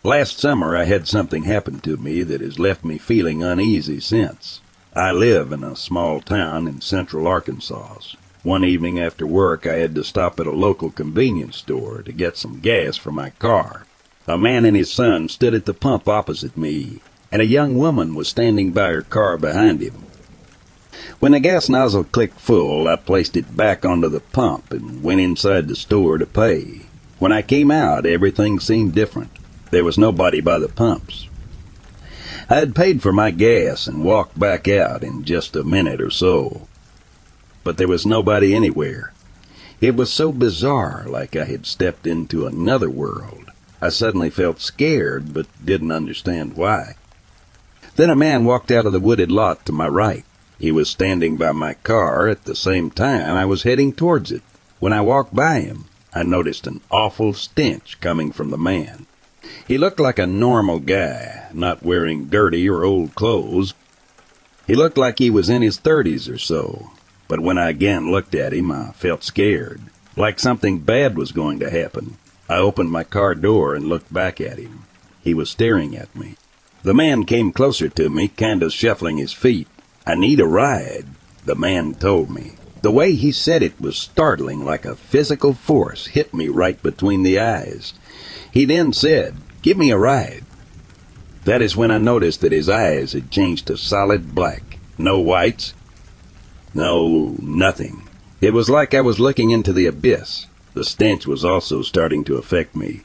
Last 0.04 0.40
summer 0.40 0.78
I 0.78 0.86
had 0.86 1.08
something 1.08 1.44
happen 1.44 1.82
to 1.82 1.98
me 1.98 2.24
that 2.24 2.40
has 2.40 2.58
left 2.58 2.86
me 2.86 2.98
feeling 2.98 3.44
uneasy 3.44 4.00
since. 4.00 4.62
I 4.96 5.12
live 5.12 5.52
in 5.52 5.64
a 5.64 5.76
small 5.76 6.22
town 6.22 6.68
in 6.68 6.82
central 6.82 7.28
Arkansas. 7.28 8.16
One 8.44 8.64
evening 8.64 8.98
after 8.98 9.28
work 9.28 9.68
I 9.68 9.76
had 9.76 9.94
to 9.96 10.04
stop 10.04 10.40
at 10.40 10.48
a 10.48 10.52
local 10.52 10.92
convenience 10.92 11.58
store 11.58 12.02
to 12.04 12.14
get 12.14 12.38
some 12.38 12.62
gas 12.62 12.96
for 12.96 13.12
my 13.12 13.32
car. 13.32 13.86
A 14.28 14.38
man 14.38 14.64
and 14.64 14.78
his 14.78 14.90
son 14.90 15.28
stood 15.28 15.54
at 15.54 15.66
the 15.66 15.74
pump 15.74 16.08
opposite 16.08 16.56
me, 16.56 17.02
and 17.34 17.42
a 17.42 17.46
young 17.46 17.78
woman 17.78 18.16
was 18.16 18.30
standing 18.30 18.72
by 18.72 18.92
her 18.92 19.02
car 19.02 19.38
behind 19.38 19.82
him. 19.82 20.06
When 21.20 21.34
the 21.34 21.42
gas 21.42 21.68
nozzle 21.68 22.06
clicked 22.06 22.40
full, 22.40 22.88
I 22.88 22.96
placed 22.96 23.36
it 23.36 23.58
back 23.58 23.84
onto 23.84 24.08
the 24.08 24.22
pump 24.22 24.72
and 24.72 25.04
went 25.04 25.20
inside 25.20 25.68
the 25.68 25.76
store 25.76 26.18
to 26.18 26.26
pay. 26.26 26.84
When 27.18 27.34
I 27.34 27.42
came 27.42 27.70
out, 27.70 28.06
everything 28.06 28.62
seemed 28.62 28.96
different. 28.96 29.32
There 29.70 29.84
was 29.84 29.98
nobody 29.98 30.40
by 30.40 30.60
the 30.60 30.70
pumps. 30.70 31.28
I 32.50 32.56
had 32.56 32.74
paid 32.74 33.02
for 33.02 33.12
my 33.12 33.32
gas 33.32 33.86
and 33.86 34.06
walked 34.06 34.40
back 34.40 34.70
out 34.70 35.04
in 35.04 35.26
just 35.26 35.58
a 35.58 35.66
minute 35.66 36.00
or 36.00 36.10
so. 36.10 36.69
But 37.70 37.78
there 37.78 37.88
was 37.88 38.04
nobody 38.04 38.56
anywhere. 38.56 39.14
It 39.80 39.96
was 39.96 40.12
so 40.12 40.32
bizarre, 40.32 41.06
like 41.08 41.36
I 41.36 41.46
had 41.46 41.68
stepped 41.68 42.08
into 42.08 42.48
another 42.48 42.90
world. 42.90 43.52
I 43.80 43.90
suddenly 43.90 44.32
felt 44.32 44.60
scared, 44.60 45.36
but 45.36 45.46
didn't 45.64 45.92
understand 45.92 46.56
why. 46.56 46.96
Then 47.96 48.10
a 48.10 48.16
man 48.16 48.44
walked 48.44 48.72
out 48.72 48.88
of 48.88 48.92
the 48.92 49.00
wooded 49.00 49.32
lot 49.32 49.68
to 49.68 49.72
my 49.72 49.88
right. 49.88 50.26
He 50.58 50.72
was 50.72 50.90
standing 50.90 51.38
by 51.38 51.52
my 51.52 51.76
car 51.76 52.28
at 52.28 52.46
the 52.46 52.56
same 52.56 52.90
time 52.90 53.38
I 53.38 53.46
was 53.46 53.62
heading 53.62 53.94
towards 53.94 54.32
it. 54.32 54.42
When 54.80 54.92
I 54.92 55.02
walked 55.02 55.36
by 55.36 55.60
him, 55.60 55.86
I 56.12 56.24
noticed 56.24 56.66
an 56.66 56.82
awful 56.90 57.34
stench 57.34 58.02
coming 58.02 58.32
from 58.32 58.50
the 58.50 58.58
man. 58.58 59.06
He 59.68 59.78
looked 59.78 60.00
like 60.00 60.18
a 60.18 60.26
normal 60.26 60.80
guy, 60.80 61.50
not 61.54 61.84
wearing 61.84 62.30
dirty 62.30 62.68
or 62.68 62.84
old 62.84 63.14
clothes. 63.14 63.76
He 64.66 64.74
looked 64.74 64.98
like 64.98 65.20
he 65.20 65.30
was 65.30 65.52
in 65.52 65.62
his 65.62 65.78
thirties 65.78 66.28
or 66.28 66.40
so, 66.40 66.90
but 67.30 67.40
when 67.40 67.58
I 67.58 67.70
again 67.70 68.12
looked 68.12 68.36
at 68.36 68.54
him, 68.54 68.72
I 68.72 68.92
felt 68.92 69.24
scared, 69.24 69.82
like 70.18 70.40
something 70.40 70.80
bad 70.80 71.16
was 71.16 71.32
going 71.32 71.60
to 71.60 71.70
happen. 71.70 72.18
I 72.50 72.58
opened 72.58 72.90
my 72.92 73.06
car 73.06 73.36
door 73.36 73.76
and 73.76 73.86
looked 73.86 74.12
back 74.12 74.42
at 74.42 74.58
him. 74.58 74.86
He 75.22 75.36
was 75.36 75.50
staring 75.50 75.96
at 75.96 76.14
me. 76.16 76.36
The 76.82 76.96
man 76.96 77.26
came 77.26 77.52
closer 77.52 77.88
to 77.88 78.10
me, 78.10 78.30
kind 78.30 78.64
of 78.64 78.74
shuffling 78.74 79.18
his 79.18 79.32
feet. 79.32 79.68
I 80.08 80.16
need 80.16 80.40
a 80.40 80.48
ride, 80.48 81.06
the 81.46 81.54
man 81.56 81.94
told 81.94 82.32
me. 82.32 82.54
The 82.82 82.92
way 82.92 83.14
he 83.14 83.32
said 83.32 83.62
it 83.62 83.80
was 83.80 83.96
startling, 83.96 84.66
like 84.66 84.86
a 84.86 84.96
physical 84.96 85.54
force 85.54 86.08
hit 86.08 86.34
me 86.34 86.48
right 86.48 86.82
between 86.82 87.22
the 87.22 87.40
eyes. 87.40 87.94
He 88.52 88.66
then 88.66 88.92
said, 88.92 89.36
Give 89.62 89.78
me 89.78 89.92
a 89.92 89.98
ride. 89.98 90.46
That 91.46 91.62
is 91.62 91.78
when 91.78 91.92
I 91.92 92.00
noticed 92.00 92.42
that 92.42 92.52
his 92.52 92.70
eyes 92.70 93.14
had 93.14 93.30
changed 93.30 93.68
to 93.68 93.78
solid 93.78 94.34
black. 94.34 94.80
No 94.98 95.20
whites. 95.20 95.74
No, 96.74 97.36
nothing. 97.42 98.04
It 98.42 98.54
was 98.54 98.70
like 98.70 98.94
I 98.94 99.02
was 99.02 99.20
looking 99.20 99.52
into 99.52 99.74
the 99.74 99.88
abyss. 99.88 100.46
The 100.74 100.84
stench 100.84 101.26
was 101.26 101.44
also 101.44 101.82
starting 101.82 102.24
to 102.26 102.38
affect 102.38 102.76
me. 102.76 103.02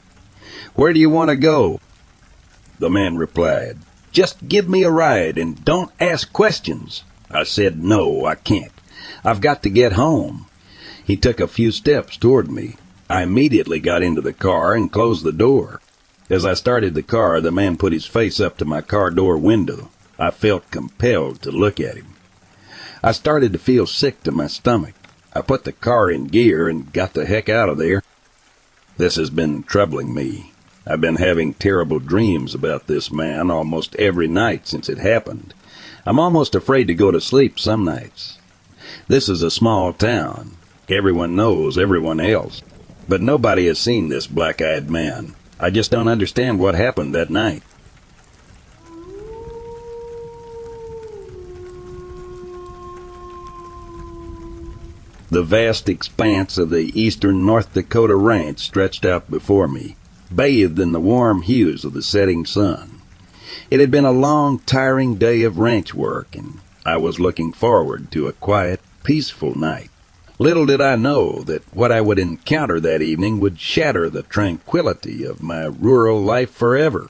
Where 0.75 0.93
do 0.93 0.99
you 0.99 1.09
want 1.09 1.29
to 1.29 1.35
go? 1.35 1.79
The 2.79 2.89
man 2.89 3.17
replied, 3.17 3.77
Just 4.11 4.47
give 4.47 4.69
me 4.69 4.83
a 4.83 4.91
ride 4.91 5.37
and 5.37 5.63
don't 5.65 5.91
ask 5.99 6.31
questions. 6.31 7.03
I 7.31 7.43
said, 7.43 7.83
No, 7.83 8.25
I 8.25 8.35
can't. 8.35 8.71
I've 9.23 9.41
got 9.41 9.63
to 9.63 9.69
get 9.69 9.93
home. 9.93 10.45
He 11.03 11.17
took 11.17 11.39
a 11.39 11.47
few 11.47 11.71
steps 11.71 12.17
toward 12.17 12.51
me. 12.51 12.75
I 13.09 13.23
immediately 13.23 13.79
got 13.79 14.03
into 14.03 14.21
the 14.21 14.33
car 14.33 14.73
and 14.73 14.91
closed 14.91 15.23
the 15.23 15.31
door. 15.31 15.81
As 16.29 16.45
I 16.45 16.53
started 16.53 16.93
the 16.93 17.03
car, 17.03 17.41
the 17.41 17.51
man 17.51 17.77
put 17.77 17.93
his 17.93 18.05
face 18.05 18.39
up 18.39 18.57
to 18.57 18.65
my 18.65 18.81
car 18.81 19.11
door 19.11 19.37
window. 19.37 19.89
I 20.17 20.31
felt 20.31 20.71
compelled 20.71 21.41
to 21.43 21.51
look 21.51 21.79
at 21.79 21.95
him. 21.95 22.14
I 23.05 23.11
started 23.11 23.53
to 23.53 23.59
feel 23.59 23.85
sick 23.85 24.23
to 24.23 24.31
my 24.31 24.47
stomach. 24.47 24.95
I 25.31 25.41
put 25.41 25.63
the 25.63 25.73
car 25.73 26.09
in 26.09 26.25
gear 26.25 26.67
and 26.67 26.91
got 26.91 27.13
the 27.13 27.27
heck 27.27 27.49
out 27.49 27.69
of 27.69 27.77
there. 27.77 28.01
This 28.97 29.17
has 29.17 29.29
been 29.29 29.61
troubling 29.61 30.11
me. 30.11 30.53
I've 30.87 31.01
been 31.01 31.17
having 31.17 31.53
terrible 31.53 31.99
dreams 31.99 32.55
about 32.55 32.87
this 32.87 33.11
man 33.11 33.51
almost 33.51 33.95
every 33.97 34.27
night 34.27 34.67
since 34.67 34.89
it 34.89 34.97
happened. 34.97 35.53
I'm 36.03 36.17
almost 36.17 36.55
afraid 36.55 36.87
to 36.87 36.95
go 36.95 37.11
to 37.11 37.21
sleep 37.21 37.59
some 37.59 37.85
nights. 37.85 38.39
This 39.07 39.29
is 39.29 39.43
a 39.43 39.51
small 39.51 39.93
town. 39.93 40.57
Everyone 40.89 41.35
knows 41.35 41.77
everyone 41.77 42.19
else. 42.19 42.63
But 43.07 43.21
nobody 43.21 43.67
has 43.67 43.77
seen 43.77 44.09
this 44.09 44.25
black-eyed 44.25 44.89
man. 44.89 45.35
I 45.59 45.69
just 45.69 45.91
don't 45.91 46.07
understand 46.07 46.57
what 46.57 46.73
happened 46.73 47.13
that 47.13 47.29
night. 47.29 47.61
The 55.35 55.43
vast 55.43 55.89
expanse 55.89 56.57
of 56.57 56.69
the 56.69 56.97
eastern 56.97 57.45
North 57.45 57.73
Dakota 57.73 58.15
ranch 58.15 58.59
stretched 58.59 59.03
out 59.03 59.29
before 59.29 59.67
me, 59.67 59.97
bathed 60.33 60.79
in 60.79 60.93
the 60.93 60.99
warm 61.01 61.41
hues 61.41 61.83
of 61.83 61.91
the 61.91 62.01
setting 62.01 62.45
sun. 62.45 63.01
It 63.69 63.81
had 63.81 63.91
been 63.91 64.05
a 64.05 64.13
long, 64.13 64.59
tiring 64.59 65.15
day 65.15 65.41
of 65.41 65.57
ranch 65.57 65.93
work, 65.93 66.37
and 66.37 66.61
I 66.85 66.95
was 66.95 67.19
looking 67.19 67.51
forward 67.51 68.11
to 68.11 68.27
a 68.27 68.31
quiet, 68.31 68.79
peaceful 69.03 69.59
night. 69.59 69.89
Little 70.39 70.65
did 70.65 70.79
I 70.79 70.95
know 70.95 71.41
that 71.41 71.63
what 71.75 71.91
I 71.91 71.99
would 71.99 72.17
encounter 72.17 72.79
that 72.79 73.01
evening 73.01 73.41
would 73.41 73.59
shatter 73.59 74.09
the 74.09 74.23
tranquility 74.23 75.25
of 75.25 75.43
my 75.43 75.65
rural 75.65 76.21
life 76.21 76.51
forever. 76.51 77.09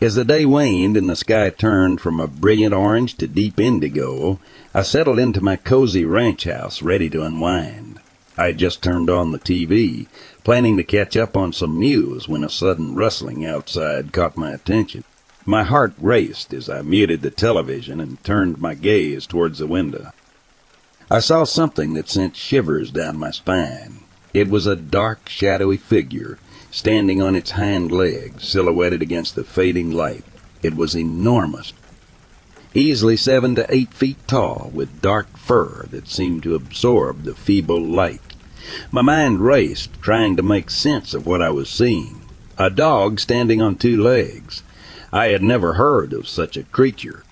As 0.00 0.14
the 0.14 0.24
day 0.24 0.46
waned 0.46 0.96
and 0.96 1.10
the 1.10 1.16
sky 1.16 1.50
turned 1.50 2.00
from 2.00 2.20
a 2.20 2.28
brilliant 2.28 2.72
orange 2.72 3.16
to 3.16 3.26
deep 3.26 3.58
indigo, 3.58 4.38
I 4.72 4.82
settled 4.82 5.18
into 5.18 5.40
my 5.40 5.56
cozy 5.56 6.04
ranch 6.04 6.44
house 6.44 6.82
ready 6.82 7.10
to 7.10 7.24
unwind. 7.24 7.98
I 8.36 8.46
had 8.46 8.58
just 8.58 8.80
turned 8.80 9.10
on 9.10 9.32
the 9.32 9.40
TV, 9.40 10.06
planning 10.44 10.76
to 10.76 10.84
catch 10.84 11.16
up 11.16 11.36
on 11.36 11.52
some 11.52 11.80
news 11.80 12.28
when 12.28 12.44
a 12.44 12.48
sudden 12.48 12.94
rustling 12.94 13.44
outside 13.44 14.12
caught 14.12 14.36
my 14.36 14.52
attention. 14.52 15.02
My 15.44 15.64
heart 15.64 15.94
raced 15.98 16.54
as 16.54 16.68
I 16.70 16.82
muted 16.82 17.22
the 17.22 17.32
television 17.32 17.98
and 17.98 18.22
turned 18.22 18.60
my 18.60 18.74
gaze 18.74 19.26
towards 19.26 19.58
the 19.58 19.66
window. 19.66 20.12
I 21.10 21.18
saw 21.18 21.42
something 21.42 21.94
that 21.94 22.08
sent 22.08 22.36
shivers 22.36 22.92
down 22.92 23.18
my 23.18 23.32
spine. 23.32 24.04
It 24.32 24.48
was 24.48 24.64
a 24.64 24.76
dark, 24.76 25.28
shadowy 25.28 25.76
figure 25.76 26.38
standing 26.70 27.22
on 27.22 27.34
its 27.34 27.52
hind 27.52 27.90
legs, 27.90 28.46
silhouetted 28.48 29.02
against 29.02 29.34
the 29.34 29.44
fading 29.44 29.90
light. 29.90 30.24
It 30.62 30.76
was 30.76 30.94
enormous, 30.96 31.72
easily 32.74 33.16
seven 33.16 33.54
to 33.54 33.66
eight 33.74 33.94
feet 33.94 34.18
tall, 34.26 34.70
with 34.74 35.00
dark 35.00 35.36
fur 35.36 35.86
that 35.90 36.08
seemed 36.08 36.42
to 36.42 36.54
absorb 36.54 37.22
the 37.22 37.34
feeble 37.34 37.80
light. 37.80 38.20
My 38.90 39.02
mind 39.02 39.40
raced, 39.40 39.90
trying 40.02 40.36
to 40.36 40.42
make 40.42 40.70
sense 40.70 41.14
of 41.14 41.26
what 41.26 41.40
I 41.40 41.50
was 41.50 41.70
seeing. 41.70 42.20
A 42.58 42.70
dog 42.70 43.20
standing 43.20 43.62
on 43.62 43.76
two 43.76 43.96
legs. 43.96 44.62
I 45.12 45.28
had 45.28 45.42
never 45.42 45.74
heard 45.74 46.12
of 46.12 46.28
such 46.28 46.56
a 46.56 46.64
creature. 46.64 47.24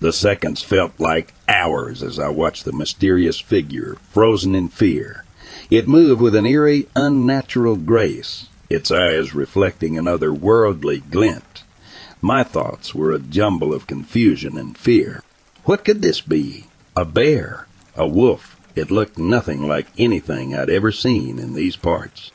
The 0.00 0.12
seconds 0.12 0.62
felt 0.62 0.92
like 0.98 1.34
hours 1.48 2.02
as 2.02 2.18
I 2.18 2.28
watched 2.28 2.64
the 2.64 2.72
mysterious 2.72 3.40
figure, 3.40 3.96
frozen 4.10 4.54
in 4.54 4.68
fear. 4.68 5.24
It 5.70 5.86
moved 5.86 6.22
with 6.22 6.34
an 6.34 6.46
eerie, 6.46 6.88
unnatural 6.96 7.76
grace, 7.76 8.46
its 8.70 8.90
eyes 8.90 9.34
reflecting 9.34 9.98
an 9.98 10.06
otherworldly 10.06 11.10
glint. 11.10 11.62
My 12.22 12.42
thoughts 12.42 12.94
were 12.94 13.12
a 13.12 13.18
jumble 13.18 13.74
of 13.74 13.86
confusion 13.86 14.56
and 14.56 14.78
fear. 14.78 15.22
What 15.64 15.84
could 15.84 16.00
this 16.00 16.22
be? 16.22 16.68
A 16.96 17.04
bear? 17.04 17.66
A 17.96 18.08
wolf? 18.08 18.56
It 18.74 18.90
looked 18.90 19.18
nothing 19.18 19.68
like 19.68 19.88
anything 19.98 20.54
I'd 20.54 20.70
ever 20.70 20.90
seen 20.90 21.38
in 21.38 21.52
these 21.52 21.76
parts. 21.76 22.30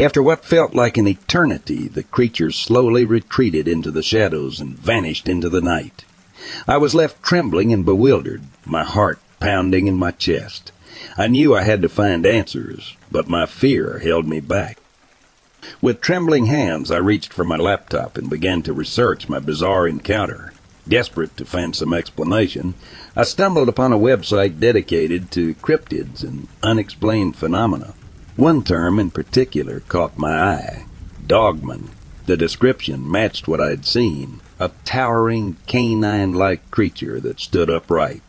After 0.00 0.20
what 0.20 0.44
felt 0.44 0.74
like 0.74 0.96
an 0.96 1.06
eternity, 1.06 1.86
the 1.86 2.02
creature 2.02 2.50
slowly 2.50 3.04
retreated 3.04 3.68
into 3.68 3.92
the 3.92 4.02
shadows 4.02 4.58
and 4.58 4.76
vanished 4.76 5.28
into 5.28 5.48
the 5.48 5.60
night. 5.60 6.04
I 6.66 6.78
was 6.78 6.96
left 6.96 7.22
trembling 7.22 7.72
and 7.72 7.84
bewildered, 7.84 8.42
my 8.66 8.82
heart 8.82 9.20
pounding 9.38 9.86
in 9.86 9.94
my 9.94 10.10
chest. 10.10 10.72
I 11.16 11.28
knew 11.28 11.54
I 11.54 11.62
had 11.62 11.80
to 11.82 11.88
find 11.88 12.26
answers, 12.26 12.96
but 13.10 13.28
my 13.28 13.46
fear 13.46 14.00
held 14.00 14.26
me 14.26 14.40
back. 14.40 14.78
With 15.80 16.00
trembling 16.00 16.46
hands, 16.46 16.90
I 16.90 16.96
reached 16.96 17.32
for 17.32 17.44
my 17.44 17.56
laptop 17.56 18.18
and 18.18 18.28
began 18.28 18.62
to 18.62 18.72
research 18.72 19.28
my 19.28 19.38
bizarre 19.38 19.86
encounter. 19.86 20.52
Desperate 20.86 21.36
to 21.36 21.44
find 21.44 21.74
some 21.74 21.94
explanation, 21.94 22.74
I 23.16 23.22
stumbled 23.22 23.68
upon 23.68 23.92
a 23.92 23.98
website 23.98 24.58
dedicated 24.60 25.30
to 25.30 25.54
cryptids 25.54 26.22
and 26.22 26.48
unexplained 26.62 27.36
phenomena. 27.36 27.94
One 28.36 28.64
term 28.64 28.98
in 28.98 29.10
particular 29.10 29.80
caught 29.80 30.18
my 30.18 30.32
eye 30.32 30.86
dogman. 31.26 31.90
The 32.26 32.36
description 32.36 33.10
matched 33.10 33.46
what 33.46 33.60
I 33.60 33.70
had 33.70 33.86
seen 33.86 34.40
a 34.58 34.70
towering 34.84 35.56
canine-like 35.66 36.70
creature 36.70 37.20
that 37.20 37.40
stood 37.40 37.70
upright. 37.70 38.22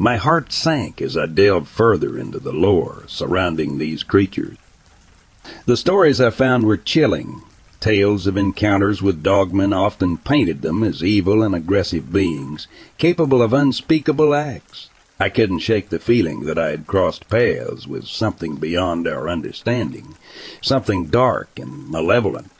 My 0.00 0.16
heart 0.16 0.52
sank 0.52 1.02
as 1.02 1.16
I 1.16 1.26
delved 1.26 1.66
further 1.66 2.16
into 2.16 2.38
the 2.38 2.52
lore 2.52 3.02
surrounding 3.08 3.78
these 3.78 4.04
creatures. 4.04 4.56
The 5.66 5.76
stories 5.76 6.20
I 6.20 6.30
found 6.30 6.64
were 6.64 6.76
chilling. 6.76 7.42
Tales 7.80 8.28
of 8.28 8.36
encounters 8.36 9.02
with 9.02 9.24
dogmen 9.24 9.72
often 9.72 10.18
painted 10.18 10.62
them 10.62 10.84
as 10.84 11.02
evil 11.02 11.42
and 11.42 11.52
aggressive 11.52 12.12
beings, 12.12 12.68
capable 12.96 13.42
of 13.42 13.52
unspeakable 13.52 14.34
acts. 14.34 14.88
I 15.18 15.30
couldn't 15.30 15.60
shake 15.60 15.88
the 15.88 15.98
feeling 15.98 16.44
that 16.44 16.58
I 16.58 16.68
had 16.68 16.86
crossed 16.86 17.28
paths 17.28 17.88
with 17.88 18.06
something 18.06 18.54
beyond 18.54 19.08
our 19.08 19.28
understanding, 19.28 20.14
something 20.60 21.06
dark 21.06 21.58
and 21.58 21.90
malevolent. 21.90 22.52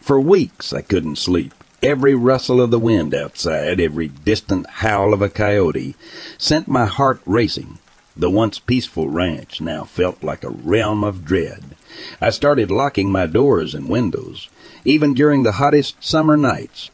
For 0.00 0.20
weeks 0.20 0.72
I 0.72 0.82
couldn't 0.82 1.16
sleep. 1.16 1.54
Every 1.82 2.14
rustle 2.14 2.60
of 2.60 2.70
the 2.70 2.78
wind 2.78 3.12
outside, 3.12 3.80
every 3.80 4.06
distant 4.06 4.70
howl 4.70 5.12
of 5.12 5.20
a 5.20 5.28
coyote, 5.28 5.96
sent 6.38 6.68
my 6.68 6.86
heart 6.86 7.20
racing. 7.26 7.78
The 8.16 8.30
once 8.30 8.60
peaceful 8.60 9.08
ranch 9.08 9.60
now 9.60 9.82
felt 9.82 10.22
like 10.22 10.44
a 10.44 10.50
realm 10.50 11.02
of 11.02 11.24
dread. 11.24 11.74
I 12.20 12.30
started 12.30 12.70
locking 12.70 13.10
my 13.10 13.26
doors 13.26 13.74
and 13.74 13.88
windows, 13.88 14.48
even 14.84 15.12
during 15.12 15.42
the 15.42 15.58
hottest 15.58 15.96
summer 16.04 16.36
nights. 16.36 16.90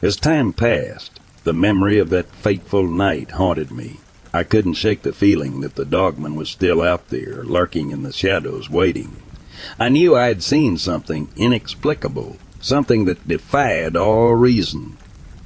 As 0.00 0.16
time 0.16 0.54
passed, 0.54 1.20
the 1.44 1.52
memory 1.52 1.98
of 1.98 2.08
that 2.08 2.34
fateful 2.34 2.88
night 2.88 3.32
haunted 3.32 3.70
me. 3.70 4.00
I 4.32 4.44
couldn't 4.44 4.74
shake 4.74 5.02
the 5.02 5.12
feeling 5.12 5.60
that 5.60 5.74
the 5.74 5.84
dogman 5.84 6.36
was 6.36 6.48
still 6.48 6.80
out 6.80 7.10
there, 7.10 7.44
lurking 7.44 7.90
in 7.90 8.02
the 8.02 8.14
shadows, 8.14 8.70
waiting. 8.70 9.16
I 9.78 9.90
knew 9.90 10.16
I 10.16 10.28
had 10.28 10.42
seen 10.42 10.78
something 10.78 11.28
inexplicable 11.36 12.38
something 12.60 13.04
that 13.06 13.26
defied 13.26 13.96
all 13.96 14.34
reason. 14.34 14.96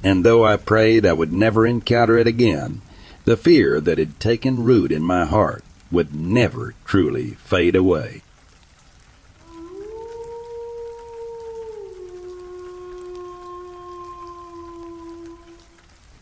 And 0.03 0.23
though 0.23 0.45
I 0.45 0.57
prayed 0.57 1.05
I 1.05 1.13
would 1.13 1.33
never 1.33 1.65
encounter 1.65 2.17
it 2.17 2.27
again, 2.27 2.81
the 3.25 3.37
fear 3.37 3.81
that 3.81 3.97
had 3.97 4.19
taken 4.19 4.63
root 4.63 4.91
in 4.91 5.01
my 5.01 5.25
heart 5.25 5.63
would 5.91 6.13
never 6.13 6.75
truly 6.85 7.31
fade 7.31 7.75
away. 7.75 8.21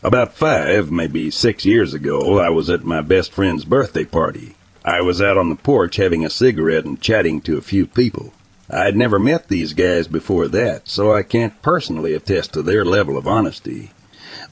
About 0.02 0.34
five, 0.34 0.90
maybe 0.90 1.30
six 1.30 1.64
years 1.64 1.94
ago, 1.94 2.38
I 2.38 2.50
was 2.50 2.68
at 2.68 2.84
my 2.84 3.00
best 3.00 3.32
friend's 3.32 3.64
birthday 3.64 4.04
party. 4.04 4.54
I 4.84 5.00
was 5.00 5.22
out 5.22 5.38
on 5.38 5.48
the 5.48 5.56
porch 5.56 5.96
having 5.96 6.26
a 6.26 6.30
cigarette 6.30 6.84
and 6.84 7.00
chatting 7.00 7.40
to 7.42 7.56
a 7.56 7.62
few 7.62 7.86
people. 7.86 8.34
I'd 8.74 8.96
never 8.96 9.20
met 9.20 9.46
these 9.46 9.72
guys 9.72 10.08
before 10.08 10.48
that, 10.48 10.88
so 10.88 11.14
I 11.14 11.22
can't 11.22 11.62
personally 11.62 12.12
attest 12.12 12.52
to 12.54 12.62
their 12.62 12.84
level 12.84 13.16
of 13.16 13.28
honesty. 13.28 13.92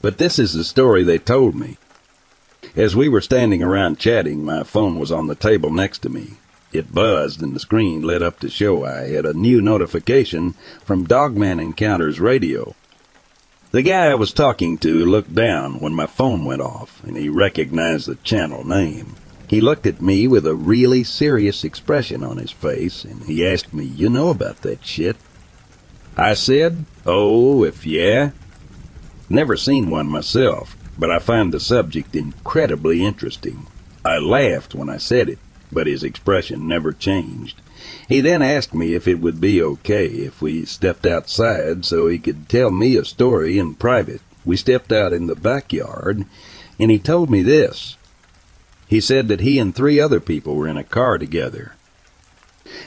But 0.01 0.17
this 0.17 0.39
is 0.39 0.53
the 0.53 0.63
story 0.63 1.03
they 1.03 1.17
told 1.17 1.55
me. 1.55 1.77
As 2.73 2.95
we 2.95 3.09
were 3.09 3.19
standing 3.19 3.61
around 3.61 3.99
chatting, 3.99 4.45
my 4.45 4.63
phone 4.63 4.97
was 4.97 5.11
on 5.11 5.27
the 5.27 5.35
table 5.35 5.71
next 5.71 5.99
to 5.99 6.09
me. 6.09 6.35
It 6.71 6.93
buzzed 6.93 7.41
and 7.41 7.53
the 7.53 7.59
screen 7.59 8.01
lit 8.01 8.23
up 8.23 8.39
to 8.39 8.49
show 8.49 8.85
I 8.85 9.09
had 9.09 9.25
a 9.25 9.33
new 9.33 9.61
notification 9.61 10.53
from 10.85 11.03
Dogman 11.03 11.59
Encounters 11.59 12.21
Radio. 12.21 12.75
The 13.71 13.81
guy 13.81 14.05
I 14.05 14.15
was 14.15 14.31
talking 14.31 14.77
to 14.79 15.05
looked 15.05 15.35
down 15.35 15.81
when 15.81 15.93
my 15.93 16.07
phone 16.07 16.45
went 16.45 16.61
off 16.61 17.03
and 17.03 17.17
he 17.17 17.27
recognized 17.27 18.07
the 18.07 18.15
channel 18.15 18.65
name. 18.65 19.17
He 19.53 19.61
looked 19.61 19.85
at 19.85 20.01
me 20.01 20.27
with 20.27 20.47
a 20.47 20.55
really 20.55 21.03
serious 21.03 21.63
expression 21.63 22.23
on 22.23 22.37
his 22.37 22.49
face, 22.49 23.05
and 23.05 23.21
he 23.25 23.45
asked 23.45 23.71
me, 23.71 23.85
You 23.85 24.09
know 24.09 24.29
about 24.29 24.63
that 24.63 24.83
shit? 24.83 25.15
I 26.17 26.33
said, 26.33 26.85
Oh, 27.05 27.63
if 27.63 27.85
yeah. 27.85 28.31
Never 29.29 29.55
seen 29.55 29.91
one 29.91 30.09
myself. 30.09 30.75
but 30.97 31.11
I 31.11 31.19
find 31.19 31.53
the 31.53 31.59
subject 31.59 32.15
incredibly 32.15 33.05
interesting. 33.05 33.67
I 34.03 34.17
laughed 34.17 34.73
when 34.73 34.89
I 34.89 34.97
said 34.97 35.29
it, 35.29 35.37
but 35.71 35.85
his 35.85 36.03
expression 36.03 36.67
never 36.67 36.91
changed. 36.91 37.61
He 38.09 38.21
then 38.21 38.41
asked 38.41 38.73
me 38.73 38.95
if 38.95 39.07
it 39.07 39.19
would 39.19 39.39
be 39.39 39.61
okay 39.61 40.07
if 40.07 40.41
we 40.41 40.65
stepped 40.65 41.05
outside 41.05 41.85
so 41.85 42.07
he 42.07 42.17
could 42.17 42.49
tell 42.49 42.71
me 42.71 42.97
a 42.97 43.05
story 43.05 43.59
in 43.59 43.75
private. 43.75 44.21
We 44.45 44.57
stepped 44.57 44.91
out 44.91 45.13
in 45.13 45.27
the 45.27 45.35
backyard, 45.35 46.25
and 46.79 46.89
he 46.89 46.97
told 46.97 47.29
me 47.29 47.43
this. 47.43 47.97
He 48.93 49.01
said 49.01 49.27
that 49.29 49.41
he 49.41 49.57
and 49.57 49.73
three 49.73 49.99
other 49.99 50.19
people 50.19 50.53
were 50.53 50.67
in 50.67 50.77
a 50.77 50.83
car 50.83 51.17
together. 51.17 51.73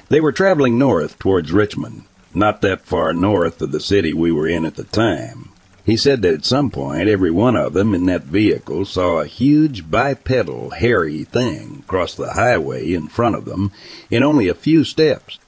They 0.09 0.21
were 0.21 0.31
traveling 0.31 0.79
north 0.79 1.19
towards 1.19 1.51
Richmond, 1.51 2.05
not 2.33 2.61
that 2.61 2.87
far 2.87 3.13
north 3.13 3.61
of 3.61 3.73
the 3.73 3.81
city 3.81 4.13
we 4.13 4.31
were 4.31 4.47
in 4.47 4.65
at 4.65 4.77
the 4.77 4.85
time. 4.85 5.49
He 5.85 5.97
said 5.97 6.23
that 6.23 6.33
at 6.33 6.45
some 6.45 6.71
point 6.71 7.09
every 7.09 7.33
one 7.33 7.57
of 7.57 7.73
them 7.73 7.93
in 7.93 8.07
that 8.07 8.23
vehicle 8.23 8.85
saw 8.85 9.19
a 9.19 9.27
huge 9.27 9.91
bipedal 9.91 10.71
hairy 10.71 11.25
thing 11.25 11.83
cross 11.89 12.15
the 12.15 12.35
highway 12.35 12.93
in 12.93 13.09
front 13.09 13.35
of 13.35 13.45
them 13.45 13.73
in 14.09 14.23
only 14.23 14.47
a 14.47 14.55
few 14.55 14.85
steps. 14.85 15.41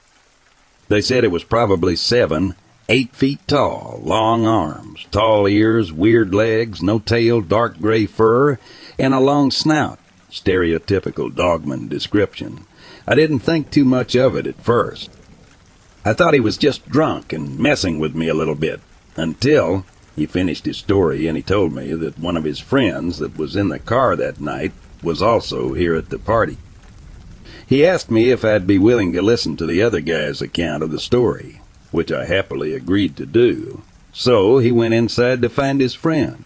They 0.89 0.99
said 0.99 1.23
it 1.23 1.31
was 1.31 1.45
probably 1.45 1.95
seven, 1.95 2.55
eight 2.89 3.15
feet 3.15 3.39
tall, 3.47 4.01
long 4.03 4.45
arms, 4.45 5.07
tall 5.09 5.47
ears, 5.47 5.93
weird 5.93 6.33
legs, 6.33 6.83
no 6.83 6.99
tail, 6.99 7.39
dark 7.39 7.79
gray 7.79 8.05
fur, 8.05 8.59
and 8.99 9.13
a 9.13 9.21
long 9.21 9.51
snout. 9.51 9.99
Stereotypical 10.31 11.33
dogman 11.33 11.87
description. 11.87 12.65
I 13.07 13.15
didn't 13.15 13.39
think 13.39 13.71
too 13.71 13.85
much 13.85 14.15
of 14.15 14.35
it 14.35 14.47
at 14.47 14.63
first. 14.63 15.09
I 16.05 16.13
thought 16.13 16.33
he 16.33 16.39
was 16.39 16.57
just 16.57 16.87
drunk 16.87 17.33
and 17.33 17.59
messing 17.59 17.99
with 17.99 18.15
me 18.15 18.27
a 18.27 18.33
little 18.33 18.55
bit, 18.55 18.79
until 19.15 19.85
he 20.15 20.25
finished 20.25 20.65
his 20.65 20.77
story 20.77 21.27
and 21.27 21.35
he 21.35 21.43
told 21.43 21.73
me 21.73 21.93
that 21.93 22.19
one 22.19 22.37
of 22.37 22.43
his 22.43 22.59
friends 22.59 23.19
that 23.19 23.37
was 23.37 23.55
in 23.55 23.69
the 23.69 23.79
car 23.79 24.15
that 24.15 24.39
night 24.39 24.71
was 25.01 25.21
also 25.21 25.73
here 25.73 25.95
at 25.95 26.09
the 26.09 26.19
party. 26.19 26.57
He 27.65 27.85
asked 27.85 28.09
me 28.09 28.31
if 28.31 28.43
I'd 28.43 28.65
be 28.65 28.77
willing 28.77 29.13
to 29.13 29.21
listen 29.21 29.55
to 29.57 29.65
the 29.65 29.81
other 29.81 30.01
guy's 30.01 30.41
account 30.41 30.83
of 30.83 30.91
the 30.91 30.99
story, 30.99 31.61
which 31.91 32.11
I 32.11 32.25
happily 32.25 32.73
agreed 32.73 33.15
to 33.17 33.25
do. 33.25 33.83
So 34.11 34.57
he 34.57 34.71
went 34.71 34.93
inside 34.93 35.41
to 35.41 35.49
find 35.49 35.79
his 35.79 35.93
friend. 35.93 36.45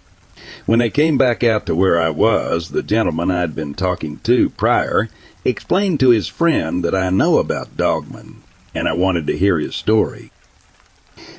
When 0.66 0.80
they 0.80 0.90
came 0.90 1.18
back 1.18 1.44
out 1.44 1.66
to 1.66 1.76
where 1.76 2.02
I 2.02 2.10
was, 2.10 2.70
the 2.70 2.84
gentleman 2.84 3.30
I'd 3.30 3.54
been 3.54 3.74
talking 3.74 4.20
to 4.24 4.50
prior 4.52 5.10
explained 5.44 6.00
to 6.00 6.10
his 6.10 6.28
friend 6.30 6.86
that 6.86 6.96
I 6.96 7.10
know 7.10 7.38
about 7.38 7.76
Dogman 7.76 8.44
and 8.74 8.88
I 8.88 8.94
wanted 8.94 9.28
to 9.28 9.38
hear 9.38 9.60
his 9.60 9.76
story. 9.76 10.32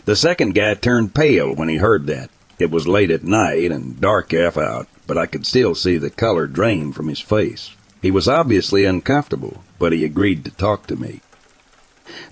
The 0.05 0.15
second 0.15 0.55
guy 0.55 0.75
turned 0.75 1.15
pale 1.15 1.55
when 1.55 1.69
he 1.69 1.77
heard 1.77 2.07
that. 2.07 2.31
It 2.59 2.71
was 2.71 2.87
late 2.87 3.11
at 3.11 3.25
night 3.25 3.73
and 3.73 4.01
dark 4.01 4.33
half 4.33 4.59
out, 4.59 4.89
but 5.07 5.19
I 5.19 5.27
could 5.27 5.47
still 5.47 5.75
see 5.75 5.97
the 5.97 6.11
color 6.11 6.47
drain 6.47 6.93
from 6.93 7.09
his 7.09 7.21
face. 7.21 7.75
He 8.03 8.11
was 8.11 8.29
obviously 8.29 8.85
uncomfortable, 8.85 9.65
but 9.79 9.93
he 9.93 10.05
agreed 10.05 10.45
to 10.45 10.51
talk 10.51 10.87
to 10.89 10.97
me. 10.97 11.23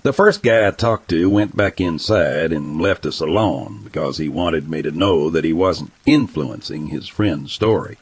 The 0.03 0.13
first 0.13 0.43
guy 0.43 0.67
I 0.67 0.71
talked 0.71 1.09
to 1.09 1.29
went 1.29 1.55
back 1.55 1.81
inside 1.81 2.51
and 2.51 2.81
left 2.81 3.05
us 3.05 3.19
alone 3.19 3.81
because 3.83 4.17
he 4.17 4.29
wanted 4.29 4.69
me 4.69 4.81
to 4.81 4.91
know 4.91 5.29
that 5.29 5.45
he 5.45 5.53
wasn't 5.53 5.91
influencing 6.05 6.87
his 6.87 7.07
friend's 7.07 7.51
story. 7.51 7.97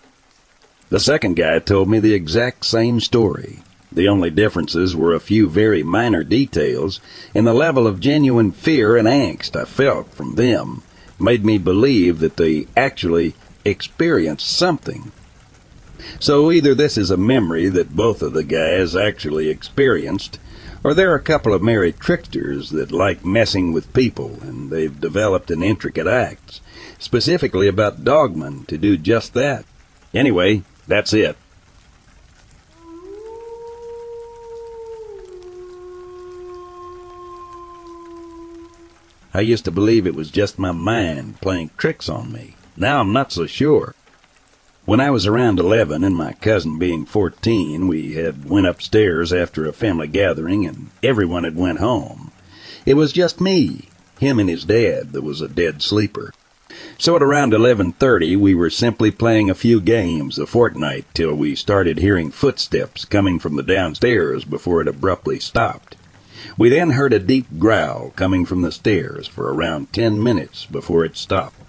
The 0.90 1.00
second 1.00 1.36
guy 1.36 1.60
told 1.60 1.90
me 1.90 2.00
the 2.00 2.14
exact 2.14 2.66
same 2.66 3.00
story, 3.00 3.60
the 3.94 4.08
only 4.08 4.30
differences 4.30 4.96
were 4.96 5.14
a 5.14 5.20
few 5.20 5.50
very 5.50 5.84
minor 5.84 6.24
details, 6.24 7.02
and 7.36 7.46
the 7.46 7.54
level 7.54 7.86
of 7.86 8.00
genuine 8.00 8.52
fear 8.52 8.96
and 8.96 9.08
angst 9.08 9.56
I 9.56 9.66
felt 9.66 10.14
from 10.14 10.36
them 10.36 10.82
made 11.20 11.44
me 11.44 11.58
believe 11.58 12.20
that 12.20 12.38
they 12.38 12.68
actually 12.78 13.36
experienced 13.66 14.48
something. 14.48 15.12
So 16.20 16.52
either 16.52 16.74
this 16.74 16.98
is 16.98 17.12
a 17.12 17.18
memory 17.18 17.68
that 17.70 17.96
both 17.96 18.22
of 18.22 18.34
the 18.34 18.44
guys 18.44 18.96
actually 18.96 19.50
experienced, 19.50 20.40
or 20.84 20.94
they're 20.94 21.16
a 21.16 21.22
couple 21.22 21.54
of 21.54 21.62
merry 21.62 21.92
tricksters 21.92 22.70
that 22.72 22.92
like 22.92 23.24
messing 23.24 23.72
with 23.72 23.94
people, 23.94 24.40
and 24.42 24.70
they've 24.70 25.00
developed 25.00 25.52
an 25.52 25.62
intricate 25.62 26.08
act, 26.08 26.60
specifically 26.98 27.68
about 27.68 28.04
dogmen, 28.04 28.66
to 28.68 28.78
do 28.78 28.98
just 28.98 29.34
that. 29.34 29.66
Anyway, 30.14 30.64
that's 30.88 31.14
it. 31.14 31.38
I 39.34 39.40
used 39.40 39.64
to 39.66 39.72
believe 39.72 40.06
it 40.06 40.16
was 40.16 40.30
just 40.30 40.60
my 40.60 40.74
mind 40.74 41.40
playing 41.40 41.70
tricks 41.78 42.10
on 42.10 42.34
me. 42.34 42.56
Now 42.76 43.00
I'm 43.00 43.14
not 43.14 43.32
so 43.32 43.46
sure. 43.46 43.96
When 44.84 45.00
I 45.00 45.12
was 45.12 45.28
around 45.28 45.60
11 45.60 46.04
and 46.04 46.16
my 46.16 46.34
cousin 46.34 46.80
being 46.80 47.06
14, 47.06 47.88
we 47.88 48.14
had 48.14 48.50
went 48.50 48.66
upstairs 48.66 49.32
after 49.32 49.68
a 49.68 49.74
family 49.74 50.08
gathering 50.08 50.66
and 50.66 50.90
everyone 51.04 51.44
had 51.44 51.56
went 51.56 51.78
home. 51.78 52.32
It 52.84 52.96
was 52.96 53.14
just 53.14 53.40
me, 53.40 53.90
him 54.20 54.40
and 54.40 54.50
his 54.50 54.66
dad 54.66 55.14
that 55.14 55.22
was 55.22 55.40
a 55.40 55.48
dead 55.48 55.84
sleeper. 55.84 56.34
So 56.98 57.16
at 57.16 57.22
around 57.22 57.54
11:30 57.54 58.36
we 58.36 58.56
were 58.56 58.72
simply 58.72 59.12
playing 59.12 59.52
a 59.52 59.54
few 59.54 59.80
games 59.80 60.40
a 60.40 60.48
Fortnight 60.48 61.06
till 61.14 61.36
we 61.36 61.54
started 61.54 62.00
hearing 62.00 62.32
footsteps 62.32 63.06
coming 63.06 63.38
from 63.38 63.58
the 63.58 63.64
downstairs 63.64 64.46
before 64.46 64.82
it 64.82 64.88
abruptly 64.88 65.40
stopped. 65.40 65.96
We 66.58 66.70
then 66.70 66.92
heard 66.92 67.14
a 67.14 67.20
deep 67.20 67.46
growl 67.60 68.14
coming 68.16 68.48
from 68.48 68.64
the 68.64 68.72
stairs 68.72 69.28
for 69.28 69.54
around 69.54 69.94
ten 69.94 70.22
minutes 70.24 70.66
before 70.66 71.06
it 71.06 71.18
stopped. 71.18 71.61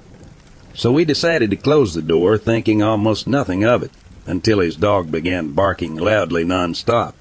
So 0.74 0.90
we 0.90 1.04
decided 1.04 1.50
to 1.50 1.56
close 1.56 1.94
the 1.94 2.02
door, 2.02 2.38
thinking 2.38 2.82
almost 2.82 3.26
nothing 3.26 3.64
of 3.64 3.82
it, 3.82 3.90
until 4.26 4.60
his 4.60 4.76
dog 4.76 5.10
began 5.10 5.52
barking 5.52 5.96
loudly 5.96 6.44
nonstop. 6.44 7.14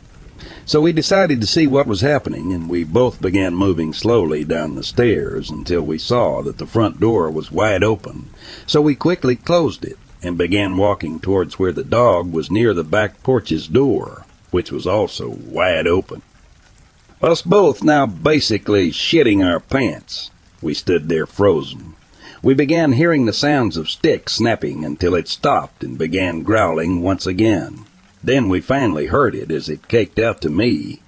So 0.65 0.81
we 0.81 0.93
decided 0.93 1.41
to 1.41 1.47
see 1.47 1.67
what 1.67 1.85
was 1.85 2.01
happening, 2.01 2.53
and 2.53 2.69
we 2.69 2.83
both 2.83 3.21
began 3.21 3.53
moving 3.53 3.93
slowly 3.93 4.43
down 4.43 4.75
the 4.75 4.83
stairs 4.83 5.49
until 5.49 5.81
we 5.81 5.97
saw 5.97 6.41
that 6.43 6.57
the 6.57 6.65
front 6.65 6.99
door 6.99 7.29
was 7.29 7.51
wide 7.51 7.83
open. 7.83 8.29
So 8.65 8.81
we 8.81 8.95
quickly 8.95 9.35
closed 9.35 9.83
it 9.83 9.97
and 10.23 10.37
began 10.37 10.77
walking 10.77 11.19
towards 11.19 11.59
where 11.59 11.71
the 11.71 11.83
dog 11.83 12.31
was 12.31 12.49
near 12.51 12.73
the 12.73 12.83
back 12.83 13.21
porch's 13.21 13.67
door, 13.67 14.25
which 14.51 14.71
was 14.71 14.87
also 14.87 15.29
wide 15.29 15.87
open. 15.87 16.21
Us 17.21 17.41
both 17.41 17.83
now 17.83 18.05
basically 18.05 18.91
shitting 18.91 19.45
our 19.45 19.59
pants. 19.59 20.31
We 20.61 20.73
stood 20.73 21.09
there 21.09 21.25
frozen. 21.25 21.90
We 22.43 22.55
began 22.55 22.93
hearing 22.93 23.25
the 23.25 23.33
sounds 23.33 23.77
of 23.77 23.89
sticks 23.89 24.33
snapping 24.33 24.83
until 24.83 25.13
it 25.13 25.27
stopped 25.27 25.83
and 25.83 25.95
began 25.95 26.41
growling 26.41 27.03
once 27.03 27.27
again. 27.27 27.85
Then 28.23 28.49
we 28.49 28.61
finally 28.61 29.07
heard 29.07 29.35
it 29.35 29.51
as 29.51 29.69
it 29.69 29.87
caked 29.87 30.17
out 30.17 30.41
to 30.41 30.49
me. 30.49 31.01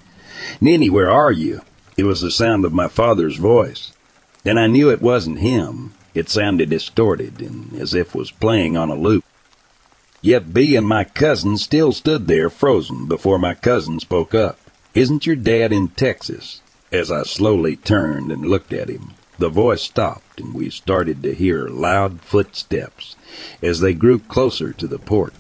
Ninny, 0.62 0.92
where 0.92 1.10
are 1.10 1.32
you? 1.32 1.62
It 1.98 2.04
was 2.04 2.22
the 2.22 2.30
sound 2.30 2.66
of 2.66 2.74
my 2.74 2.88
father's 2.88 3.38
voice. 3.38 3.94
Then 4.44 4.60
I 4.60 4.68
knew 4.68 4.92
it 4.92 5.02
wasn't 5.02 5.40
him. 5.40 5.94
It 6.14 6.30
sounded 6.30 6.70
distorted 6.70 7.42
and 7.42 7.74
as 7.80 7.96
if 7.96 8.14
was 8.14 8.30
playing 8.30 8.78
on 8.78 8.92
a 8.92 8.96
loop. 8.96 9.24
Yet 10.22 10.54
B 10.54 10.76
and 10.76 10.88
my 10.88 11.04
cousin 11.04 11.58
still 11.58 11.92
stood 11.92 12.28
there 12.28 12.50
frozen 12.50 13.08
before 13.08 13.40
my 13.40 13.56
cousin 13.56 14.00
spoke 14.00 14.36
up. 14.36 14.60
Isn't 14.94 15.26
your 15.26 15.36
dad 15.36 15.74
in 15.74 15.88
Texas? 15.90 16.62
As 16.92 17.12
I 17.12 17.24
slowly 17.24 17.76
turned 17.76 18.32
and 18.32 18.46
looked 18.46 18.72
at 18.72 18.90
him, 18.90 19.14
the 19.38 19.50
voice 19.50 19.82
stopped 19.82 20.40
and 20.40 20.54
we 20.54 20.70
started 20.70 21.24
to 21.24 21.34
hear 21.34 21.68
loud 21.68 22.22
footsteps 22.22 23.16
as 23.62 23.80
they 23.80 23.94
grew 23.94 24.20
closer 24.20 24.74
to 24.74 24.88
the 24.88 25.00
port. 25.00 25.34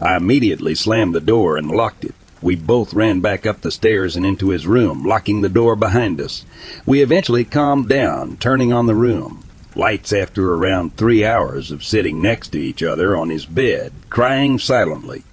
I 0.00 0.16
immediately 0.16 0.74
slammed 0.74 1.14
the 1.14 1.20
door 1.20 1.56
and 1.56 1.70
locked 1.70 2.04
it. 2.04 2.14
We 2.42 2.56
both 2.56 2.92
ran 2.92 3.20
back 3.20 3.46
up 3.46 3.62
the 3.62 3.70
stairs 3.70 4.16
and 4.16 4.26
into 4.26 4.50
his 4.50 4.66
room, 4.66 5.04
locking 5.04 5.40
the 5.40 5.48
door 5.48 5.76
behind 5.76 6.20
us. 6.20 6.44
We 6.84 7.00
eventually 7.00 7.44
calmed 7.44 7.88
down, 7.88 8.36
turning 8.36 8.72
on 8.72 8.86
the 8.86 8.94
room. 8.94 9.44
Lights 9.74 10.12
after 10.12 10.52
around 10.52 10.96
three 10.96 11.24
hours 11.24 11.70
of 11.70 11.82
sitting 11.82 12.20
next 12.20 12.48
to 12.50 12.58
each 12.58 12.82
other 12.82 13.16
on 13.16 13.30
his 13.30 13.46
bed, 13.46 13.92
crying 14.10 14.58
silently. 14.58 15.24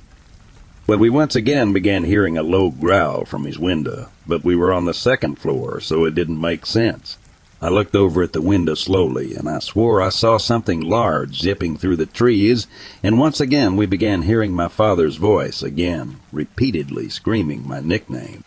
But 0.87 0.99
we 0.99 1.09
once 1.09 1.35
again 1.35 1.73
began 1.73 2.05
hearing 2.05 2.37
a 2.37 2.43
low 2.43 2.69
growl 2.69 3.25
from 3.25 3.43
his 3.43 3.59
window, 3.59 4.09
but 4.25 4.43
we 4.43 4.55
were 4.55 4.73
on 4.73 4.85
the 4.85 4.93
second 4.93 5.37
floor, 5.37 5.79
so 5.79 6.05
it 6.05 6.15
didn't 6.15 6.39
make 6.39 6.65
sense. 6.65 7.17
I 7.63 7.69
looked 7.69 7.95
over 7.95 8.23
at 8.23 8.33
the 8.33 8.41
window 8.41 8.73
slowly, 8.73 9.35
and 9.35 9.47
I 9.47 9.59
swore 9.59 10.01
I 10.01 10.09
saw 10.09 10.37
something 10.37 10.81
large 10.81 11.39
zipping 11.39 11.77
through 11.77 11.97
the 11.97 12.07
trees, 12.07 12.65
and 13.03 13.19
once 13.19 13.39
again 13.39 13.75
we 13.75 13.85
began 13.85 14.23
hearing 14.23 14.51
my 14.51 14.67
father's 14.67 15.17
voice 15.17 15.61
again, 15.61 16.17
repeatedly 16.31 17.07
screaming 17.07 17.67
my 17.67 17.79
nickname. 17.79 18.45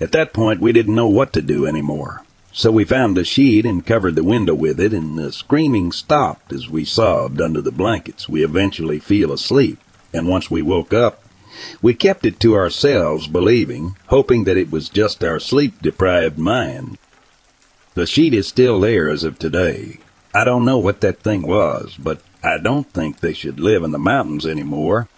At 0.00 0.12
that 0.12 0.32
point, 0.32 0.62
we 0.62 0.72
didn't 0.72 0.94
know 0.94 1.06
what 1.06 1.34
to 1.34 1.42
do 1.42 1.66
anymore. 1.66 2.22
So 2.50 2.70
we 2.70 2.84
found 2.84 3.18
a 3.18 3.24
sheet 3.24 3.66
and 3.66 3.84
covered 3.84 4.14
the 4.14 4.24
window 4.24 4.54
with 4.54 4.80
it, 4.80 4.94
and 4.94 5.18
the 5.18 5.30
screaming 5.30 5.92
stopped 5.92 6.50
as 6.50 6.70
we 6.70 6.86
sobbed 6.86 7.42
under 7.42 7.60
the 7.60 7.72
blankets. 7.72 8.26
We 8.26 8.42
eventually 8.42 9.00
fell 9.00 9.32
asleep, 9.32 9.78
and 10.14 10.28
once 10.28 10.50
we 10.50 10.62
woke 10.62 10.94
up, 10.94 11.22
we 11.82 11.92
kept 11.92 12.24
it 12.24 12.40
to 12.40 12.54
ourselves, 12.54 13.26
believing, 13.26 13.96
hoping 14.06 14.44
that 14.44 14.56
it 14.56 14.70
was 14.70 14.88
just 14.88 15.22
our 15.22 15.38
sleep 15.38 15.82
deprived 15.82 16.38
mind. 16.38 16.96
The 17.94 18.06
sheet 18.06 18.34
is 18.34 18.48
still 18.48 18.80
there 18.80 19.08
as 19.08 19.22
of 19.22 19.38
today. 19.38 19.98
I 20.34 20.42
don't 20.42 20.64
know 20.64 20.78
what 20.78 21.00
that 21.02 21.20
thing 21.20 21.42
was, 21.42 21.96
but 21.96 22.20
I 22.42 22.58
don't 22.58 22.90
think 22.90 23.20
they 23.20 23.32
should 23.32 23.60
live 23.60 23.84
in 23.84 23.92
the 23.92 24.00
mountains 24.00 24.44
anymore. 24.44 25.08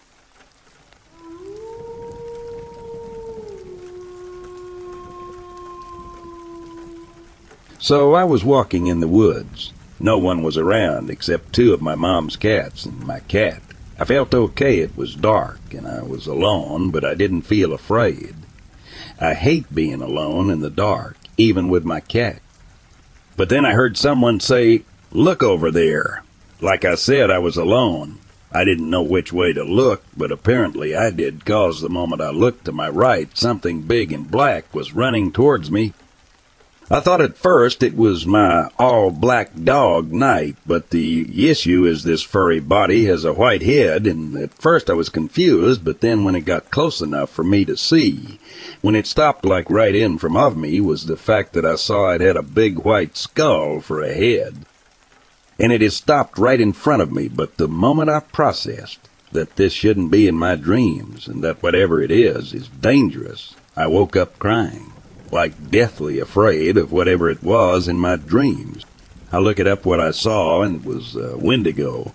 So 7.79 8.13
I 8.13 8.25
was 8.25 8.45
walking 8.45 8.89
in 8.89 9.01
the 9.01 9.09
woods. 9.09 9.73
No 9.99 10.19
one 10.19 10.43
was 10.43 10.59
around 10.59 11.09
except 11.09 11.55
two 11.55 11.73
of 11.73 11.81
my 11.81 11.95
mom's 11.95 12.37
cats 12.37 12.85
and 12.85 13.07
my 13.07 13.21
cat. 13.21 13.63
I 13.99 14.05
felt 14.05 14.35
okay. 14.35 14.81
It 14.81 14.95
was 14.99 15.15
dark 15.15 15.73
and 15.73 15.89
I 15.89 16.03
was 16.03 16.27
alone, 16.27 16.91
but 16.91 17.07
I 17.07 17.15
didn't 17.15 17.43
feel 17.43 17.73
afraid. 17.73 18.35
I 19.19 19.33
hate 19.33 19.75
being 19.75 20.03
alone 20.03 20.51
in 20.51 20.61
the 20.61 20.69
dark, 20.69 21.17
even 21.39 21.71
with 21.71 21.87
my 21.87 22.01
cat. 22.01 22.43
But 23.37 23.49
then 23.49 23.67
I 23.67 23.73
heard 23.73 23.97
someone 23.97 24.41
say, 24.41 24.83
Look 25.13 25.43
over 25.43 25.71
there. 25.71 26.23
Like 26.61 26.85
I 26.85 26.95
said, 26.95 27.31
I 27.31 27.39
was 27.39 27.57
alone. 27.57 28.19
I 28.53 28.65
didn't 28.65 28.89
know 28.89 29.03
which 29.03 29.33
way 29.33 29.53
to 29.53 29.65
look, 29.65 30.03
but 30.17 30.33
apparently 30.33 30.97
I 30.97 31.11
did, 31.11 31.45
cause 31.45 31.81
the 31.81 31.89
moment 31.89 32.23
I 32.23 32.31
looked 32.31 32.65
to 32.65 32.73
my 32.73 32.89
right, 32.89 33.29
something 33.37 33.83
big 33.83 34.13
and 34.13 34.31
black 34.31 34.75
was 34.75 34.95
running 34.95 35.33
towards 35.33 35.71
me 35.71 35.93
I 36.89 37.01
thought 37.01 37.21
at 37.21 37.37
first 37.37 37.83
it 37.83 37.97
was 37.97 38.27
my 38.27 38.71
all 38.79 39.11
black 39.11 39.51
dog, 39.65 40.13
Night, 40.13 40.57
but 40.65 40.91
the 40.91 41.51
issue 41.51 41.85
is 41.85 42.05
this 42.05 42.23
furry 42.23 42.61
body 42.61 43.07
has 43.07 43.25
a 43.25 43.33
white 43.33 43.63
head, 43.63 44.07
and 44.07 44.37
at 44.37 44.55
first 44.55 44.89
I 44.89 44.93
was 44.93 45.09
confused, 45.09 45.85
but 45.85 46.01
then 46.01 46.23
when 46.23 46.37
it 46.37 46.45
got 46.45 46.71
close 46.71 47.01
enough 47.01 47.31
for 47.31 47.43
me 47.43 47.65
to 47.65 47.77
see, 47.77 48.39
when 48.83 48.95
it 48.95 49.09
stopped 49.09 49.45
like 49.45 49.69
right 49.69 49.97
in 49.97 50.17
from 50.19 50.37
of 50.37 50.57
me, 50.57 50.81
was 50.81 51.07
the 51.07 51.17
fact 51.17 51.55
that 51.55 51.65
I 51.65 51.75
saw 51.75 52.11
it 52.11 52.21
had 52.21 52.37
a 52.37 52.43
big 52.43 52.79
white 52.79 53.17
skull 53.17 53.81
for 53.81 54.01
a 54.01 54.15
head. 54.15 54.65
And 55.59 55.73
it 55.73 55.81
has 55.81 55.97
stopped 55.97 56.39
right 56.39 56.61
in 56.61 56.73
front 56.73 57.03
of 57.03 57.11
me, 57.11 57.27
but 57.27 57.57
the 57.57 57.67
moment 57.67 58.11
I 58.11 58.21
processed 58.21 59.01
that 59.33 59.57
this 59.57 59.73
shouldn't 59.73 60.13
be 60.13 60.29
in 60.29 60.37
my 60.37 60.55
dreams, 60.55 61.27
and 61.27 61.43
that 61.43 61.65
whatever 61.65 62.01
it 62.01 62.13
is 62.13 62.55
is 62.55 62.69
dangerous, 62.69 63.57
I 63.75 63.89
woke 63.89 64.15
up 64.15 64.39
crying 64.39 64.93
like 65.33 65.71
deathly 65.71 66.19
afraid 66.19 66.77
of 66.77 66.93
whatever 66.93 67.31
it 67.31 67.43
was 67.43 67.89
in 67.89 67.99
my 67.99 68.17
dreams. 68.17 68.85
I 69.33 69.39
looked 69.39 69.61
it 69.61 69.67
up 69.67 69.85
what 69.85 70.01
I 70.01 70.13
saw, 70.13 70.63
and 70.63 70.77
it 70.77 70.85
was 70.85 71.17
uh, 71.17 71.37
Wendigo. 71.37 72.15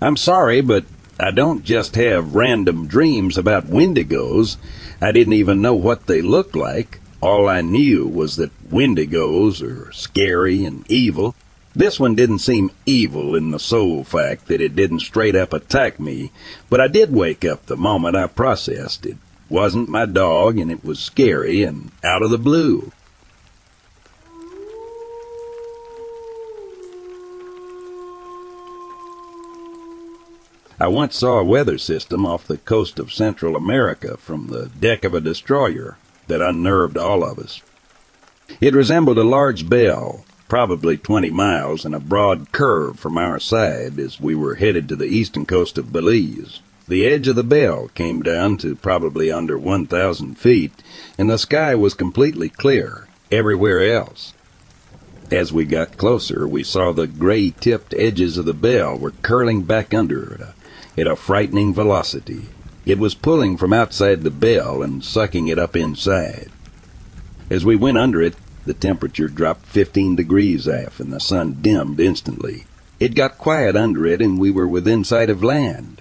I'm 0.00 0.16
sorry, 0.16 0.60
but 0.60 0.84
I 1.18 1.30
don't 1.30 1.64
just 1.64 1.94
have 1.96 2.34
random 2.34 2.86
dreams 2.86 3.36
about 3.36 3.66
Wendigos. 3.66 4.56
I 5.00 5.12
didn't 5.12 5.32
even 5.32 5.62
know 5.62 5.74
what 5.74 6.06
they 6.06 6.22
looked 6.22 6.54
like. 6.54 7.00
All 7.20 7.48
I 7.48 7.60
knew 7.60 8.06
was 8.06 8.36
that 8.36 8.70
Wendigos 8.70 9.62
are 9.62 9.90
scary 9.92 10.64
and 10.64 10.84
evil. 10.90 11.34
This 11.74 11.98
one 11.98 12.14
didn't 12.14 12.38
seem 12.38 12.70
evil 12.86 13.34
in 13.34 13.50
the 13.50 13.58
sole 13.58 14.04
fact 14.04 14.46
that 14.46 14.60
it 14.60 14.76
didn't 14.76 15.00
straight 15.00 15.34
up 15.34 15.52
attack 15.52 15.98
me, 15.98 16.30
but 16.70 16.80
I 16.80 16.88
did 16.88 17.12
wake 17.12 17.44
up 17.44 17.66
the 17.66 17.76
moment 17.76 18.16
I 18.16 18.26
processed 18.26 19.04
it 19.06 19.16
wasn't 19.48 19.88
my 19.88 20.06
dog, 20.06 20.58
and 20.58 20.70
it 20.70 20.84
was 20.84 20.98
scary 20.98 21.62
and 21.62 21.90
out 22.02 22.22
of 22.22 22.30
the 22.30 22.38
blue. 22.38 22.92
I 30.78 30.88
once 30.88 31.16
saw 31.16 31.38
a 31.38 31.44
weather 31.44 31.78
system 31.78 32.26
off 32.26 32.46
the 32.46 32.58
coast 32.58 32.98
of 32.98 33.12
Central 33.12 33.56
America 33.56 34.18
from 34.18 34.48
the 34.48 34.66
deck 34.66 35.04
of 35.04 35.14
a 35.14 35.22
destroyer 35.22 35.96
that 36.26 36.42
unnerved 36.42 36.98
all 36.98 37.24
of 37.24 37.38
us. 37.38 37.62
It 38.60 38.74
resembled 38.74 39.16
a 39.16 39.24
large 39.24 39.70
bell, 39.70 40.26
probably 40.48 40.98
20 40.98 41.30
miles, 41.30 41.86
in 41.86 41.94
a 41.94 42.00
broad 42.00 42.52
curve 42.52 42.98
from 42.98 43.16
our 43.16 43.40
side 43.40 43.98
as 43.98 44.20
we 44.20 44.34
were 44.34 44.56
headed 44.56 44.86
to 44.90 44.96
the 44.96 45.06
eastern 45.06 45.46
coast 45.46 45.78
of 45.78 45.92
Belize. 45.92 46.60
The 46.88 47.04
edge 47.04 47.26
of 47.26 47.34
the 47.34 47.42
bell 47.42 47.90
came 47.94 48.22
down 48.22 48.58
to 48.58 48.76
probably 48.76 49.30
under 49.30 49.58
1,000 49.58 50.38
feet, 50.38 50.72
and 51.18 51.28
the 51.28 51.36
sky 51.36 51.74
was 51.74 51.94
completely 51.94 52.48
clear 52.48 53.08
everywhere 53.32 53.82
else. 53.82 54.34
As 55.32 55.52
we 55.52 55.64
got 55.64 55.98
closer, 55.98 56.46
we 56.46 56.62
saw 56.62 56.92
the 56.92 57.08
gray 57.08 57.50
tipped 57.50 57.92
edges 57.98 58.38
of 58.38 58.44
the 58.44 58.54
bell 58.54 58.96
were 58.96 59.10
curling 59.22 59.62
back 59.62 59.92
under 59.92 60.34
it 60.34 60.40
uh, 60.40 61.00
at 61.00 61.08
a 61.08 61.16
frightening 61.16 61.74
velocity. 61.74 62.50
It 62.84 63.00
was 63.00 63.16
pulling 63.16 63.56
from 63.56 63.72
outside 63.72 64.22
the 64.22 64.30
bell 64.30 64.80
and 64.80 65.02
sucking 65.02 65.48
it 65.48 65.58
up 65.58 65.74
inside. 65.74 66.52
As 67.50 67.64
we 67.64 67.74
went 67.74 67.98
under 67.98 68.22
it, 68.22 68.36
the 68.64 68.74
temperature 68.74 69.26
dropped 69.26 69.66
15 69.66 70.14
degrees 70.14 70.68
aft 70.68 71.00
and 71.00 71.12
the 71.12 71.18
sun 71.18 71.58
dimmed 71.60 71.98
instantly. 71.98 72.64
It 73.00 73.16
got 73.16 73.38
quiet 73.38 73.74
under 73.74 74.06
it 74.06 74.22
and 74.22 74.38
we 74.38 74.52
were 74.52 74.68
within 74.68 75.02
sight 75.02 75.30
of 75.30 75.42
land. 75.42 76.00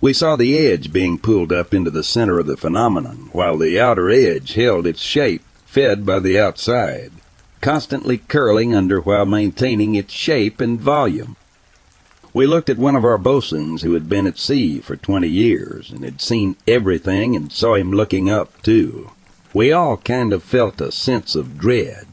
We 0.00 0.12
saw 0.12 0.36
the 0.36 0.58
edge 0.58 0.92
being 0.92 1.18
pulled 1.18 1.52
up 1.52 1.72
into 1.72 1.90
the 1.90 2.04
center 2.04 2.38
of 2.38 2.46
the 2.46 2.56
phenomenon, 2.56 3.30
while 3.32 3.56
the 3.56 3.80
outer 3.80 4.10
edge 4.10 4.54
held 4.54 4.86
its 4.86 5.00
shape, 5.00 5.42
fed 5.66 6.04
by 6.04 6.18
the 6.18 6.38
outside, 6.38 7.12
constantly 7.60 8.18
curling 8.18 8.74
under 8.74 9.00
while 9.00 9.24
maintaining 9.24 9.94
its 9.94 10.12
shape 10.12 10.60
and 10.60 10.80
volume. 10.80 11.36
We 12.34 12.46
looked 12.46 12.70
at 12.70 12.78
one 12.78 12.96
of 12.96 13.04
our 13.04 13.18
bosuns 13.18 13.82
who 13.82 13.92
had 13.92 14.08
been 14.08 14.26
at 14.26 14.38
sea 14.38 14.80
for 14.80 14.96
twenty 14.96 15.28
years 15.28 15.90
and 15.90 16.02
had 16.02 16.20
seen 16.20 16.56
everything 16.66 17.36
and 17.36 17.52
saw 17.52 17.74
him 17.74 17.92
looking 17.92 18.30
up, 18.30 18.62
too. 18.62 19.10
We 19.54 19.70
all 19.70 19.98
kind 19.98 20.32
of 20.32 20.42
felt 20.42 20.80
a 20.80 20.90
sense 20.90 21.34
of 21.34 21.58
dread, 21.58 22.06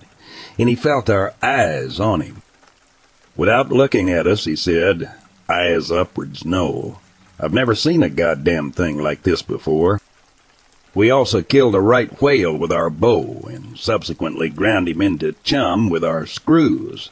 and 0.58 0.68
he 0.68 0.76
felt 0.76 1.10
our 1.10 1.34
eyes 1.42 2.00
on 2.00 2.22
him. 2.22 2.42
Without 3.38 3.70
looking 3.72 4.10
at 4.10 4.28
us, 4.28 4.44
he 4.44 4.58
said, 4.58 5.10
Eyes 5.48 5.90
upwards, 5.90 6.44
no. 6.44 7.00
I've 7.40 7.54
never 7.54 7.74
seen 7.74 8.04
a 8.04 8.10
goddamn 8.10 8.72
thing 8.72 9.02
like 9.02 9.24
this 9.24 9.42
before. 9.42 10.02
We 10.94 11.10
also 11.10 11.42
killed 11.42 11.76
a 11.76 11.80
right 11.80 12.22
whale 12.22 12.58
with 12.58 12.72
our 12.72 12.90
bow 12.90 13.48
and 13.50 13.78
subsequently 13.78 14.50
ground 14.50 14.90
him 14.90 15.02
into 15.02 15.36
chum 15.44 15.90
with 15.90 16.04
our 16.04 16.26
screws 16.26 17.12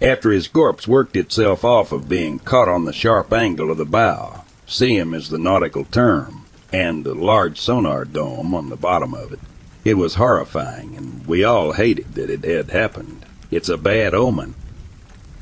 after 0.00 0.30
his 0.30 0.48
corpse 0.48 0.88
worked 0.88 1.16
itself 1.16 1.64
off 1.64 1.92
of 1.92 2.08
being 2.08 2.38
caught 2.38 2.68
on 2.68 2.84
the 2.84 2.92
sharp 2.92 3.32
angle 3.32 3.70
of 3.70 3.78
the 3.78 3.84
bow. 3.84 4.44
See 4.66 4.96
him 4.96 5.12
is 5.12 5.28
the 5.28 5.38
nautical 5.38 5.84
term, 5.84 6.46
and 6.72 7.04
the 7.04 7.14
large 7.14 7.60
sonar 7.60 8.04
dome 8.04 8.54
on 8.54 8.68
the 8.68 8.76
bottom 8.76 9.12
of 9.12 9.32
it. 9.32 9.40
It 9.84 9.94
was 9.94 10.14
horrifying, 10.14 10.96
and 10.96 11.26
we 11.26 11.44
all 11.44 11.72
hated 11.72 12.14
that 12.14 12.30
it 12.30 12.44
had 12.44 12.70
happened. 12.70 13.26
It's 13.50 13.68
a 13.68 13.76
bad 13.76 14.14
omen. 14.14 14.54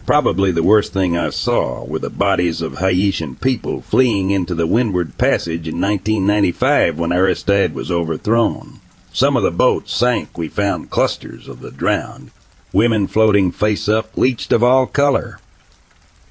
Probably 0.07 0.51
the 0.53 0.63
worst 0.63 0.93
thing 0.93 1.17
I 1.17 1.31
saw 1.31 1.83
were 1.83 1.99
the 1.99 2.11
bodies 2.11 2.61
of 2.61 2.77
Haitian 2.77 3.37
people 3.37 3.81
fleeing 3.81 4.31
into 4.31 4.55
the 4.55 4.67
Windward 4.67 5.17
Passage 5.17 5.67
in 5.67 5.81
1995 5.81 6.99
when 6.99 7.11
Aristide 7.11 7.75
was 7.75 7.91
overthrown. 7.91 8.81
Some 9.15 9.35
of 9.35 9.43
the 9.43 9.51
boats 9.51 9.95
sank. 9.95 10.37
We 10.37 10.49
found 10.49 10.91
clusters 10.91 11.49
of 11.49 11.61
the 11.61 11.71
drowned. 11.71 12.33
Women 12.71 13.07
floating 13.07 13.51
face 13.51 13.89
up, 13.89 14.15
leached 14.15 14.53
of 14.53 14.63
all 14.63 14.87
color. 14.87 15.39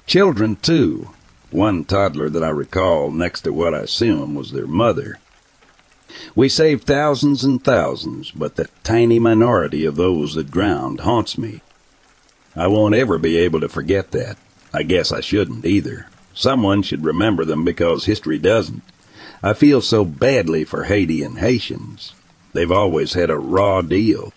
Children, 0.06 0.54
too. 0.56 1.10
One 1.50 1.84
toddler 1.84 2.28
that 2.28 2.44
I 2.44 2.50
recall 2.50 3.10
next 3.10 3.40
to 3.40 3.52
what 3.52 3.74
I 3.74 3.80
assume 3.80 4.36
was 4.36 4.52
their 4.52 4.68
mother. 4.68 5.18
We 6.36 6.48
saved 6.48 6.84
thousands 6.84 7.42
and 7.42 7.64
thousands, 7.64 8.30
but 8.30 8.54
the 8.54 8.68
tiny 8.84 9.18
minority 9.18 9.84
of 9.84 9.96
those 9.96 10.34
that 10.34 10.52
drowned 10.52 11.00
haunts 11.00 11.36
me. 11.36 11.60
I 12.56 12.68
won't 12.68 12.94
ever 12.94 13.18
be 13.18 13.36
able 13.38 13.60
to 13.60 13.68
forget 13.68 14.12
that. 14.12 14.36
I 14.72 14.82
guess 14.82 15.12
I 15.12 15.20
shouldn't 15.20 15.64
either. 15.64 16.06
Someone 16.34 16.82
should 16.82 17.04
remember 17.04 17.44
them 17.44 17.64
because 17.64 18.04
history 18.04 18.38
doesn't. 18.38 18.82
I 19.42 19.52
feel 19.52 19.80
so 19.80 20.04
badly 20.04 20.64
for 20.64 20.84
Haiti 20.84 21.22
and 21.22 21.38
Haitians. 21.38 22.14
They've 22.52 22.70
always 22.70 23.14
had 23.14 23.30
a 23.30 23.38
raw 23.38 23.82
deal. 23.82 24.32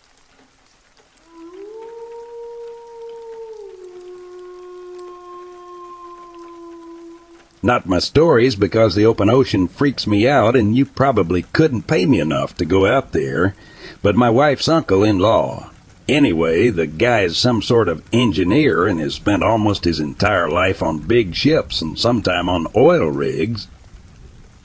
Not 7.64 7.88
my 7.88 8.00
stories 8.00 8.56
because 8.56 8.96
the 8.96 9.06
open 9.06 9.30
ocean 9.30 9.68
freaks 9.68 10.08
me 10.08 10.28
out 10.28 10.56
and 10.56 10.76
you 10.76 10.86
probably 10.86 11.44
couldn't 11.54 11.88
pay 11.88 12.06
me 12.06 12.20
enough 12.20 12.56
to 12.58 12.66
go 12.66 12.86
out 12.86 13.12
there, 13.12 13.56
but 14.02 14.16
my 14.16 14.30
wife's 14.30 14.68
uncle 14.68 15.04
in 15.04 15.20
law, 15.20 15.72
Anyway, 16.08 16.70
the 16.70 16.88
guy 16.88 17.22
is 17.22 17.38
some 17.38 17.62
sort 17.62 17.90
of 17.90 18.02
engineer 18.14 18.88
and 18.88 19.00
has 19.00 19.16
spent 19.16 19.44
almost 19.44 19.84
his 19.84 20.00
entire 20.00 20.50
life 20.50 20.82
on 20.82 21.00
big 21.00 21.36
ships 21.36 21.82
and 21.82 22.00
sometime 22.00 22.48
on 22.48 22.68
oil 22.76 23.08
rigs. 23.08 23.68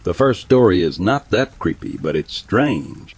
The 0.05 0.15
first 0.15 0.41
story 0.41 0.83
is 0.83 1.01
not 1.01 1.31
that 1.31 1.59
creepy, 1.59 1.99
but 2.01 2.15
it's 2.15 2.35
strange. 2.35 3.17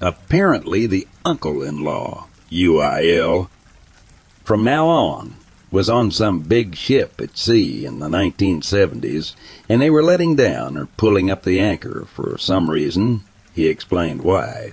Apparently, 0.00 0.86
the 0.86 1.06
uncle 1.24 1.62
in 1.62 1.84
law, 1.84 2.26
UIL, 2.50 3.48
from 4.44 4.64
now 4.64 4.88
on, 4.88 5.36
was 5.70 5.88
on 5.88 6.10
some 6.10 6.40
big 6.40 6.74
ship 6.74 7.20
at 7.20 7.38
sea 7.38 7.84
in 7.84 8.00
the 8.00 8.08
1970s, 8.08 9.34
and 9.68 9.80
they 9.80 9.90
were 9.90 10.02
letting 10.02 10.34
down 10.34 10.76
or 10.76 10.86
pulling 10.96 11.30
up 11.30 11.44
the 11.44 11.60
anchor 11.60 12.08
for 12.12 12.36
some 12.38 12.68
reason. 12.68 13.22
He 13.54 13.68
explained 13.68 14.22
why. 14.22 14.72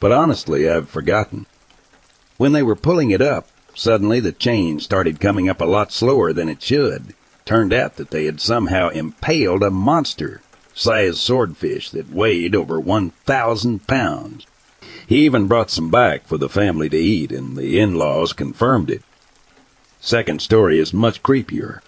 But 0.00 0.12
honestly, 0.12 0.68
I've 0.68 0.88
forgotten. 0.88 1.44
When 2.38 2.52
they 2.52 2.62
were 2.62 2.74
pulling 2.74 3.10
it 3.10 3.20
up, 3.20 3.48
Suddenly 3.78 4.18
the 4.18 4.32
chain 4.32 4.80
started 4.80 5.20
coming 5.20 5.48
up 5.48 5.60
a 5.60 5.64
lot 5.64 5.92
slower 5.92 6.32
than 6.32 6.48
it 6.48 6.60
should. 6.60 7.14
Turned 7.44 7.72
out 7.72 7.94
that 7.94 8.10
they 8.10 8.24
had 8.24 8.40
somehow 8.40 8.88
impaled 8.88 9.62
a 9.62 9.70
monster 9.70 10.40
sized 10.74 11.18
swordfish 11.18 11.88
that 11.90 12.12
weighed 12.12 12.56
over 12.56 12.80
1,000 12.80 13.86
pounds. 13.86 14.48
He 15.06 15.24
even 15.24 15.46
brought 15.46 15.70
some 15.70 15.90
back 15.90 16.26
for 16.26 16.38
the 16.38 16.48
family 16.48 16.88
to 16.88 16.96
eat, 16.96 17.30
and 17.30 17.56
the 17.56 17.78
in-laws 17.78 18.32
confirmed 18.32 18.90
it. 18.90 19.04
Second 20.00 20.42
story 20.42 20.80
is 20.80 20.92
much 20.92 21.22
creepier. 21.22 21.80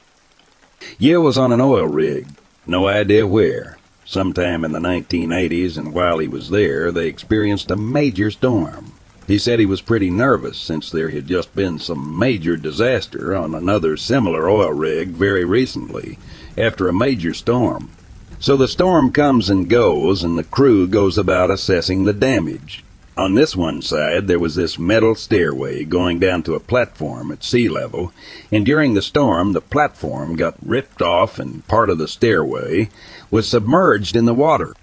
UIL 1.00 1.24
was 1.24 1.36
on 1.36 1.50
an 1.50 1.60
oil 1.60 1.88
rig, 1.88 2.28
no 2.68 2.86
idea 2.86 3.26
where. 3.26 3.78
Sometime 4.04 4.64
in 4.64 4.70
the 4.70 4.78
1980s, 4.78 5.76
and 5.76 5.92
while 5.92 6.18
he 6.18 6.28
was 6.28 6.50
there, 6.50 6.92
they 6.92 7.08
experienced 7.08 7.68
a 7.72 7.76
major 7.76 8.30
storm. 8.30 8.92
He 9.30 9.38
said 9.38 9.60
he 9.60 9.64
was 9.64 9.80
pretty 9.80 10.10
nervous 10.10 10.58
since 10.58 10.90
there 10.90 11.10
had 11.10 11.28
just 11.28 11.54
been 11.54 11.78
some 11.78 12.18
major 12.18 12.56
disaster 12.56 13.32
on 13.36 13.54
another 13.54 13.96
similar 13.96 14.50
oil 14.50 14.72
rig 14.72 15.10
very 15.10 15.44
recently 15.44 16.18
after 16.58 16.88
a 16.88 16.92
major 16.92 17.32
storm. 17.32 17.90
So 18.40 18.56
the 18.56 18.66
storm 18.66 19.12
comes 19.12 19.48
and 19.48 19.70
goes, 19.70 20.24
and 20.24 20.36
the 20.36 20.42
crew 20.42 20.88
goes 20.88 21.16
about 21.16 21.48
assessing 21.48 22.02
the 22.02 22.12
damage. 22.12 22.82
On 23.16 23.34
this 23.34 23.54
one 23.54 23.82
side, 23.82 24.26
there 24.26 24.40
was 24.40 24.56
this 24.56 24.80
metal 24.80 25.14
stairway 25.14 25.84
going 25.84 26.18
down 26.18 26.42
to 26.42 26.56
a 26.56 26.58
platform 26.58 27.30
at 27.30 27.44
sea 27.44 27.68
level, 27.68 28.12
and 28.50 28.66
during 28.66 28.94
the 28.94 29.00
storm, 29.00 29.52
the 29.52 29.60
platform 29.60 30.34
got 30.34 30.56
ripped 30.60 31.02
off 31.02 31.38
and 31.38 31.64
part 31.68 31.88
of 31.88 31.98
the 31.98 32.08
stairway 32.08 32.88
was 33.30 33.46
submerged 33.46 34.16
in 34.16 34.24
the 34.24 34.34
water. 34.34 34.74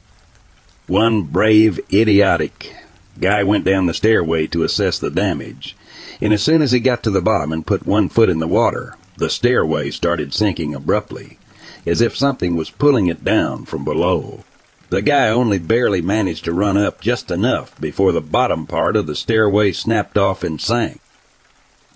One 0.87 1.23
brave, 1.23 1.81
idiotic 1.91 2.73
Guy 3.19 3.43
went 3.43 3.65
down 3.65 3.85
the 3.85 3.93
stairway 3.93 4.47
to 4.47 4.63
assess 4.63 4.99
the 4.99 5.09
damage, 5.09 5.75
and 6.21 6.33
as 6.33 6.43
soon 6.43 6.61
as 6.61 6.71
he 6.71 6.79
got 6.79 7.03
to 7.03 7.11
the 7.11 7.21
bottom 7.21 7.51
and 7.51 7.65
put 7.65 7.87
one 7.87 8.09
foot 8.09 8.29
in 8.29 8.39
the 8.39 8.47
water, 8.47 8.95
the 9.17 9.29
stairway 9.29 9.89
started 9.89 10.33
sinking 10.33 10.75
abruptly, 10.75 11.39
as 11.85 12.01
if 12.01 12.15
something 12.15 12.55
was 12.55 12.69
pulling 12.69 13.07
it 13.07 13.23
down 13.23 13.65
from 13.65 13.83
below. 13.83 14.43
The 14.89 15.01
guy 15.01 15.29
only 15.29 15.57
barely 15.57 16.01
managed 16.01 16.45
to 16.45 16.53
run 16.53 16.77
up 16.77 17.01
just 17.01 17.31
enough 17.31 17.79
before 17.81 18.11
the 18.11 18.21
bottom 18.21 18.67
part 18.67 18.95
of 18.95 19.07
the 19.07 19.15
stairway 19.15 19.71
snapped 19.71 20.17
off 20.17 20.43
and 20.43 20.61
sank. 20.61 21.01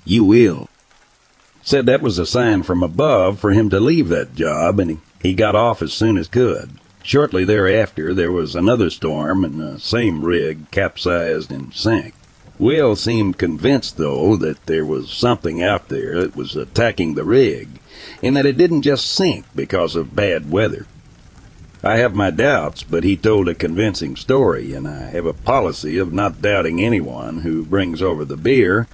UIL. 0.08 0.68
Said 1.62 1.86
that 1.86 2.02
was 2.02 2.18
a 2.18 2.26
sign 2.26 2.64
from 2.64 2.82
above 2.82 3.40
for 3.40 3.52
him 3.52 3.70
to 3.70 3.80
leave 3.80 4.10
that 4.10 4.36
job, 4.36 4.80
and 4.80 5.00
he 5.22 5.34
got 5.34 5.56
off 5.56 5.82
as 5.82 5.94
soon 5.94 6.18
as 6.18 6.28
could. 6.28 6.72
Shortly 7.04 7.44
thereafter, 7.44 8.14
there 8.14 8.32
was 8.32 8.56
another 8.56 8.90
storm, 8.90 9.44
and 9.44 9.60
the 9.60 9.80
same 9.80 10.24
rig 10.24 10.70
capsized 10.72 11.52
and 11.52 11.74
sank. 11.74 12.14
UIL 12.60 12.96
seemed 12.96 13.40
convinced, 13.40 13.98
though, 13.98 14.36
that 14.38 14.66
there 14.68 14.86
was 14.86 15.10
something 15.10 15.64
out 15.64 15.90
there 15.90 16.22
that 16.22 16.36
was 16.36 16.56
attacking 16.56 17.16
the 17.16 17.24
rig, 17.24 17.80
and 18.22 18.38
that 18.38 18.46
it 18.46 18.56
didn't 18.56 18.84
just 18.84 19.10
sink 19.10 19.46
because 19.56 19.96
of 19.96 20.16
bad 20.16 20.52
weather. 20.52 20.86
I 21.84 21.98
have 21.98 22.14
my 22.14 22.30
doubts, 22.30 22.84
but 22.84 23.04
he 23.04 23.18
told 23.18 23.50
a 23.50 23.56
convincing 23.56 24.16
story, 24.16 24.74
and 24.74 24.88
I 24.88 25.10
have 25.10 25.26
a 25.26 25.34
policy 25.34 25.98
of 25.98 26.14
not 26.14 26.40
doubting 26.40 26.80
anyone 26.80 27.40
who 27.40 27.66
brings 27.66 28.04
over 28.04 28.24
the 28.24 28.38
beer 28.38 28.88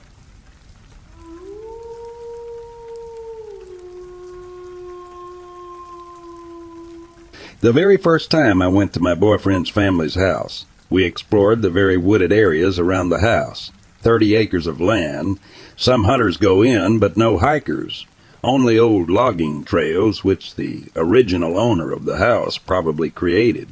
The 7.60 7.74
very 7.74 7.98
first 7.98 8.30
time 8.30 8.62
I 8.62 8.68
went 8.68 8.94
to 8.94 9.00
my 9.00 9.16
boyfriend's 9.16 9.72
family's 9.72 10.14
house, 10.14 10.68
we 10.92 11.06
explored 11.06 11.64
the 11.64 11.72
very 11.72 11.98
wooded 11.98 12.32
areas 12.32 12.78
around 12.78 13.10
the 13.10 13.22
house. 13.22 13.72
Thirty 14.00 14.36
acres 14.36 14.68
of 14.68 14.80
land. 14.80 15.40
Some 15.76 16.04
hunters 16.04 16.38
go 16.38 16.62
in, 16.62 17.00
but 17.00 17.18
no 17.18 17.40
hikers. 17.40 18.06
Only 18.44 18.78
old 18.78 19.10
logging 19.10 19.64
trails 19.64 20.24
which 20.24 20.54
the 20.54 20.84
original 20.96 21.58
owner 21.58 21.92
of 21.92 22.06
the 22.06 22.18
house 22.18 22.60
probably 22.60 23.10
created. 23.10 23.70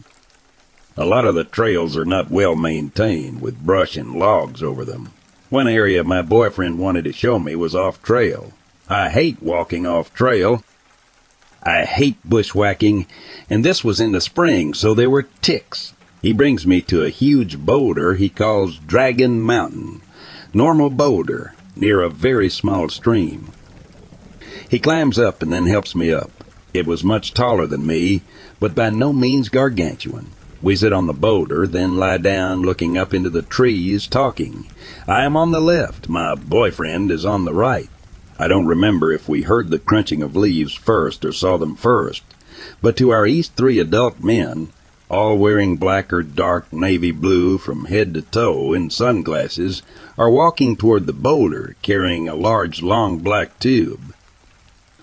A 0.97 1.05
lot 1.05 1.25
of 1.25 1.35
the 1.35 1.43
trails 1.43 1.95
are 1.95 2.05
not 2.05 2.31
well 2.31 2.55
maintained, 2.55 3.39
with 3.39 3.63
brush 3.63 3.97
and 3.97 4.15
logs 4.15 4.63
over 4.63 4.83
them. 4.83 5.11
One 5.51 5.67
area 5.67 6.03
my 6.03 6.23
boyfriend 6.23 6.79
wanted 6.79 7.03
to 7.03 7.13
show 7.13 7.37
me 7.37 7.55
was 7.55 7.75
off 7.75 8.01
trail. 8.01 8.51
I 8.89 9.09
hate 9.09 9.43
walking 9.43 9.85
off 9.85 10.11
trail, 10.11 10.63
I 11.65 11.85
hate 11.85 12.17
bushwhacking, 12.23 13.07
and 13.49 13.65
this 13.65 13.83
was 13.83 13.99
in 13.99 14.11
the 14.11 14.21
spring, 14.21 14.75
so 14.75 14.93
there 14.93 15.09
were 15.09 15.27
ticks. 15.41 15.93
He 16.21 16.31
brings 16.31 16.67
me 16.67 16.79
to 16.81 17.03
a 17.03 17.09
huge 17.09 17.57
boulder 17.57 18.13
he 18.13 18.29
calls 18.29 18.77
Dragon 18.77 19.41
Mountain, 19.41 20.01
normal 20.53 20.91
boulder, 20.91 21.55
near 21.75 22.01
a 22.01 22.09
very 22.09 22.49
small 22.49 22.89
stream. 22.89 23.51
He 24.69 24.77
climbs 24.77 25.17
up 25.17 25.41
and 25.41 25.51
then 25.51 25.65
helps 25.65 25.95
me 25.95 26.13
up. 26.13 26.31
It 26.71 26.85
was 26.85 27.03
much 27.03 27.33
taller 27.33 27.65
than 27.65 27.85
me, 27.85 28.21
but 28.59 28.75
by 28.75 28.91
no 28.91 29.11
means 29.11 29.49
gargantuan. 29.49 30.27
We 30.61 30.75
sit 30.75 30.93
on 30.93 31.07
the 31.07 31.13
boulder, 31.13 31.65
then 31.65 31.97
lie 31.97 32.17
down 32.17 32.61
looking 32.61 32.97
up 32.97 33.13
into 33.13 33.29
the 33.29 33.41
trees, 33.41 34.07
talking. 34.07 34.67
I 35.07 35.23
am 35.23 35.35
on 35.35 35.51
the 35.51 35.61
left, 35.61 36.09
my 36.09 36.35
boyfriend 36.35 37.11
is 37.11 37.25
on 37.25 37.45
the 37.45 37.53
right. 37.53 37.89
I 38.37 38.47
don't 38.47 38.65
remember 38.65 39.13
if 39.13 39.29
we 39.29 39.43
heard 39.43 39.69
the 39.69 39.79
crunching 39.79 40.21
of 40.21 40.35
leaves 40.35 40.73
first 40.73 41.23
or 41.23 41.31
saw 41.31 41.57
them 41.57 41.75
first, 41.75 42.23
but 42.81 42.97
to 42.97 43.11
our 43.11 43.25
east 43.25 43.55
three 43.55 43.79
adult 43.79 44.23
men, 44.23 44.69
all 45.09 45.37
wearing 45.37 45.77
black 45.77 46.11
or 46.11 46.23
dark 46.23 46.71
navy 46.73 47.11
blue 47.11 47.57
from 47.57 47.85
head 47.85 48.13
to 48.15 48.21
toe 48.21 48.73
in 48.73 48.89
sunglasses, 48.89 49.83
are 50.17 50.29
walking 50.29 50.75
toward 50.75 51.05
the 51.05 51.13
boulder 51.13 51.75
carrying 51.81 52.27
a 52.27 52.35
large 52.35 52.81
long 52.81 53.19
black 53.19 53.57
tube. 53.59 54.13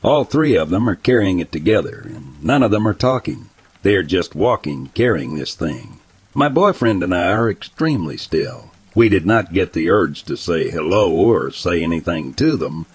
All 0.03 0.25
three 0.25 0.57
of 0.57 0.71
them 0.71 0.89
are 0.89 0.97
carrying 0.97 1.39
it 1.39 1.53
together, 1.53 2.03
and 2.05 2.43
none 2.43 2.63
of 2.63 2.73
them 2.73 2.89
are 2.89 2.95
talking. 2.95 3.49
They 3.83 3.95
are 3.95 4.03
just 4.03 4.35
walking 4.35 4.91
carrying 4.95 5.37
this 5.37 5.55
thing. 5.55 6.01
My 6.35 6.49
boyfriend 6.49 7.03
and 7.03 7.15
I 7.15 7.31
are 7.31 7.49
extremely 7.49 8.17
still. 8.17 8.72
We 8.95 9.09
did 9.09 9.25
not 9.25 9.55
get 9.55 9.73
the 9.73 9.89
urge 9.89 10.25
to 10.25 10.37
say 10.37 10.71
hello 10.71 11.11
or 11.11 11.51
say 11.51 11.83
anything 11.83 12.35
to 12.35 12.57
them, 12.57 12.87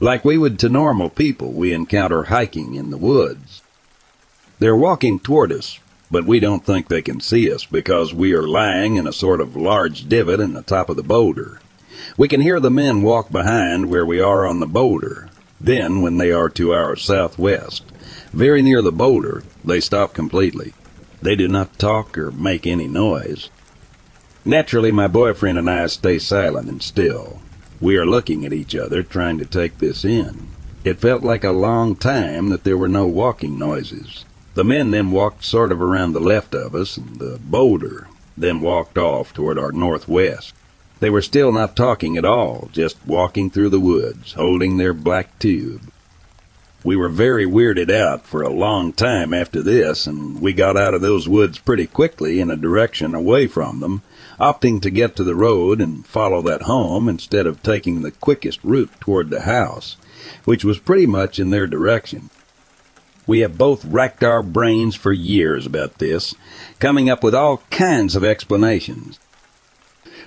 like 0.00 0.24
we 0.24 0.38
would 0.38 0.58
to 0.60 0.68
normal 0.68 1.10
people 1.10 1.52
we 1.52 1.72
encounter 1.72 2.24
hiking 2.24 2.74
in 2.74 2.90
the 2.90 2.96
woods. 2.96 3.60
They're 4.58 4.76
walking 4.76 5.18
toward 5.18 5.52
us, 5.52 5.78
but 6.10 6.24
we 6.24 6.40
don't 6.40 6.64
think 6.64 6.88
they 6.88 7.02
can 7.02 7.20
see 7.20 7.52
us 7.52 7.66
because 7.66 8.14
we 8.14 8.32
are 8.32 8.46
lying 8.46 8.96
in 8.96 9.06
a 9.06 9.12
sort 9.12 9.40
of 9.40 9.56
large 9.56 10.08
divot 10.08 10.40
in 10.40 10.54
the 10.54 10.62
top 10.62 10.88
of 10.88 10.96
the 10.96 11.02
boulder. 11.02 11.60
We 12.16 12.28
can 12.28 12.40
hear 12.40 12.60
the 12.60 12.70
men 12.70 13.02
walk 13.02 13.30
behind 13.30 13.90
where 13.90 14.06
we 14.06 14.20
are 14.20 14.46
on 14.46 14.60
the 14.60 14.66
boulder. 14.66 15.28
Then, 15.60 16.00
when 16.02 16.18
they 16.18 16.32
are 16.32 16.48
to 16.50 16.72
our 16.72 16.96
southwest, 16.96 17.84
very 18.32 18.62
near 18.62 18.82
the 18.82 18.92
boulder, 18.92 19.42
they 19.64 19.80
stop 19.80 20.14
completely. 20.14 20.72
They 21.20 21.36
do 21.36 21.46
not 21.46 21.78
talk 21.78 22.16
or 22.18 22.30
make 22.30 22.66
any 22.66 22.88
noise. 22.88 23.50
Naturally, 24.44 24.90
my 24.90 25.06
boyfriend 25.06 25.56
and 25.56 25.70
I 25.70 25.86
stay 25.86 26.18
silent 26.18 26.68
and 26.68 26.82
still. 26.82 27.40
We 27.80 27.96
are 27.96 28.06
looking 28.06 28.44
at 28.44 28.52
each 28.52 28.74
other, 28.74 29.02
trying 29.02 29.38
to 29.38 29.44
take 29.44 29.78
this 29.78 30.04
in. 30.04 30.48
It 30.82 30.98
felt 30.98 31.22
like 31.22 31.44
a 31.44 31.52
long 31.52 31.94
time 31.94 32.48
that 32.48 32.64
there 32.64 32.76
were 32.76 32.88
no 32.88 33.06
walking 33.06 33.56
noises. 33.56 34.24
The 34.54 34.64
men 34.64 34.90
then 34.90 35.12
walked 35.12 35.44
sort 35.44 35.70
of 35.70 35.80
around 35.80 36.12
the 36.12 36.20
left 36.20 36.56
of 36.56 36.74
us, 36.74 36.96
and 36.96 37.20
the 37.20 37.38
boulder 37.40 38.08
then 38.36 38.60
walked 38.60 38.98
off 38.98 39.32
toward 39.32 39.58
our 39.58 39.70
northwest. 39.70 40.54
They 40.98 41.08
were 41.08 41.22
still 41.22 41.52
not 41.52 41.76
talking 41.76 42.16
at 42.16 42.24
all, 42.24 42.68
just 42.72 42.96
walking 43.06 43.48
through 43.48 43.70
the 43.70 43.80
woods, 43.80 44.32
holding 44.32 44.76
their 44.76 44.92
black 44.92 45.38
tube. 45.38 45.82
We 46.84 46.96
were 46.96 47.08
very 47.08 47.46
weirded 47.46 47.90
out 47.90 48.26
for 48.26 48.42
a 48.42 48.50
long 48.52 48.92
time 48.92 49.32
after 49.32 49.62
this, 49.62 50.06
and 50.08 50.40
we 50.40 50.52
got 50.52 50.76
out 50.76 50.94
of 50.94 51.00
those 51.00 51.28
woods 51.28 51.58
pretty 51.58 51.86
quickly 51.86 52.40
in 52.40 52.50
a 52.50 52.56
direction 52.56 53.14
away 53.14 53.46
from 53.46 53.78
them, 53.78 54.02
opting 54.42 54.82
to 54.82 54.90
get 54.90 55.14
to 55.14 55.22
the 55.22 55.36
road 55.36 55.80
and 55.80 56.04
follow 56.04 56.42
that 56.42 56.62
home 56.62 57.08
instead 57.08 57.46
of 57.46 57.62
taking 57.62 58.02
the 58.02 58.10
quickest 58.10 58.58
route 58.64 58.90
toward 59.00 59.30
the 59.30 59.42
house, 59.42 59.96
which 60.44 60.64
was 60.64 60.80
pretty 60.80 61.06
much 61.06 61.38
in 61.38 61.50
their 61.50 61.68
direction. 61.68 62.28
We 63.24 63.38
have 63.38 63.56
both 63.56 63.84
racked 63.84 64.24
our 64.24 64.42
brains 64.42 64.96
for 64.96 65.12
years 65.12 65.64
about 65.64 65.98
this, 65.98 66.34
coming 66.80 67.08
up 67.08 67.22
with 67.22 67.36
all 67.36 67.62
kinds 67.70 68.16
of 68.16 68.24
explanations. 68.24 69.20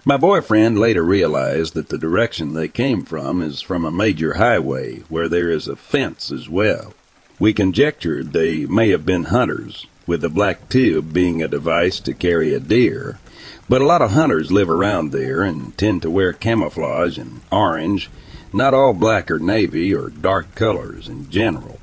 My 0.06 0.16
boyfriend 0.16 0.80
later 0.80 1.04
realized 1.04 1.74
that 1.74 1.90
the 1.90 1.98
direction 1.98 2.54
they 2.54 2.70
came 2.70 3.04
from 3.04 3.42
is 3.42 3.62
from 3.62 3.84
a 3.84 3.92
major 3.92 4.36
highway 4.36 5.00
where 5.10 5.28
there 5.28 5.50
is 5.50 5.68
a 5.68 5.76
fence 5.76 6.32
as 6.32 6.48
well. 6.48 6.94
We 7.38 7.52
conjectured 7.52 8.32
they 8.32 8.66
may 8.66 8.92
have 8.92 9.06
been 9.06 9.26
hunters, 9.26 9.88
with 10.08 10.22
the 10.22 10.30
black 10.30 10.70
tube 10.70 11.12
being 11.12 11.44
a 11.44 11.50
device 11.50 12.00
to 12.00 12.14
carry 12.14 12.54
a 12.54 12.62
deer, 12.62 13.20
but 13.68 13.82
a 13.82 13.86
lot 13.86 14.02
of 14.02 14.12
hunters 14.12 14.52
live 14.52 14.70
around 14.70 15.12
there 15.12 15.42
and 15.42 15.78
tend 15.78 16.02
to 16.02 16.10
wear 16.10 16.34
camouflage 16.34 17.18
and 17.18 17.42
orange, 17.52 18.10
not 18.54 18.74
all 18.74 18.94
black 18.94 19.30
or 19.32 19.40
navy 19.40 19.94
or 19.94 20.10
dark 20.10 20.54
colors 20.56 21.08
in 21.08 21.30
general. 21.30 21.80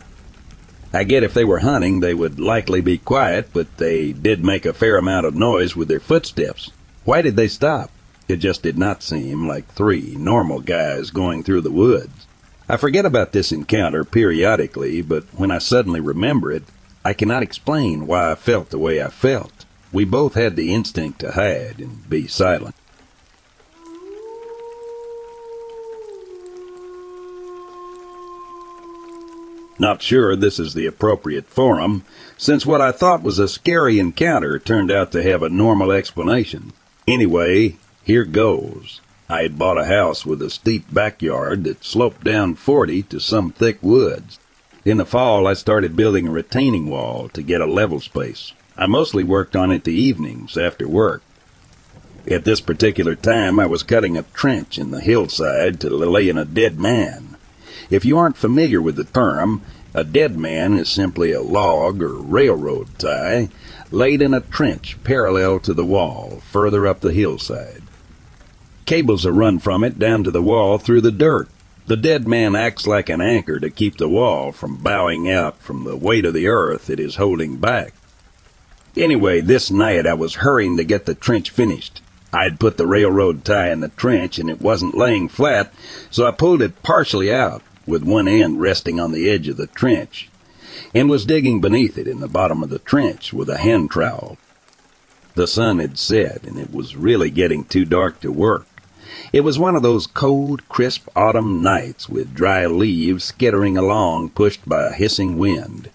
I 0.93 1.05
get 1.05 1.23
if 1.23 1.33
they 1.33 1.45
were 1.45 1.61
hunting, 1.61 2.01
they 2.01 2.15
would 2.15 2.39
likely 2.39 2.83
be 2.83 2.99
quiet, 2.99 3.49
but 3.53 3.79
they 3.79 4.13
did 4.13 4.45
make 4.45 4.67
a 4.67 4.75
fair 4.75 4.97
amount 4.97 5.27
of 5.27 5.35
noise 5.35 5.75
with 5.75 5.89
their 5.89 6.01
footsteps. 6.01 6.71
Why 7.05 7.23
did 7.23 7.35
they 7.35 7.49
stop? 7.49 7.91
It 8.29 8.37
just 8.37 8.63
did 8.63 8.79
not 8.79 9.03
seem 9.03 9.49
like 9.49 9.67
three 9.69 10.15
normal 10.19 10.61
guys 10.61 11.11
going 11.11 11.43
through 11.43 11.63
the 11.63 11.71
woods. 11.71 12.27
I 12.69 12.77
forget 12.77 13.05
about 13.05 13.33
this 13.33 13.53
encounter 13.53 14.05
periodically, 14.05 15.03
but 15.03 15.25
when 15.35 15.51
I 15.51 15.59
suddenly 15.59 16.01
remember 16.01 16.53
it, 16.53 16.63
I 17.05 17.13
cannot 17.13 17.43
explain 17.43 18.07
why 18.07 18.31
I 18.31 18.35
felt 18.37 18.71
the 18.71 18.79
way 18.79 19.03
I 19.03 19.09
felt. 19.09 19.62
We 19.93 20.05
both 20.07 20.35
had 20.35 20.57
the 20.57 20.73
instinct 20.73 21.21
to 21.21 21.33
hide 21.33 21.77
and 21.79 22.09
be 22.09 22.27
silent. 22.27 22.75
Not 29.79 30.01
sure 30.01 30.37
this 30.37 30.59
is 30.59 30.75
the 30.75 30.87
appropriate 30.87 31.47
forum, 31.47 32.05
since 32.39 32.65
what 32.65 32.81
I 32.81 32.93
thought 32.93 33.23
was 33.23 33.39
a 33.39 33.49
scary 33.49 33.99
encounter 33.99 34.59
turned 34.59 34.91
out 34.91 35.13
to 35.13 35.23
have 35.23 35.43
a 35.43 35.49
normal 35.49 35.91
explanation. 35.91 36.73
Anyway, 37.07 37.77
here 38.05 38.25
goes. 38.25 39.01
I 39.29 39.43
had 39.43 39.59
bought 39.59 39.79
a 39.79 39.87
house 39.87 40.25
with 40.25 40.41
a 40.41 40.51
steep 40.51 40.85
backyard 40.93 41.65
that 41.65 41.85
sloped 41.85 42.23
down 42.23 42.55
40 42.55 43.03
to 43.05 43.19
some 43.19 43.51
thick 43.51 43.79
woods. 43.83 44.39
In 44.85 44.99
the 44.99 45.05
fall, 45.05 45.47
I 45.47 45.55
started 45.55 45.97
building 45.97 46.29
a 46.29 46.31
retaining 46.31 46.89
wall 46.89 47.29
to 47.31 47.43
get 47.43 47.61
a 47.61 47.67
level 47.67 48.01
space. 48.01 48.53
I 48.77 48.87
mostly 48.87 49.25
worked 49.25 49.55
on 49.55 49.71
it 49.71 49.85
the 49.85 49.93
evenings 49.93 50.57
after 50.57 50.89
work. 50.89 51.23
At 52.31 52.45
this 52.45 52.61
particular 52.61 53.15
time, 53.15 53.59
I 53.59 53.67
was 53.67 53.83
cutting 53.83 54.17
a 54.17 54.23
trench 54.23 54.79
in 54.79 54.91
the 54.91 55.01
hillside 55.01 55.81
to 55.81 55.91
lay 55.91 56.29
in 56.29 56.39
a 56.39 56.45
dead 56.45 56.79
man. 56.79 57.37
If 57.91 58.05
you 58.05 58.17
aren't 58.17 58.37
familiar 58.37 58.81
with 58.81 58.97
the 58.97 59.05
term, 59.05 59.63
a 59.93 60.05
dead 60.05 60.39
man 60.39 60.79
is 60.79 60.89
simply 60.89 61.33
a 61.33 61.43
log 61.43 62.03
or 62.03 62.15
railroad 62.15 62.99
tie 62.99 63.51
laid 63.91 64.23
in 64.23 64.33
a 64.33 64.41
trench 64.41 64.97
parallel 65.05 65.61
to 65.61 65.75
the 65.75 65.85
wall 65.85 66.41
further 66.51 66.87
up 66.87 67.01
the 67.01 67.13
hillside. 67.13 67.83
Cables 68.87 69.27
are 69.27 69.33
run 69.33 69.59
from 69.59 69.85
it 69.85 69.99
down 69.99 70.25
to 70.25 70.31
the 70.31 70.43
wall 70.43 70.79
through 70.79 71.03
the 71.03 71.13
dirt. 71.13 71.49
The 71.87 71.97
dead 71.97 72.27
man 72.27 72.55
acts 72.55 72.87
like 72.87 73.09
an 73.09 73.21
anchor 73.21 73.61
to 73.61 73.69
keep 73.69 73.99
the 73.99 74.09
wall 74.09 74.53
from 74.53 74.77
bowing 74.77 75.29
out 75.29 75.59
from 75.59 75.85
the 75.85 75.97
weight 75.97 76.25
of 76.25 76.33
the 76.33 76.47
earth 76.47 76.89
it 76.89 76.99
is 76.99 77.17
holding 77.17 77.57
back. 77.57 77.93
Anyway, 78.97 79.41
this 79.41 79.71
night 79.71 80.07
I 80.07 80.15
was 80.15 80.37
hurrying 80.37 80.77
to 80.77 80.85
get 80.85 81.07
the 81.07 81.15
trench 81.15 81.51
finished. 81.51 82.03
I'd 82.33 82.61
put 82.61 82.77
the 82.77 82.87
railroad 82.87 83.45
tie 83.45 83.71
in 83.71 83.81
the 83.81 83.89
trench 83.89 84.39
and 84.39 84.51
it 84.51 84.61
wasn't 84.61 84.97
laying 84.97 85.29
flat, 85.29 85.73
so 86.11 86.27
I 86.27 86.31
pulled 86.31 86.63
it 86.63 86.83
partially 86.83 87.33
out 87.33 87.63
with 87.87 88.03
one 88.03 88.29
end 88.29 88.61
resting 88.61 89.01
on 89.01 89.13
the 89.13 89.31
edge 89.31 89.49
of 89.49 89.57
the 89.57 89.67
trench, 89.67 90.29
and 90.95 91.11
was 91.11 91.27
digging 91.27 91.61
beneath 91.61 91.99
it 91.99 92.07
in 92.07 92.21
the 92.21 92.29
bottom 92.29 92.63
of 92.63 92.71
the 92.71 92.79
trench 92.79 93.33
with 93.33 93.49
a 93.49 93.59
hand 93.59 93.91
trowel. 93.91 94.39
The 95.35 95.47
sun 95.47 95.79
had 95.79 95.99
set, 95.99 96.45
and 96.45 96.59
it 96.59 96.73
was 96.73 96.95
really 96.95 97.31
getting 97.31 97.65
too 97.65 97.85
dark 97.85 98.21
to 98.21 98.31
work. 98.31 98.67
It 99.33 99.41
was 99.41 99.59
one 99.59 99.75
of 99.75 99.83
those 99.83 100.07
cold, 100.07 100.69
crisp 100.69 101.09
autumn 101.17 101.63
nights 101.63 102.09
with 102.09 102.35
dry 102.35 102.67
leaves 102.67 103.25
skittering 103.25 103.77
along 103.77 104.31
pushed 104.31 104.69
by 104.69 104.87
a 104.87 104.93
hissing 104.93 105.39
wind. 105.39 105.91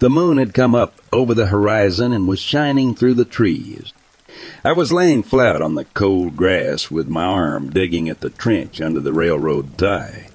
The 0.00 0.10
moon 0.10 0.38
had 0.38 0.54
come 0.54 0.76
up 0.76 1.00
over 1.12 1.34
the 1.34 1.46
horizon 1.46 2.12
and 2.12 2.28
was 2.28 2.38
shining 2.38 2.94
through 2.94 3.14
the 3.14 3.24
trees. 3.24 3.92
I 4.64 4.72
was 4.72 4.92
laying 4.92 5.24
flat 5.24 5.60
on 5.60 5.74
the 5.74 5.86
cold 5.86 6.36
grass 6.36 6.88
with 6.88 7.08
my 7.08 7.24
arm 7.24 7.70
digging 7.70 8.08
at 8.08 8.20
the 8.20 8.30
trench 8.30 8.80
under 8.80 9.00
the 9.00 9.12
railroad 9.12 9.76
tie. 9.76 10.28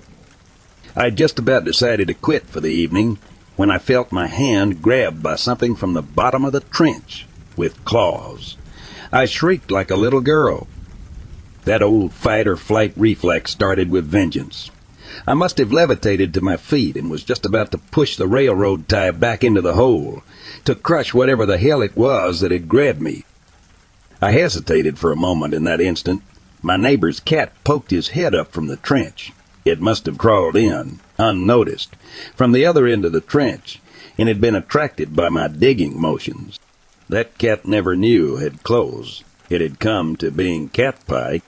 I 0.98 1.06
had 1.06 1.16
just 1.16 1.40
about 1.40 1.64
decided 1.64 2.10
to 2.10 2.14
quit 2.14 2.46
for 2.46 2.60
the 2.60 2.72
evening 2.72 3.20
when 3.56 3.72
I 3.72 3.78
felt 3.78 4.12
my 4.12 4.28
hand 4.28 4.82
grabbed 4.82 5.24
by 5.24 5.38
something 5.38 5.76
from 5.76 5.94
the 5.94 6.02
bottom 6.02 6.44
of 6.44 6.52
the 6.52 6.60
trench 6.60 7.26
with 7.56 7.86
claws. 7.86 8.58
I 9.14 9.26
shrieked 9.26 9.72
like 9.72 9.92
a 9.92 9.96
little 9.96 10.22
girl. 10.22 10.68
That 11.64 11.82
old 11.82 12.12
fight 12.12 12.48
or 12.48 12.58
flight 12.58 12.92
reflex 12.98 13.52
started 13.52 13.90
with 13.90 14.06
vengeance. 14.06 14.72
I 15.28 15.34
must 15.34 15.58
have 15.58 15.72
levitated 15.72 16.34
to 16.34 16.42
my 16.42 16.58
feet 16.58 16.96
and 16.98 17.10
was 17.10 17.24
just 17.24 17.46
about 17.46 17.72
to 17.72 17.78
push 17.78 18.16
the 18.16 18.28
railroad 18.28 18.90
tie 18.90 19.12
back 19.12 19.44
into 19.44 19.62
the 19.62 19.74
hole, 19.74 20.24
to 20.66 20.76
crush 20.76 21.14
whatever 21.14 21.46
the 21.46 21.58
hell 21.58 21.82
it 21.82 21.96
was 21.96 22.40
that 22.40 22.52
had 22.52 22.68
grabbed 22.68 23.02
me. 23.02 23.24
I 24.22 24.32
hesitated 24.32 24.98
for 24.98 25.12
a 25.12 25.18
moment 25.18 25.54
in 25.54 25.66
that 25.66 25.82
instant. 25.82 26.24
My 26.62 26.78
neighbor's 26.78 27.20
cat 27.20 27.52
poked 27.64 27.92
his 27.92 28.10
head 28.10 28.34
up 28.34 28.52
from 28.54 28.68
the 28.68 28.78
trench. 28.78 29.34
It 29.66 29.82
must 29.82 30.06
have 30.06 30.18
crawled 30.18 30.56
in, 30.56 31.00
unnoticed, 31.18 31.96
from 32.36 32.52
the 32.52 32.66
other 32.66 32.88
end 32.88 33.06
of 33.06 33.12
the 33.12 33.22
trench, 33.22 33.82
and 34.18 34.28
had 34.28 34.42
been 34.42 34.56
attracted 34.56 35.16
by 35.16 35.30
my 35.30 35.48
digging 35.48 36.00
motions. 36.00 36.60
That 37.10 37.38
cat 37.38 37.66
never 37.66 37.96
knew 37.96 38.38
had 38.38 38.64
closed. 38.64 39.24
It 39.50 39.62
had 39.62 39.80
come 39.80 40.16
to 40.18 40.32
being 40.32 40.70
cat 40.70 41.06
pie. 41.06 41.42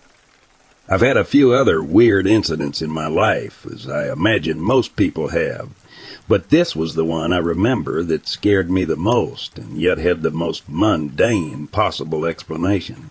I've 0.88 1.02
had 1.02 1.18
a 1.18 1.26
few 1.26 1.52
other 1.52 1.82
weird 1.82 2.28
incidents 2.28 2.80
in 2.80 2.92
my 2.92 3.08
life, 3.08 3.66
as 3.66 3.90
I 3.90 4.12
imagine 4.12 4.60
most 4.62 4.96
people 4.96 5.30
have, 5.30 5.70
but 6.28 6.50
this 6.50 6.76
was 6.76 6.94
the 6.94 7.04
one 7.04 7.34
I 7.34 7.40
remember 7.40 8.04
that 8.04 8.28
scared 8.28 8.70
me 8.70 8.84
the 8.84 8.96
most, 8.96 9.58
and 9.58 9.80
yet 9.80 9.98
had 9.98 10.22
the 10.22 10.30
most 10.30 10.70
mundane 10.70 11.66
possible 11.68 12.24
explanation. 12.24 13.10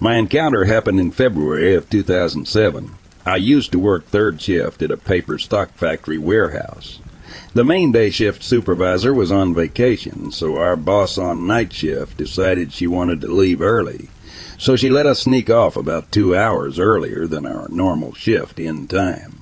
My 0.00 0.16
encounter 0.16 0.64
happened 0.64 0.98
in 0.98 1.12
February 1.12 1.74
of 1.74 1.88
2007. 1.88 2.90
I 3.24 3.36
used 3.36 3.70
to 3.72 3.78
work 3.78 4.06
third 4.06 4.40
shift 4.40 4.82
at 4.82 4.90
a 4.90 4.96
paper 4.96 5.38
stock 5.38 5.70
factory 5.74 6.18
warehouse. 6.18 6.98
The 7.56 7.64
main 7.64 7.90
day 7.90 8.10
shift 8.10 8.42
supervisor 8.42 9.14
was 9.14 9.32
on 9.32 9.54
vacation, 9.54 10.30
so 10.30 10.58
our 10.58 10.76
boss 10.76 11.16
on 11.16 11.46
night 11.46 11.72
shift 11.72 12.18
decided 12.18 12.70
she 12.70 12.86
wanted 12.86 13.22
to 13.22 13.28
leave 13.28 13.62
early. 13.62 14.10
So 14.58 14.76
she 14.76 14.90
let 14.90 15.06
us 15.06 15.20
sneak 15.20 15.48
off 15.48 15.74
about 15.74 16.12
two 16.12 16.36
hours 16.36 16.78
earlier 16.78 17.26
than 17.26 17.46
our 17.46 17.66
normal 17.70 18.12
shift 18.12 18.60
in 18.60 18.86
time. 18.86 19.40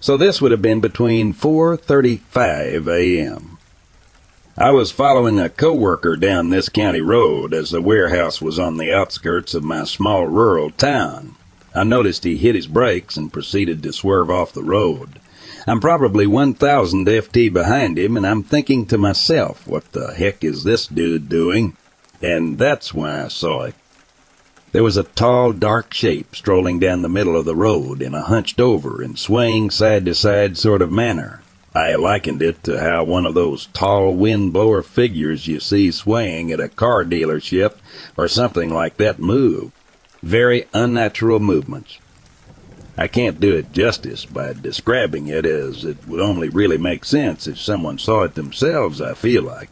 So 0.00 0.16
this 0.16 0.42
would 0.42 0.50
have 0.50 0.62
been 0.62 0.80
between 0.80 1.32
4.35 1.32 2.88
a.m. 2.88 3.58
I 4.58 4.72
was 4.72 4.90
following 4.90 5.38
a 5.38 5.48
coworker 5.48 6.16
down 6.16 6.50
this 6.50 6.68
county 6.68 7.02
road 7.02 7.54
as 7.54 7.70
the 7.70 7.80
warehouse 7.80 8.42
was 8.42 8.58
on 8.58 8.78
the 8.78 8.92
outskirts 8.92 9.54
of 9.54 9.62
my 9.62 9.84
small 9.84 10.26
rural 10.26 10.72
town. 10.72 11.36
I 11.72 11.84
noticed 11.84 12.24
he 12.24 12.36
hit 12.36 12.56
his 12.56 12.66
brakes 12.66 13.16
and 13.16 13.32
proceeded 13.32 13.80
to 13.84 13.92
swerve 13.92 14.28
off 14.28 14.52
the 14.52 14.64
road. 14.64 15.20
I'm 15.66 15.80
probably 15.80 16.26
1000 16.26 17.06
FT 17.06 17.52
behind 17.52 17.98
him 17.98 18.16
and 18.16 18.26
I'm 18.26 18.42
thinking 18.42 18.84
to 18.86 18.98
myself, 18.98 19.66
what 19.66 19.92
the 19.92 20.12
heck 20.12 20.44
is 20.44 20.64
this 20.64 20.86
dude 20.86 21.28
doing? 21.28 21.76
And 22.20 22.58
that's 22.58 22.92
when 22.92 23.10
I 23.10 23.28
saw 23.28 23.62
it. 23.62 23.74
There 24.72 24.82
was 24.82 24.96
a 24.96 25.04
tall, 25.04 25.52
dark 25.52 25.94
shape 25.94 26.34
strolling 26.34 26.80
down 26.80 27.02
the 27.02 27.08
middle 27.08 27.36
of 27.36 27.44
the 27.44 27.54
road 27.54 28.02
in 28.02 28.12
a 28.12 28.22
hunched 28.22 28.60
over 28.60 29.00
and 29.00 29.18
swaying 29.18 29.70
side 29.70 30.04
to 30.04 30.14
side 30.14 30.58
sort 30.58 30.82
of 30.82 30.92
manner. 30.92 31.42
I 31.74 31.94
likened 31.94 32.42
it 32.42 32.62
to 32.64 32.80
how 32.80 33.04
one 33.04 33.24
of 33.24 33.34
those 33.34 33.66
tall 33.66 34.14
windblower 34.14 34.84
figures 34.84 35.48
you 35.48 35.60
see 35.60 35.90
swaying 35.90 36.52
at 36.52 36.60
a 36.60 36.68
car 36.68 37.04
dealership 37.04 37.76
or 38.16 38.28
something 38.28 38.68
like 38.68 38.96
that 38.98 39.18
move. 39.18 39.72
Very 40.22 40.66
unnatural 40.74 41.40
movements. 41.40 41.98
I 42.96 43.08
can't 43.08 43.40
do 43.40 43.56
it 43.56 43.72
justice 43.72 44.24
by 44.24 44.52
describing 44.52 45.26
it 45.26 45.44
as 45.44 45.84
it 45.84 46.06
would 46.06 46.20
only 46.20 46.48
really 46.48 46.78
make 46.78 47.04
sense 47.04 47.48
if 47.48 47.58
someone 47.58 47.98
saw 47.98 48.22
it 48.22 48.34
themselves, 48.36 49.00
I 49.00 49.14
feel 49.14 49.42
like. 49.42 49.68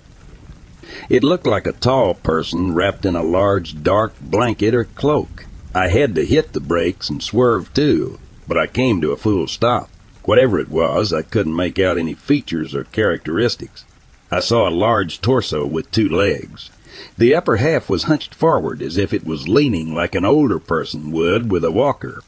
It 1.08 1.22
looked 1.22 1.46
like 1.46 1.66
a 1.66 1.72
tall 1.72 2.14
person 2.14 2.74
wrapped 2.74 3.06
in 3.06 3.14
a 3.14 3.22
large 3.22 3.82
dark 3.82 4.14
blanket 4.20 4.74
or 4.74 4.84
cloak. 4.84 5.46
I 5.74 5.88
had 5.88 6.14
to 6.16 6.26
hit 6.26 6.52
the 6.52 6.60
brakes 6.60 7.08
and 7.08 7.22
swerve 7.22 7.72
too, 7.72 8.18
but 8.48 8.58
I 8.58 8.66
came 8.66 9.00
to 9.00 9.12
a 9.12 9.16
full 9.16 9.46
stop. 9.46 9.88
Whatever 10.24 10.58
it 10.58 10.68
was, 10.68 11.12
I 11.12 11.22
couldn't 11.22 11.56
make 11.56 11.78
out 11.78 11.98
any 11.98 12.14
features 12.14 12.74
or 12.74 12.84
characteristics. 12.84 13.84
I 14.30 14.40
saw 14.40 14.68
a 14.68 14.70
large 14.70 15.20
torso 15.20 15.64
with 15.64 15.90
two 15.90 16.08
legs. 16.08 16.70
The 17.16 17.34
upper 17.34 17.56
half 17.56 17.88
was 17.88 18.04
hunched 18.04 18.34
forward 18.34 18.82
as 18.82 18.96
if 18.96 19.12
it 19.12 19.24
was 19.24 19.48
leaning 19.48 19.94
like 19.94 20.14
an 20.14 20.24
older 20.24 20.58
person 20.58 21.12
would 21.12 21.50
with 21.50 21.64
a 21.64 21.70
walker. 21.70 22.22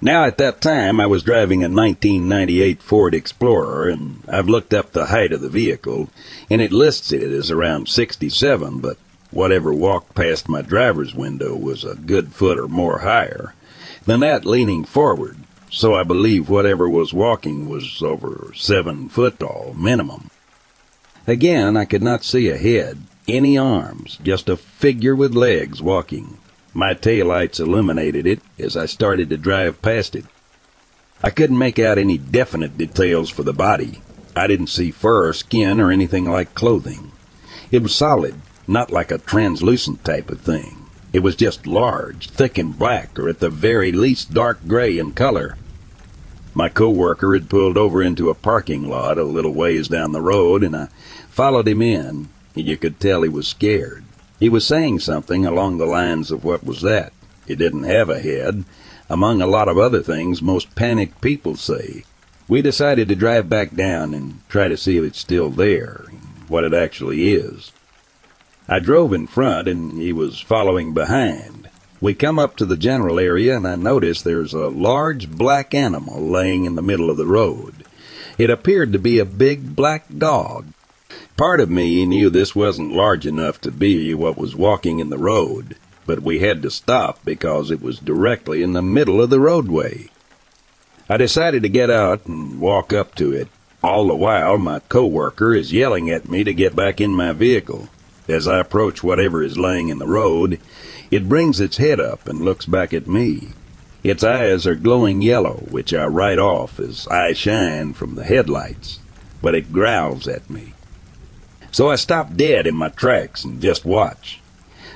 Now, 0.00 0.24
at 0.24 0.38
that 0.38 0.60
time, 0.60 1.00
I 1.00 1.06
was 1.06 1.22
driving 1.22 1.60
a 1.60 1.68
1998 1.68 2.82
Ford 2.82 3.14
Explorer, 3.14 3.88
and 3.88 4.22
I've 4.28 4.48
looked 4.48 4.72
up 4.72 4.92
the 4.92 5.06
height 5.06 5.32
of 5.32 5.40
the 5.40 5.48
vehicle, 5.48 6.08
and 6.50 6.60
it 6.60 6.72
lists 6.72 7.12
it 7.12 7.30
as 7.30 7.50
around 7.50 7.88
67, 7.88 8.78
but 8.78 8.96
whatever 9.30 9.72
walked 9.72 10.14
past 10.14 10.48
my 10.48 10.62
driver's 10.62 11.14
window 11.14 11.54
was 11.56 11.84
a 11.84 11.94
good 11.94 12.32
foot 12.32 12.58
or 12.58 12.68
more 12.68 13.00
higher. 13.00 13.54
Than 14.06 14.20
that 14.20 14.46
leaning 14.46 14.84
forward, 14.84 15.36
so 15.70 15.94
I 15.94 16.02
believe 16.02 16.48
whatever 16.48 16.88
was 16.88 17.12
walking 17.12 17.68
was 17.68 18.02
over 18.02 18.52
seven 18.54 19.08
foot 19.08 19.38
tall, 19.38 19.74
minimum. 19.76 20.30
Again, 21.26 21.76
I 21.76 21.84
could 21.84 22.02
not 22.02 22.24
see 22.24 22.48
a 22.48 22.56
head, 22.56 23.02
any 23.26 23.58
arms, 23.58 24.18
just 24.22 24.48
a 24.48 24.56
figure 24.56 25.14
with 25.14 25.34
legs 25.34 25.82
walking. 25.82 26.38
My 26.74 26.94
taillights 26.94 27.60
illuminated 27.60 28.26
it 28.26 28.40
as 28.58 28.76
I 28.76 28.86
started 28.86 29.30
to 29.30 29.36
drive 29.36 29.80
past 29.82 30.14
it. 30.14 30.24
I 31.22 31.30
couldn't 31.30 31.58
make 31.58 31.78
out 31.78 31.98
any 31.98 32.18
definite 32.18 32.78
details 32.78 33.30
for 33.30 33.42
the 33.42 33.52
body. 33.52 34.02
I 34.36 34.46
didn't 34.46 34.68
see 34.68 34.90
fur 34.90 35.28
or 35.28 35.32
skin 35.32 35.80
or 35.80 35.90
anything 35.90 36.30
like 36.30 36.54
clothing. 36.54 37.10
It 37.70 37.82
was 37.82 37.94
solid, 37.94 38.36
not 38.68 38.92
like 38.92 39.10
a 39.10 39.18
translucent 39.18 40.04
type 40.04 40.30
of 40.30 40.40
thing. 40.40 40.86
It 41.12 41.20
was 41.20 41.34
just 41.36 41.66
large, 41.66 42.28
thick 42.28 42.58
and 42.58 42.78
black, 42.78 43.18
or 43.18 43.28
at 43.28 43.40
the 43.40 43.50
very 43.50 43.90
least 43.90 44.34
dark 44.34 44.60
gray 44.68 44.98
in 44.98 45.12
color. 45.12 45.56
My 46.54 46.68
coworker 46.68 47.32
had 47.34 47.48
pulled 47.48 47.78
over 47.78 48.02
into 48.02 48.30
a 48.30 48.34
parking 48.34 48.88
lot 48.88 49.16
a 49.16 49.24
little 49.24 49.54
ways 49.54 49.88
down 49.88 50.12
the 50.12 50.20
road, 50.20 50.62
and 50.62 50.76
I 50.76 50.88
followed 51.30 51.66
him 51.66 51.82
in. 51.82 52.28
You 52.54 52.76
could 52.76 53.00
tell 53.00 53.22
he 53.22 53.28
was 53.28 53.48
scared. 53.48 54.04
He 54.38 54.48
was 54.48 54.66
saying 54.66 55.00
something 55.00 55.44
along 55.44 55.78
the 55.78 55.86
lines 55.86 56.30
of 56.30 56.44
what 56.44 56.64
was 56.64 56.82
that? 56.82 57.12
It 57.46 57.56
didn't 57.56 57.84
have 57.84 58.08
a 58.08 58.20
head, 58.20 58.64
among 59.08 59.40
a 59.40 59.46
lot 59.46 59.68
of 59.68 59.78
other 59.78 60.02
things 60.02 60.42
most 60.42 60.74
panicked 60.74 61.20
people 61.20 61.56
say. 61.56 62.04
We 62.46 62.62
decided 62.62 63.08
to 63.08 63.16
drive 63.16 63.48
back 63.48 63.74
down 63.74 64.14
and 64.14 64.40
try 64.48 64.68
to 64.68 64.76
see 64.76 64.96
if 64.96 65.04
it's 65.04 65.18
still 65.18 65.50
there, 65.50 66.04
what 66.46 66.64
it 66.64 66.72
actually 66.72 67.32
is. 67.32 67.72
I 68.68 68.78
drove 68.78 69.12
in 69.12 69.26
front 69.26 69.66
and 69.66 70.00
he 70.00 70.12
was 70.12 70.40
following 70.40 70.94
behind. 70.94 71.68
We 72.00 72.14
come 72.14 72.38
up 72.38 72.56
to 72.56 72.64
the 72.64 72.76
general 72.76 73.18
area 73.18 73.56
and 73.56 73.66
I 73.66 73.74
notice 73.74 74.22
there's 74.22 74.54
a 74.54 74.68
large 74.68 75.30
black 75.30 75.74
animal 75.74 76.20
laying 76.20 76.64
in 76.64 76.74
the 76.76 76.82
middle 76.82 77.10
of 77.10 77.16
the 77.16 77.26
road. 77.26 77.84
It 78.36 78.50
appeared 78.50 78.92
to 78.92 78.98
be 78.98 79.18
a 79.18 79.24
big 79.24 79.74
black 79.74 80.04
dog. 80.16 80.66
Part 81.38 81.60
of 81.60 81.70
me 81.70 82.04
knew 82.04 82.30
this 82.30 82.56
wasn't 82.56 82.92
large 82.92 83.24
enough 83.24 83.60
to 83.60 83.70
be 83.70 84.12
what 84.12 84.36
was 84.36 84.56
walking 84.56 84.98
in 84.98 85.08
the 85.08 85.18
road, 85.18 85.76
but 86.04 86.20
we 86.20 86.40
had 86.40 86.62
to 86.62 86.70
stop 86.70 87.24
because 87.24 87.70
it 87.70 87.80
was 87.80 88.00
directly 88.00 88.60
in 88.60 88.72
the 88.72 88.82
middle 88.82 89.22
of 89.22 89.30
the 89.30 89.38
roadway. 89.38 90.08
I 91.08 91.16
decided 91.16 91.62
to 91.62 91.68
get 91.68 91.90
out 91.90 92.26
and 92.26 92.60
walk 92.60 92.92
up 92.92 93.14
to 93.14 93.32
it. 93.32 93.46
All 93.84 94.08
the 94.08 94.16
while, 94.16 94.58
my 94.58 94.80
coworker 94.80 95.54
is 95.54 95.72
yelling 95.72 96.10
at 96.10 96.28
me 96.28 96.42
to 96.42 96.52
get 96.52 96.74
back 96.74 97.00
in 97.00 97.12
my 97.14 97.32
vehicle. 97.32 97.88
As 98.26 98.48
I 98.48 98.58
approach 98.58 99.04
whatever 99.04 99.42
is 99.42 99.56
laying 99.56 99.90
in 99.90 100.00
the 100.00 100.08
road, 100.08 100.58
it 101.10 101.28
brings 101.28 101.60
its 101.60 101.76
head 101.76 102.00
up 102.00 102.28
and 102.28 102.40
looks 102.40 102.66
back 102.66 102.92
at 102.92 103.06
me. 103.06 103.50
Its 104.02 104.24
eyes 104.24 104.66
are 104.66 104.74
glowing 104.74 105.22
yellow, 105.22 105.64
which 105.70 105.94
I 105.94 106.06
write 106.06 106.40
off 106.40 106.80
as 106.80 107.06
I 107.06 107.32
shine 107.32 107.92
from 107.92 108.16
the 108.16 108.24
headlights, 108.24 108.98
but 109.40 109.54
it 109.54 109.72
growls 109.72 110.26
at 110.26 110.50
me. 110.50 110.74
So 111.78 111.88
I 111.88 111.94
stop 111.94 112.34
dead 112.34 112.66
in 112.66 112.74
my 112.74 112.88
tracks 112.88 113.44
and 113.44 113.62
just 113.62 113.84
watch. 113.84 114.40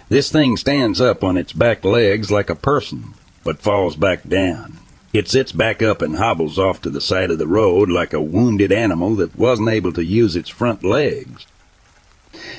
This 0.08 0.32
thing 0.32 0.56
stands 0.56 1.00
up 1.00 1.22
on 1.22 1.36
its 1.36 1.52
back 1.52 1.84
legs 1.84 2.32
like 2.32 2.50
a 2.50 2.56
person, 2.56 3.14
but 3.44 3.62
falls 3.62 3.94
back 3.94 4.28
down. 4.28 4.78
It 5.12 5.28
sits 5.28 5.52
back 5.52 5.80
up 5.80 6.02
and 6.02 6.16
hobbles 6.16 6.58
off 6.58 6.82
to 6.82 6.90
the 6.90 7.00
side 7.00 7.30
of 7.30 7.38
the 7.38 7.46
road 7.46 7.88
like 7.88 8.12
a 8.12 8.20
wounded 8.20 8.72
animal 8.72 9.14
that 9.14 9.38
wasn't 9.38 9.68
able 9.68 9.92
to 9.92 10.04
use 10.04 10.34
its 10.34 10.48
front 10.48 10.82
legs. 10.82 11.46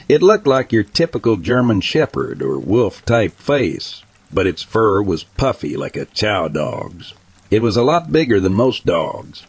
It 0.07 0.24
looked 0.24 0.47
like 0.47 0.71
your 0.71 0.84
typical 0.84 1.36
German 1.36 1.82
shepherd 1.82 2.41
or 2.41 2.57
wolf 2.57 3.03
type 3.03 3.34
face, 3.34 4.03
but 4.32 4.47
its 4.47 4.63
fur 4.63 5.01
was 5.01 5.26
puffy 5.26 5.76
like 5.76 5.97
a 5.97 6.05
chow 6.05 6.47
dog's. 6.47 7.13
It 7.51 7.61
was 7.61 7.76
a 7.76 7.84
lot 7.84 8.09
bigger 8.09 8.39
than 8.39 8.53
most 8.53 8.86
dogs, 8.86 9.43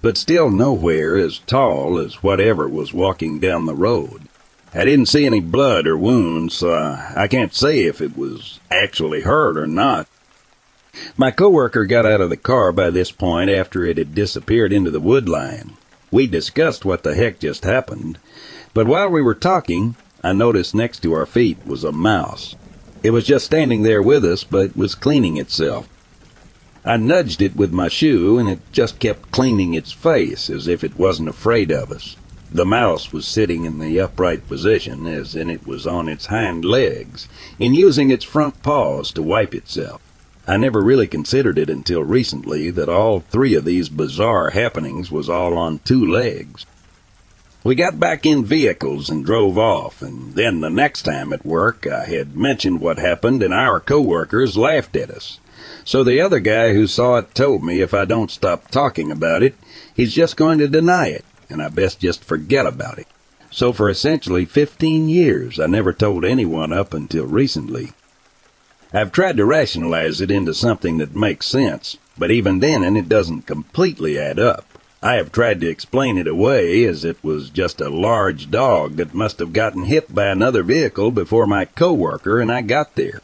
but 0.00 0.16
still 0.16 0.50
nowhere 0.50 1.16
as 1.16 1.38
tall 1.40 1.98
as 1.98 2.22
whatever 2.22 2.68
was 2.68 2.92
walking 2.92 3.38
down 3.38 3.66
the 3.66 3.74
road. 3.74 4.28
I 4.74 4.84
didn't 4.84 5.06
see 5.06 5.26
any 5.26 5.40
blood 5.40 5.86
or 5.86 5.96
wounds, 5.96 6.54
so 6.54 6.72
I 6.72 7.28
can't 7.28 7.54
say 7.54 7.80
if 7.80 8.00
it 8.00 8.16
was 8.16 8.58
actually 8.70 9.20
hurt 9.20 9.58
or 9.58 9.66
not. 9.66 10.08
My 11.16 11.30
coworker 11.30 11.84
got 11.84 12.06
out 12.06 12.20
of 12.20 12.30
the 12.30 12.36
car 12.36 12.72
by 12.72 12.90
this 12.90 13.10
point 13.10 13.50
after 13.50 13.84
it 13.84 13.98
had 13.98 14.14
disappeared 14.14 14.72
into 14.72 14.90
the 14.90 15.00
wood 15.00 15.28
line. 15.28 15.72
We 16.10 16.26
discussed 16.26 16.84
what 16.84 17.02
the 17.02 17.14
heck 17.14 17.38
just 17.38 17.64
happened, 17.64 18.18
but 18.74 18.86
while 18.86 19.08
we 19.08 19.22
were 19.22 19.34
talking, 19.34 19.96
I 20.22 20.32
noticed 20.32 20.74
next 20.74 21.00
to 21.00 21.12
our 21.14 21.26
feet 21.26 21.58
was 21.66 21.84
a 21.84 21.92
mouse. 21.92 22.54
It 23.02 23.10
was 23.10 23.24
just 23.24 23.46
standing 23.46 23.82
there 23.82 24.02
with 24.02 24.24
us, 24.24 24.44
but 24.44 24.76
was 24.76 24.94
cleaning 24.94 25.36
itself. 25.36 25.88
I 26.84 26.96
nudged 26.96 27.40
it 27.40 27.54
with 27.54 27.72
my 27.72 27.86
shoe, 27.88 28.38
and 28.38 28.48
it 28.48 28.58
just 28.72 28.98
kept 28.98 29.30
cleaning 29.30 29.74
its 29.74 29.92
face 29.92 30.50
as 30.50 30.66
if 30.66 30.82
it 30.82 30.98
wasn't 30.98 31.28
afraid 31.28 31.70
of 31.70 31.92
us. 31.92 32.16
The 32.50 32.64
mouse 32.64 33.12
was 33.12 33.24
sitting 33.24 33.64
in 33.64 33.78
the 33.78 34.00
upright 34.00 34.48
position, 34.48 35.06
as 35.06 35.36
in 35.36 35.48
it 35.48 35.64
was 35.64 35.86
on 35.86 36.08
its 36.08 36.26
hind 36.26 36.64
legs, 36.64 37.28
and 37.60 37.76
using 37.76 38.10
its 38.10 38.24
front 38.24 38.62
paws 38.62 39.12
to 39.12 39.22
wipe 39.22 39.54
itself. 39.54 40.00
I 40.46 40.56
never 40.56 40.82
really 40.82 41.06
considered 41.06 41.56
it 41.56 41.70
until 41.70 42.02
recently 42.02 42.68
that 42.70 42.88
all 42.88 43.20
three 43.20 43.54
of 43.54 43.64
these 43.64 43.88
bizarre 43.88 44.50
happenings 44.50 45.08
was 45.08 45.30
all 45.30 45.56
on 45.56 45.78
two 45.84 46.04
legs. 46.04 46.66
We 47.62 47.76
got 47.76 48.00
back 48.00 48.26
in 48.26 48.44
vehicles 48.44 49.08
and 49.08 49.24
drove 49.24 49.56
off, 49.56 50.02
and 50.02 50.34
then 50.34 50.60
the 50.60 50.68
next 50.68 51.02
time 51.02 51.32
at 51.32 51.46
work 51.46 51.86
I 51.86 52.06
had 52.06 52.36
mentioned 52.36 52.80
what 52.80 52.98
happened 52.98 53.40
and 53.40 53.54
our 53.54 53.78
coworkers 53.78 54.56
laughed 54.56 54.96
at 54.96 55.12
us. 55.12 55.38
So 55.84 56.04
the 56.04 56.20
other 56.20 56.40
guy 56.40 56.72
who 56.72 56.86
saw 56.86 57.16
it 57.16 57.34
told 57.34 57.64
me 57.64 57.80
if 57.80 57.94
I 57.94 58.04
don't 58.04 58.30
stop 58.30 58.70
talking 58.70 59.10
about 59.10 59.42
it, 59.42 59.54
he's 59.94 60.14
just 60.14 60.36
going 60.36 60.58
to 60.58 60.68
deny 60.68 61.08
it, 61.08 61.24
and 61.50 61.62
I 61.62 61.68
best 61.68 62.00
just 62.00 62.24
forget 62.24 62.66
about 62.66 62.98
it. 62.98 63.06
So 63.50 63.72
for 63.72 63.90
essentially 63.90 64.44
15 64.44 65.08
years 65.08 65.60
I 65.60 65.66
never 65.66 65.92
told 65.92 66.24
anyone 66.24 66.72
up 66.72 66.94
until 66.94 67.26
recently. 67.26 67.92
I've 68.92 69.12
tried 69.12 69.36
to 69.38 69.44
rationalize 69.44 70.20
it 70.20 70.30
into 70.30 70.54
something 70.54 70.98
that 70.98 71.16
makes 71.16 71.46
sense, 71.46 71.96
but 72.16 72.30
even 72.30 72.60
then 72.60 72.96
it 72.96 73.08
doesn't 73.08 73.46
completely 73.46 74.18
add 74.18 74.38
up. 74.38 74.66
I 75.02 75.14
have 75.14 75.32
tried 75.32 75.60
to 75.62 75.68
explain 75.68 76.16
it 76.16 76.28
away 76.28 76.84
as 76.84 77.04
it 77.04 77.16
was 77.24 77.50
just 77.50 77.80
a 77.80 77.90
large 77.90 78.50
dog 78.50 78.96
that 78.96 79.14
must 79.14 79.40
have 79.40 79.52
gotten 79.52 79.84
hit 79.84 80.14
by 80.14 80.26
another 80.26 80.62
vehicle 80.62 81.10
before 81.10 81.46
my 81.46 81.64
coworker 81.64 82.40
and 82.40 82.52
I 82.52 82.62
got 82.62 82.94
there. 82.94 83.20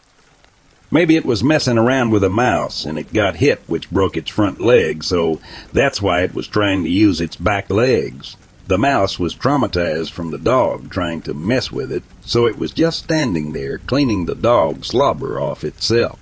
Maybe 0.90 1.16
it 1.16 1.26
was 1.26 1.44
messing 1.44 1.76
around 1.76 2.10
with 2.10 2.24
a 2.24 2.30
mouse 2.30 2.86
and 2.86 2.98
it 2.98 3.12
got 3.12 3.36
hit 3.36 3.60
which 3.66 3.90
broke 3.90 4.16
its 4.16 4.30
front 4.30 4.58
leg, 4.60 5.04
so 5.04 5.38
that's 5.72 6.00
why 6.00 6.22
it 6.22 6.34
was 6.34 6.48
trying 6.48 6.82
to 6.84 6.88
use 6.88 7.20
its 7.20 7.36
back 7.36 7.68
legs. 7.68 8.36
The 8.68 8.78
mouse 8.78 9.18
was 9.18 9.34
traumatized 9.34 10.10
from 10.10 10.30
the 10.30 10.38
dog 10.38 10.90
trying 10.90 11.20
to 11.22 11.34
mess 11.34 11.70
with 11.70 11.92
it, 11.92 12.04
so 12.22 12.46
it 12.46 12.58
was 12.58 12.72
just 12.72 13.04
standing 13.04 13.52
there 13.52 13.78
cleaning 13.78 14.24
the 14.24 14.34
dog 14.34 14.84
slobber 14.84 15.38
off 15.38 15.62
itself. 15.62 16.18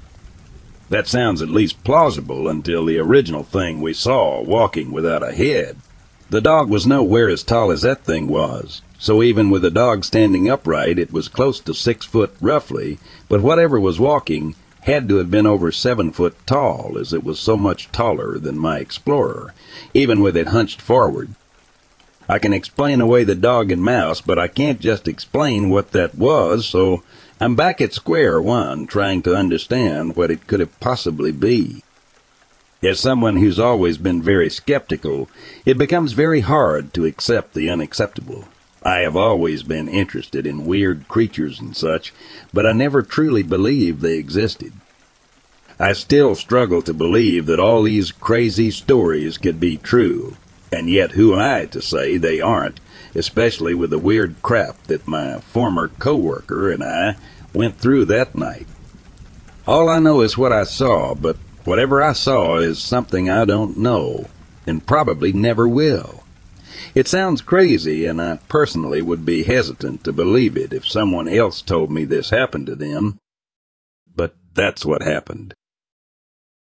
That 0.88 1.06
sounds 1.06 1.42
at 1.42 1.48
least 1.48 1.82
plausible 1.84 2.48
until 2.48 2.84
the 2.84 2.98
original 2.98 3.42
thing 3.44 3.80
we 3.80 3.92
saw 3.92 4.42
walking 4.42 4.90
without 4.90 5.22
a 5.22 5.32
head. 5.32 5.76
The 6.30 6.40
dog 6.40 6.68
was 6.68 6.86
nowhere 6.86 7.28
as 7.28 7.44
tall 7.44 7.70
as 7.70 7.82
that 7.82 8.04
thing 8.04 8.26
was, 8.26 8.82
so 8.98 9.22
even 9.22 9.50
with 9.50 9.62
the 9.62 9.70
dog 9.70 10.04
standing 10.04 10.48
upright, 10.48 10.98
it 10.98 11.12
was 11.12 11.28
close 11.28 11.60
to 11.60 11.74
six 11.74 12.06
foot 12.06 12.34
roughly, 12.40 12.98
but 13.28 13.42
whatever 13.42 13.78
was 13.78 14.00
walking 14.00 14.54
had 14.82 15.08
to 15.08 15.16
have 15.16 15.30
been 15.30 15.46
over 15.46 15.72
seven 15.72 16.12
foot 16.12 16.34
tall, 16.46 16.96
as 16.98 17.12
it 17.12 17.24
was 17.24 17.40
so 17.40 17.56
much 17.56 17.90
taller 17.90 18.38
than 18.38 18.56
my 18.56 18.78
Explorer, 18.78 19.52
even 19.92 20.20
with 20.20 20.36
it 20.36 20.48
hunched 20.48 20.80
forward. 20.80 21.34
I 22.28 22.38
can 22.38 22.52
explain 22.52 23.00
away 23.00 23.24
the 23.24 23.34
dog 23.34 23.70
and 23.70 23.82
mouse, 23.82 24.20
but 24.20 24.38
I 24.38 24.48
can't 24.48 24.80
just 24.80 25.06
explain 25.06 25.70
what 25.70 25.92
that 25.92 26.14
was, 26.14 26.66
so 26.66 27.02
I'm 27.40 27.54
back 27.54 27.80
at 27.80 27.92
square 27.92 28.40
one 28.40 28.86
trying 28.86 29.22
to 29.22 29.36
understand 29.36 30.16
what 30.16 30.30
it 30.30 30.46
could 30.46 30.60
have 30.60 30.78
possibly 30.80 31.32
be. 31.32 31.82
As 32.82 33.00
someone 33.00 33.36
who's 33.36 33.58
always 33.58 33.98
been 33.98 34.22
very 34.22 34.50
skeptical, 34.50 35.28
it 35.64 35.78
becomes 35.78 36.12
very 36.12 36.40
hard 36.40 36.94
to 36.94 37.04
accept 37.04 37.54
the 37.54 37.68
unacceptable. 37.68 38.46
I 38.86 39.00
have 39.00 39.16
always 39.16 39.64
been 39.64 39.88
interested 39.88 40.46
in 40.46 40.64
weird 40.64 41.08
creatures 41.08 41.58
and 41.58 41.76
such, 41.76 42.14
but 42.54 42.64
I 42.64 42.70
never 42.70 43.02
truly 43.02 43.42
believed 43.42 44.00
they 44.00 44.16
existed. 44.16 44.74
I 45.76 45.92
still 45.92 46.36
struggle 46.36 46.82
to 46.82 46.94
believe 46.94 47.46
that 47.46 47.58
all 47.58 47.82
these 47.82 48.12
crazy 48.12 48.70
stories 48.70 49.38
could 49.38 49.58
be 49.58 49.76
true, 49.76 50.36
and 50.70 50.88
yet 50.88 51.10
who 51.10 51.32
am 51.32 51.40
I 51.40 51.64
to 51.66 51.82
say 51.82 52.16
they 52.16 52.40
aren't, 52.40 52.78
especially 53.12 53.74
with 53.74 53.90
the 53.90 53.98
weird 53.98 54.36
crap 54.40 54.80
that 54.84 55.08
my 55.08 55.40
former 55.40 55.88
coworker 55.88 56.70
and 56.70 56.84
I 56.84 57.16
went 57.52 57.78
through 57.78 58.04
that 58.04 58.36
night. 58.36 58.68
All 59.66 59.88
I 59.88 59.98
know 59.98 60.20
is 60.20 60.38
what 60.38 60.52
I 60.52 60.62
saw, 60.62 61.16
but 61.16 61.36
whatever 61.64 62.00
I 62.00 62.12
saw 62.12 62.58
is 62.58 62.78
something 62.78 63.28
I 63.28 63.46
don't 63.46 63.78
know, 63.78 64.26
and 64.64 64.86
probably 64.86 65.32
never 65.32 65.66
will. 65.66 66.22
It 66.96 67.08
sounds 67.08 67.42
crazy, 67.42 68.06
and 68.06 68.22
I 68.22 68.38
personally 68.48 69.02
would 69.02 69.26
be 69.26 69.42
hesitant 69.42 70.02
to 70.04 70.14
believe 70.14 70.56
it 70.56 70.72
if 70.72 70.88
someone 70.88 71.28
else 71.28 71.60
told 71.60 71.90
me 71.90 72.06
this 72.06 72.30
happened 72.30 72.64
to 72.68 72.74
them. 72.74 73.18
But 74.14 74.34
that's 74.54 74.82
what 74.82 75.02
happened. 75.02 75.52